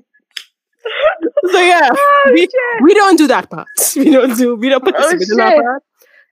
So 1.52 1.60
yeah, 1.60 1.90
Oh, 1.94 2.32
we, 2.34 2.42
shit. 2.42 2.82
we 2.84 2.94
don't 2.94 3.18
do 3.18 3.28
that 3.28 3.50
part. 3.50 3.68
We 3.96 4.12
don't 4.12 4.38
do. 4.38 4.56
We 4.56 4.70
don't 4.70 4.84
participate 4.84 5.30
in 5.30 5.38
that 5.38 5.58
part. 5.58 5.84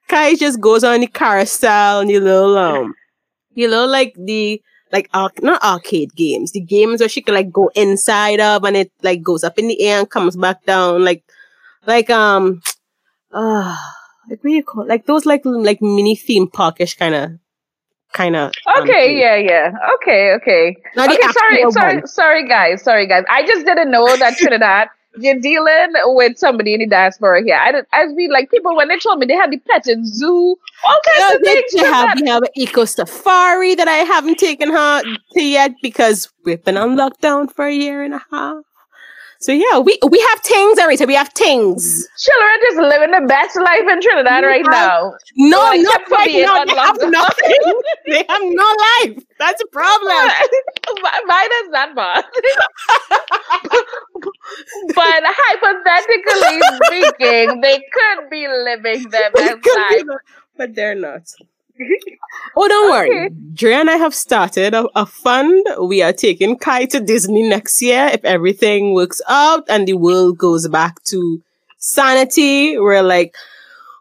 Kai 0.07 0.35
just 0.35 0.59
goes 0.59 0.83
on 0.83 1.01
the 1.01 1.07
carousel 1.07 1.99
and 2.01 2.09
the 2.09 2.19
little 2.19 2.57
um, 2.57 2.95
you 3.53 3.69
know, 3.69 3.85
like 3.85 4.15
the 4.17 4.61
like 4.91 5.09
arc 5.13 5.41
not 5.43 5.61
arcade 5.63 6.15
games, 6.15 6.51
the 6.51 6.61
games 6.61 6.99
where 6.99 7.09
she 7.09 7.21
can 7.21 7.35
like 7.35 7.51
go 7.51 7.69
inside 7.75 8.39
of 8.39 8.63
and 8.63 8.75
it 8.75 8.91
like 9.03 9.21
goes 9.21 9.43
up 9.43 9.59
in 9.59 9.67
the 9.67 9.79
air 9.81 9.99
and 9.99 10.09
comes 10.09 10.35
back 10.35 10.63
down, 10.65 11.03
like 11.03 11.23
like 11.85 12.09
um, 12.09 12.61
uh, 13.31 13.75
like 14.29 14.43
what 14.43 14.49
do 14.49 14.55
you 14.55 14.63
call 14.63 14.85
like 14.87 15.05
those 15.05 15.25
like 15.25 15.41
like 15.45 15.81
mini 15.81 16.15
theme 16.15 16.47
parkish 16.47 16.95
kind 16.97 17.13
of 17.15 17.31
kind 18.13 18.35
of 18.35 18.51
Okay, 18.79 19.17
yeah, 19.19 19.35
yeah. 19.35 19.71
Okay, 19.95 20.33
okay. 20.33 20.75
Not 20.95 21.09
Okay, 21.09 21.21
sorry, 21.31 21.71
sorry, 21.71 21.97
one. 21.97 22.07
sorry, 22.07 22.47
guys. 22.47 22.81
Sorry, 22.83 23.07
guys. 23.07 23.23
I 23.29 23.45
just 23.45 23.65
didn't 23.65 23.91
know 23.91 24.15
that 24.17 24.37
Trinidad. 24.37 24.89
You're 25.17 25.39
dealing 25.39 25.93
with 26.05 26.37
somebody 26.37 26.75
in 26.75 26.81
the 26.81 26.85
diaspora 26.87 27.43
here. 27.43 27.55
I 27.55 27.71
as 27.93 28.13
we 28.15 28.27
like 28.29 28.51
people 28.51 28.75
when 28.75 28.87
they 28.89 28.97
told 28.99 29.19
me 29.19 29.25
they 29.25 29.33
had 29.33 29.51
the 29.51 29.57
petting 29.69 30.05
zoo, 30.05 30.55
all 30.83 30.99
kinds 31.07 31.17
Yeah, 31.17 31.33
of 31.35 31.41
things. 31.41 31.71
they 31.73 31.79
from 31.79 31.93
have 31.93 32.07
that. 32.09 32.21
we 32.21 32.29
have 32.29 32.43
an 32.43 32.49
eco 32.55 32.85
safari 32.85 33.73
that 33.75 33.87
I 33.87 33.97
haven't 34.13 34.37
taken 34.37 34.69
her 34.71 35.01
to 35.33 35.41
yet 35.43 35.71
because 35.81 36.31
we've 36.45 36.63
been 36.63 36.77
on 36.77 36.95
lockdown 36.95 37.51
for 37.51 37.65
a 37.65 37.73
year 37.73 38.03
and 38.03 38.13
a 38.13 38.21
half. 38.31 38.63
So 39.39 39.53
yeah, 39.53 39.79
we 39.79 39.97
we 40.09 40.19
have 40.19 40.39
things, 40.41 40.79
Arita. 40.79 41.07
We 41.07 41.15
have 41.15 41.29
things. 41.29 42.07
Children 42.17 42.59
just 42.67 42.77
living 42.79 43.11
the 43.11 43.25
best 43.27 43.55
life 43.55 43.87
in 43.89 44.01
Trinidad 44.01 44.43
right 44.43 44.65
now. 44.65 45.13
No, 45.37 45.71
not 45.73 46.01
right 46.11 46.33
now. 46.35 46.65
They 46.65 46.75
have 46.75 46.97
nothing. 47.01 47.81
they 48.09 48.25
have 48.27 48.41
no 48.43 48.75
life. 49.03 49.23
That's 49.39 49.61
a 49.61 49.67
problem. 49.67 50.13
Mi- 51.03 51.25
Mine 51.25 51.49
is 51.63 51.69
not 51.71 51.95
bad. 51.95 52.25
but 54.95 55.23
hypothetically 55.25 56.61
speaking, 56.83 57.61
they 57.61 57.79
could 57.93 58.29
be 58.29 58.47
living 58.47 59.09
their 59.09 59.31
best 59.31 59.61
could 59.63 59.87
be 59.87 60.03
life. 60.03 60.19
but 60.57 60.75
they're 60.75 60.95
not. 60.95 61.21
Oh, 62.55 62.67
don't 62.67 62.89
worry. 62.91 63.25
Okay. 63.25 63.35
Dre 63.53 63.73
and 63.73 63.89
I 63.89 63.97
have 63.97 64.13
started 64.13 64.73
a, 64.73 64.87
a 64.95 65.05
fund. 65.05 65.65
We 65.81 66.01
are 66.01 66.13
taking 66.13 66.57
Kai 66.57 66.85
to 66.85 66.99
Disney 66.99 67.43
next 67.43 67.81
year 67.81 68.09
if 68.13 68.23
everything 68.23 68.93
works 68.93 69.21
out 69.27 69.63
and 69.69 69.87
the 69.87 69.93
world 69.93 70.37
goes 70.37 70.67
back 70.67 71.03
to 71.05 71.41
sanity. 71.77 72.77
We're 72.77 73.03
like, 73.03 73.35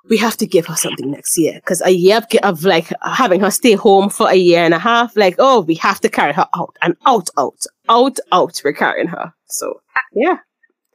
we 0.09 0.17
have 0.17 0.37
to 0.39 0.47
give 0.47 0.67
her 0.67 0.75
something 0.75 1.11
next 1.11 1.37
year 1.37 1.55
because 1.55 1.83
a 1.83 1.91
year 1.91 2.19
of, 2.19 2.27
of 2.43 2.65
like 2.65 2.91
having 3.03 3.41
her 3.41 3.51
stay 3.51 3.75
home 3.75 4.09
for 4.09 4.29
a 4.29 4.35
year 4.35 4.65
and 4.65 4.75
a 4.75 4.79
half, 4.79 5.17
like, 5.17 5.37
oh, 5.39 5.61
we 5.61 5.75
have 5.77 6.01
to 6.01 6.09
carry 6.09 6.33
her 6.33 6.49
out 6.55 6.77
and 6.83 6.97
out, 7.07 7.29
out, 7.37 7.65
out, 7.89 8.19
out. 8.33 8.61
We're 8.65 8.73
carrying 8.73 9.09
her. 9.09 9.33
So, 9.47 9.81
yeah. 10.15 10.39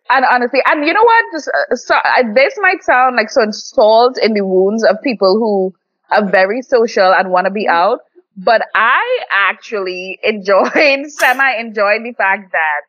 And 0.09 0.25
honestly, 0.25 0.59
and 0.65 0.86
you 0.86 0.93
know 0.93 1.03
what? 1.03 1.25
This, 1.31 1.47
uh, 1.47 1.75
so, 1.75 1.95
uh, 1.95 2.34
this 2.34 2.53
might 2.61 2.84
sound 2.84 3.15
like 3.15 3.29
some 3.29 3.51
salt 3.51 4.17
in 4.21 4.34
the 4.34 4.45
wounds 4.45 4.84
of 4.84 5.01
people 5.01 5.38
who 5.38 5.73
are 6.12 6.30
very 6.30 6.62
social 6.62 7.14
and 7.14 7.32
want 7.32 7.45
to 7.45 7.51
be 7.51 7.68
out, 7.68 7.99
but 8.38 8.62
I 8.76 9.20
actually 9.32 10.20
enjoyed, 10.24 11.08
semi 11.08 11.56
enjoyed 11.60 12.04
the 12.04 12.14
fact 12.18 12.51
that 12.51 12.82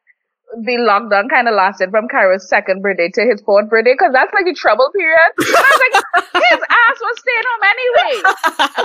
the 0.62 0.78
lockdown 0.78 1.28
kind 1.28 1.48
of 1.48 1.54
lasted 1.54 1.90
from 1.90 2.06
Cairo's 2.06 2.48
second 2.48 2.82
birthday 2.82 3.08
to 3.10 3.22
his 3.22 3.40
fourth 3.42 3.68
birthday 3.68 3.94
because 3.94 4.12
that's 4.12 4.32
like 4.32 4.44
the 4.44 4.54
trouble 4.54 4.90
period. 4.94 5.18
I 5.18 5.42
was 5.42 5.80
like, 5.82 5.96
his 6.50 6.60
ass 6.62 6.98
was 7.00 7.16
staying 7.18 7.46
home 7.50 7.64
anyway. 7.74 8.14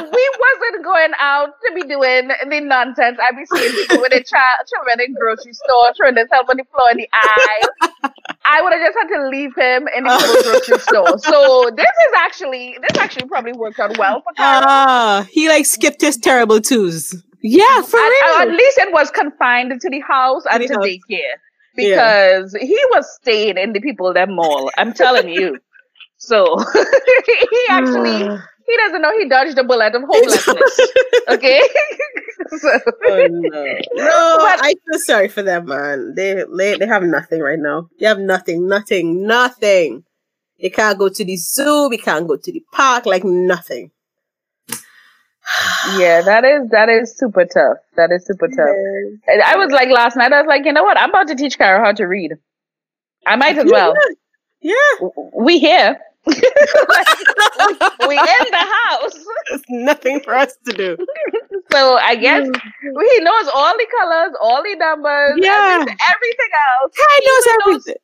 we 0.10 0.26
wasn't 0.40 0.84
going 0.84 1.14
out 1.20 1.50
to 1.62 1.70
be 1.76 1.84
doing 1.86 2.32
the 2.50 2.60
nonsense 2.62 3.20
I'd 3.22 3.38
be 3.38 3.46
seeing 3.46 3.74
people 3.86 4.02
with 4.02 4.12
their 4.12 4.24
child, 4.24 4.66
children 4.66 5.02
in 5.06 5.14
grocery 5.14 5.54
store 5.54 5.94
to 5.94 6.28
help 6.32 6.50
on 6.50 6.58
the 6.58 6.66
floor 6.72 6.90
in 6.92 6.98
the 6.98 7.10
aisle. 7.14 7.89
I 8.46 8.62
would 8.62 8.74
have 8.74 8.82
just 8.82 8.98
had 9.00 9.08
to 9.18 9.28
leave 9.30 9.56
him 9.56 9.88
in 9.96 10.04
the 10.04 10.10
little 10.16 10.52
grocery 10.52 10.80
store. 10.80 11.18
So 11.20 11.70
this 11.76 11.86
is 11.86 12.14
actually 12.18 12.78
this 12.82 12.98
actually 12.98 13.28
probably 13.28 13.54
worked 13.54 13.80
out 13.80 13.98
well 13.98 14.22
for 14.22 14.34
Cairo. 14.34 14.66
Ah, 14.68 15.28
he 15.32 15.48
like 15.50 15.66
skipped 15.66 16.02
his 16.02 16.18
terrible 16.18 16.60
twos. 16.62 17.22
Yeah, 17.42 17.82
for 17.84 17.98
at, 18.00 18.04
real. 18.10 18.36
at 18.42 18.52
least 18.52 18.78
it 18.80 18.92
was 18.92 19.12
confined 19.12 19.80
to 19.80 19.90
the 19.90 20.00
house 20.02 20.44
and 20.52 20.62
to 20.68 20.74
house. 20.74 20.86
daycare 20.86 21.36
Yeah. 21.78 22.36
because 22.40 22.54
he 22.60 22.78
was 22.92 23.06
staying 23.22 23.58
in 23.58 23.74
the 23.74 23.80
people 23.80 24.14
that 24.14 24.30
mall. 24.30 24.70
I'm 24.78 24.94
telling 24.94 25.30
you. 25.30 25.58
So 26.18 26.58
he 26.74 27.60
actually 27.70 28.38
he 28.70 28.78
doesn't 28.78 29.02
know 29.02 29.12
he 29.18 29.28
dodged 29.28 29.58
a 29.58 29.64
bullet 29.64 29.96
of 29.96 30.04
homelessness. 30.04 30.80
Okay. 31.30 31.62
so, 32.58 32.80
oh 33.06 33.28
no, 33.30 33.50
no! 33.94 34.38
But- 34.40 34.60
I 34.64 34.74
feel 34.90 35.00
sorry 35.00 35.28
for 35.28 35.44
them, 35.44 35.66
man. 35.68 36.16
They, 36.16 36.44
they 36.58 36.76
they 36.78 36.88
have 36.88 37.04
nothing 37.04 37.40
right 37.42 37.60
now. 37.60 37.88
They 38.00 38.08
have 38.08 38.18
nothing, 38.18 38.68
nothing, 38.68 39.28
nothing. 39.28 40.04
They 40.60 40.72
can't 40.72 40.98
go 40.98 41.10
to 41.10 41.24
the 41.24 41.38
zoo. 41.38 41.88
We 41.90 42.00
can't 42.00 42.28
go 42.28 42.36
to 42.36 42.52
the 42.52 42.64
park. 42.72 43.06
Like 43.06 43.24
nothing. 43.24 43.92
yeah, 45.98 46.22
that 46.22 46.44
is 46.46 46.70
that 46.70 46.90
is 46.90 47.16
super 47.16 47.46
tough. 47.46 47.78
That 47.96 48.12
is 48.12 48.26
super 48.26 48.48
tough. 48.48 48.76
And 49.28 49.42
I 49.44 49.56
was 49.56 49.72
like 49.72 49.90
last 49.90 50.18
night. 50.18 50.34
I 50.34 50.42
was 50.42 50.48
like, 50.48 50.66
you 50.66 50.74
know 50.74 50.84
what? 50.84 50.98
I'm 50.98 51.12
about 51.12 51.28
to 51.28 51.36
teach 51.36 51.58
Cairo 51.60 51.84
how 51.84 51.92
to 51.92 52.06
read. 52.06 52.34
I 53.28 53.36
might 53.36 53.58
as 53.58 53.70
well. 53.72 53.94
Yeah, 54.62 54.74
We 55.36 55.60
here. 55.60 56.00
We 56.28 58.18
in 58.18 58.48
the 58.52 58.68
house. 58.88 59.14
there's 59.50 59.62
nothing 59.70 60.20
for 60.22 60.34
us 60.36 60.56
to 60.66 60.74
do. 60.74 60.98
So 61.72 61.98
I 61.98 62.16
guess 62.16 62.48
mm. 62.48 62.62
he 62.84 63.20
knows 63.20 63.48
all 63.54 63.72
the 63.78 63.86
colors, 64.02 64.32
all 64.42 64.64
the 64.64 64.76
numbers, 64.76 65.34
Yeah. 65.38 65.76
everything, 65.76 65.98
everything 66.16 66.50
else. 66.82 66.96
Kai 66.98 67.20
knows 67.28 67.46
even 67.46 67.58
knows- 67.60 67.88
everything. 67.88 67.96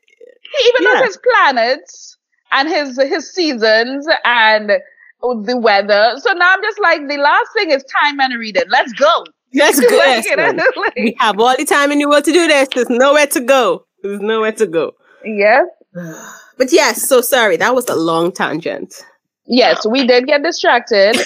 He 0.42 0.70
even 0.70 0.82
Yeah. 0.84 1.00
knows 1.00 1.08
his 1.08 1.18
planets 1.18 2.18
and 2.52 2.70
his 2.70 2.98
his 3.10 3.34
seasons 3.34 4.08
and 4.24 4.70
the 4.70 5.58
weather. 5.58 6.14
So 6.20 6.34
now 6.34 6.54
I'm 6.54 6.62
just 6.62 6.80
like, 6.80 7.08
the 7.08 7.18
last 7.18 7.48
thing 7.56 7.72
is 7.72 7.84
time 7.86 8.20
and 8.20 8.38
reading. 8.40 8.66
Let's 8.70 8.94
go. 8.94 9.24
Let's 9.56 9.80
go. 9.90 9.98
Like, 9.98 10.24
Yes, 10.24 10.26
you 10.28 10.36
know, 10.36 10.64
like- 10.76 10.96
We 10.96 11.16
have 11.20 11.40
all 11.40 11.56
the 11.58 11.66
time 11.66 11.92
in 11.92 11.98
the 11.98 12.06
world 12.08 12.26
to 12.26 12.32
do 12.32 12.46
this. 12.46 12.68
There's 12.76 12.90
nowhere 12.90 13.26
to 13.28 13.40
go. 13.42 13.88
There's 14.04 14.20
nowhere 14.22 14.52
to 14.52 14.68
go. 14.68 14.92
yeah. 15.26 15.62
But 16.58 16.72
yes, 16.72 17.08
so 17.08 17.20
sorry. 17.22 17.58
That 17.58 17.76
was 17.76 17.90
a 17.90 17.96
long 17.96 18.32
tangent. 18.32 19.04
Yes, 19.46 19.86
we 19.86 20.08
did 20.08 20.26
get 20.26 20.42
distracted. 20.44 21.18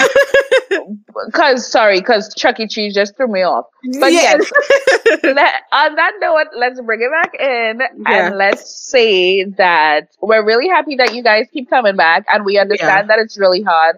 Cause 1.34 1.70
sorry, 1.70 2.01
cause 2.01 2.34
Chuck 2.36 2.59
E. 2.59 2.67
Cheese 2.67 2.93
just 2.93 3.15
threw 3.17 3.28
me 3.28 3.41
off. 3.43 3.65
But 3.99 4.11
yes, 4.11 4.49
let, 5.24 5.53
on 5.72 5.95
that 5.95 6.13
note, 6.22 6.47
let's 6.55 6.80
bring 6.82 7.01
it 7.01 7.11
back 7.11 7.34
in 7.39 7.80
Yeah. 7.80 8.28
and 8.28 8.38
let's 8.38 8.70
say 8.89 9.43
that 9.57 10.07
we're 10.22 10.45
really 10.45 10.67
happy 10.67 10.95
that 10.95 11.13
you 11.13 11.24
guys 11.24 11.47
keep 11.51 11.70
coming 11.70 11.95
back, 11.95 12.26
and 12.30 12.45
we 12.45 12.57
understand 12.57 13.09
that 13.09 13.20
it's 13.20 13.38
really 13.38 13.61
hard 13.61 13.97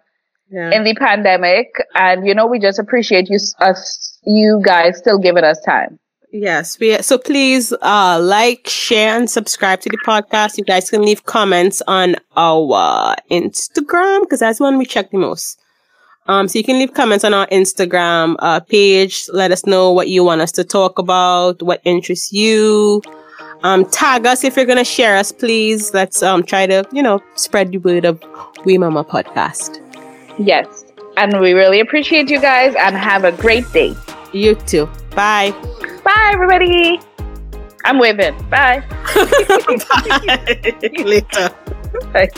Yeah. 0.49 0.71
in 0.71 0.83
the 0.83 0.95
pandemic, 0.95 1.67
and 1.93 2.25
you 2.25 2.33
know 2.33 2.47
we 2.47 2.59
just 2.59 2.79
appreciate 2.79 3.29
you 3.29 3.37
us 3.59 4.17
you 4.25 4.61
guys 4.63 4.97
still 4.97 5.19
giving 5.19 5.43
us 5.43 5.59
time. 5.61 5.99
Yes, 6.33 6.79
we 6.79 6.97
so 7.01 7.17
please 7.17 7.73
uh 7.81 8.19
like, 8.21 8.67
share, 8.67 9.17
and 9.17 9.29
subscribe 9.29 9.81
to 9.81 9.89
the 9.89 9.97
podcast. 9.97 10.57
You 10.57 10.63
guys 10.63 10.89
can 10.89 11.01
leave 11.01 11.25
comments 11.25 11.81
on 11.87 12.15
our 12.37 13.17
Instagram 13.29 14.21
because 14.21 14.39
that's 14.39 14.59
when 14.59 14.77
we 14.77 14.85
check 14.85 15.11
the 15.11 15.17
most. 15.17 15.59
Um, 16.27 16.47
so 16.47 16.57
you 16.57 16.63
can 16.63 16.79
leave 16.79 16.93
comments 16.93 17.25
on 17.25 17.33
our 17.33 17.47
Instagram 17.47 18.35
uh, 18.39 18.61
page. 18.61 19.27
Let 19.33 19.51
us 19.51 19.65
know 19.65 19.91
what 19.91 20.07
you 20.07 20.23
want 20.23 20.39
us 20.39 20.53
to 20.53 20.63
talk 20.63 20.99
about, 20.99 21.61
what 21.61 21.81
interests 21.83 22.31
you. 22.31 23.01
Um, 23.63 23.83
tag 23.85 24.25
us 24.25 24.45
if 24.45 24.55
you're 24.55 24.65
gonna 24.65 24.85
share 24.85 25.17
us, 25.17 25.33
please. 25.33 25.93
Let's 25.93 26.23
um 26.23 26.43
try 26.43 26.65
to 26.65 26.87
you 26.93 27.03
know 27.03 27.21
spread 27.35 27.73
the 27.73 27.79
word 27.79 28.05
of 28.05 28.23
We 28.63 28.77
Mama 28.77 29.03
podcast. 29.03 29.81
Yes, 30.39 30.85
and 31.17 31.41
we 31.41 31.51
really 31.51 31.81
appreciate 31.81 32.29
you 32.29 32.39
guys, 32.39 32.73
and 32.79 32.95
have 32.95 33.25
a 33.25 33.33
great 33.33 33.69
day. 33.73 33.93
You 34.31 34.55
too. 34.55 34.89
Bye. 35.15 35.51
Bye, 36.03 36.31
everybody. 36.33 36.99
I'm 37.83 37.99
waving. 37.99 38.37
Bye. 38.49 38.83
Bye. 39.89 40.93
Later. 41.03 41.49
Bye. 42.13 42.29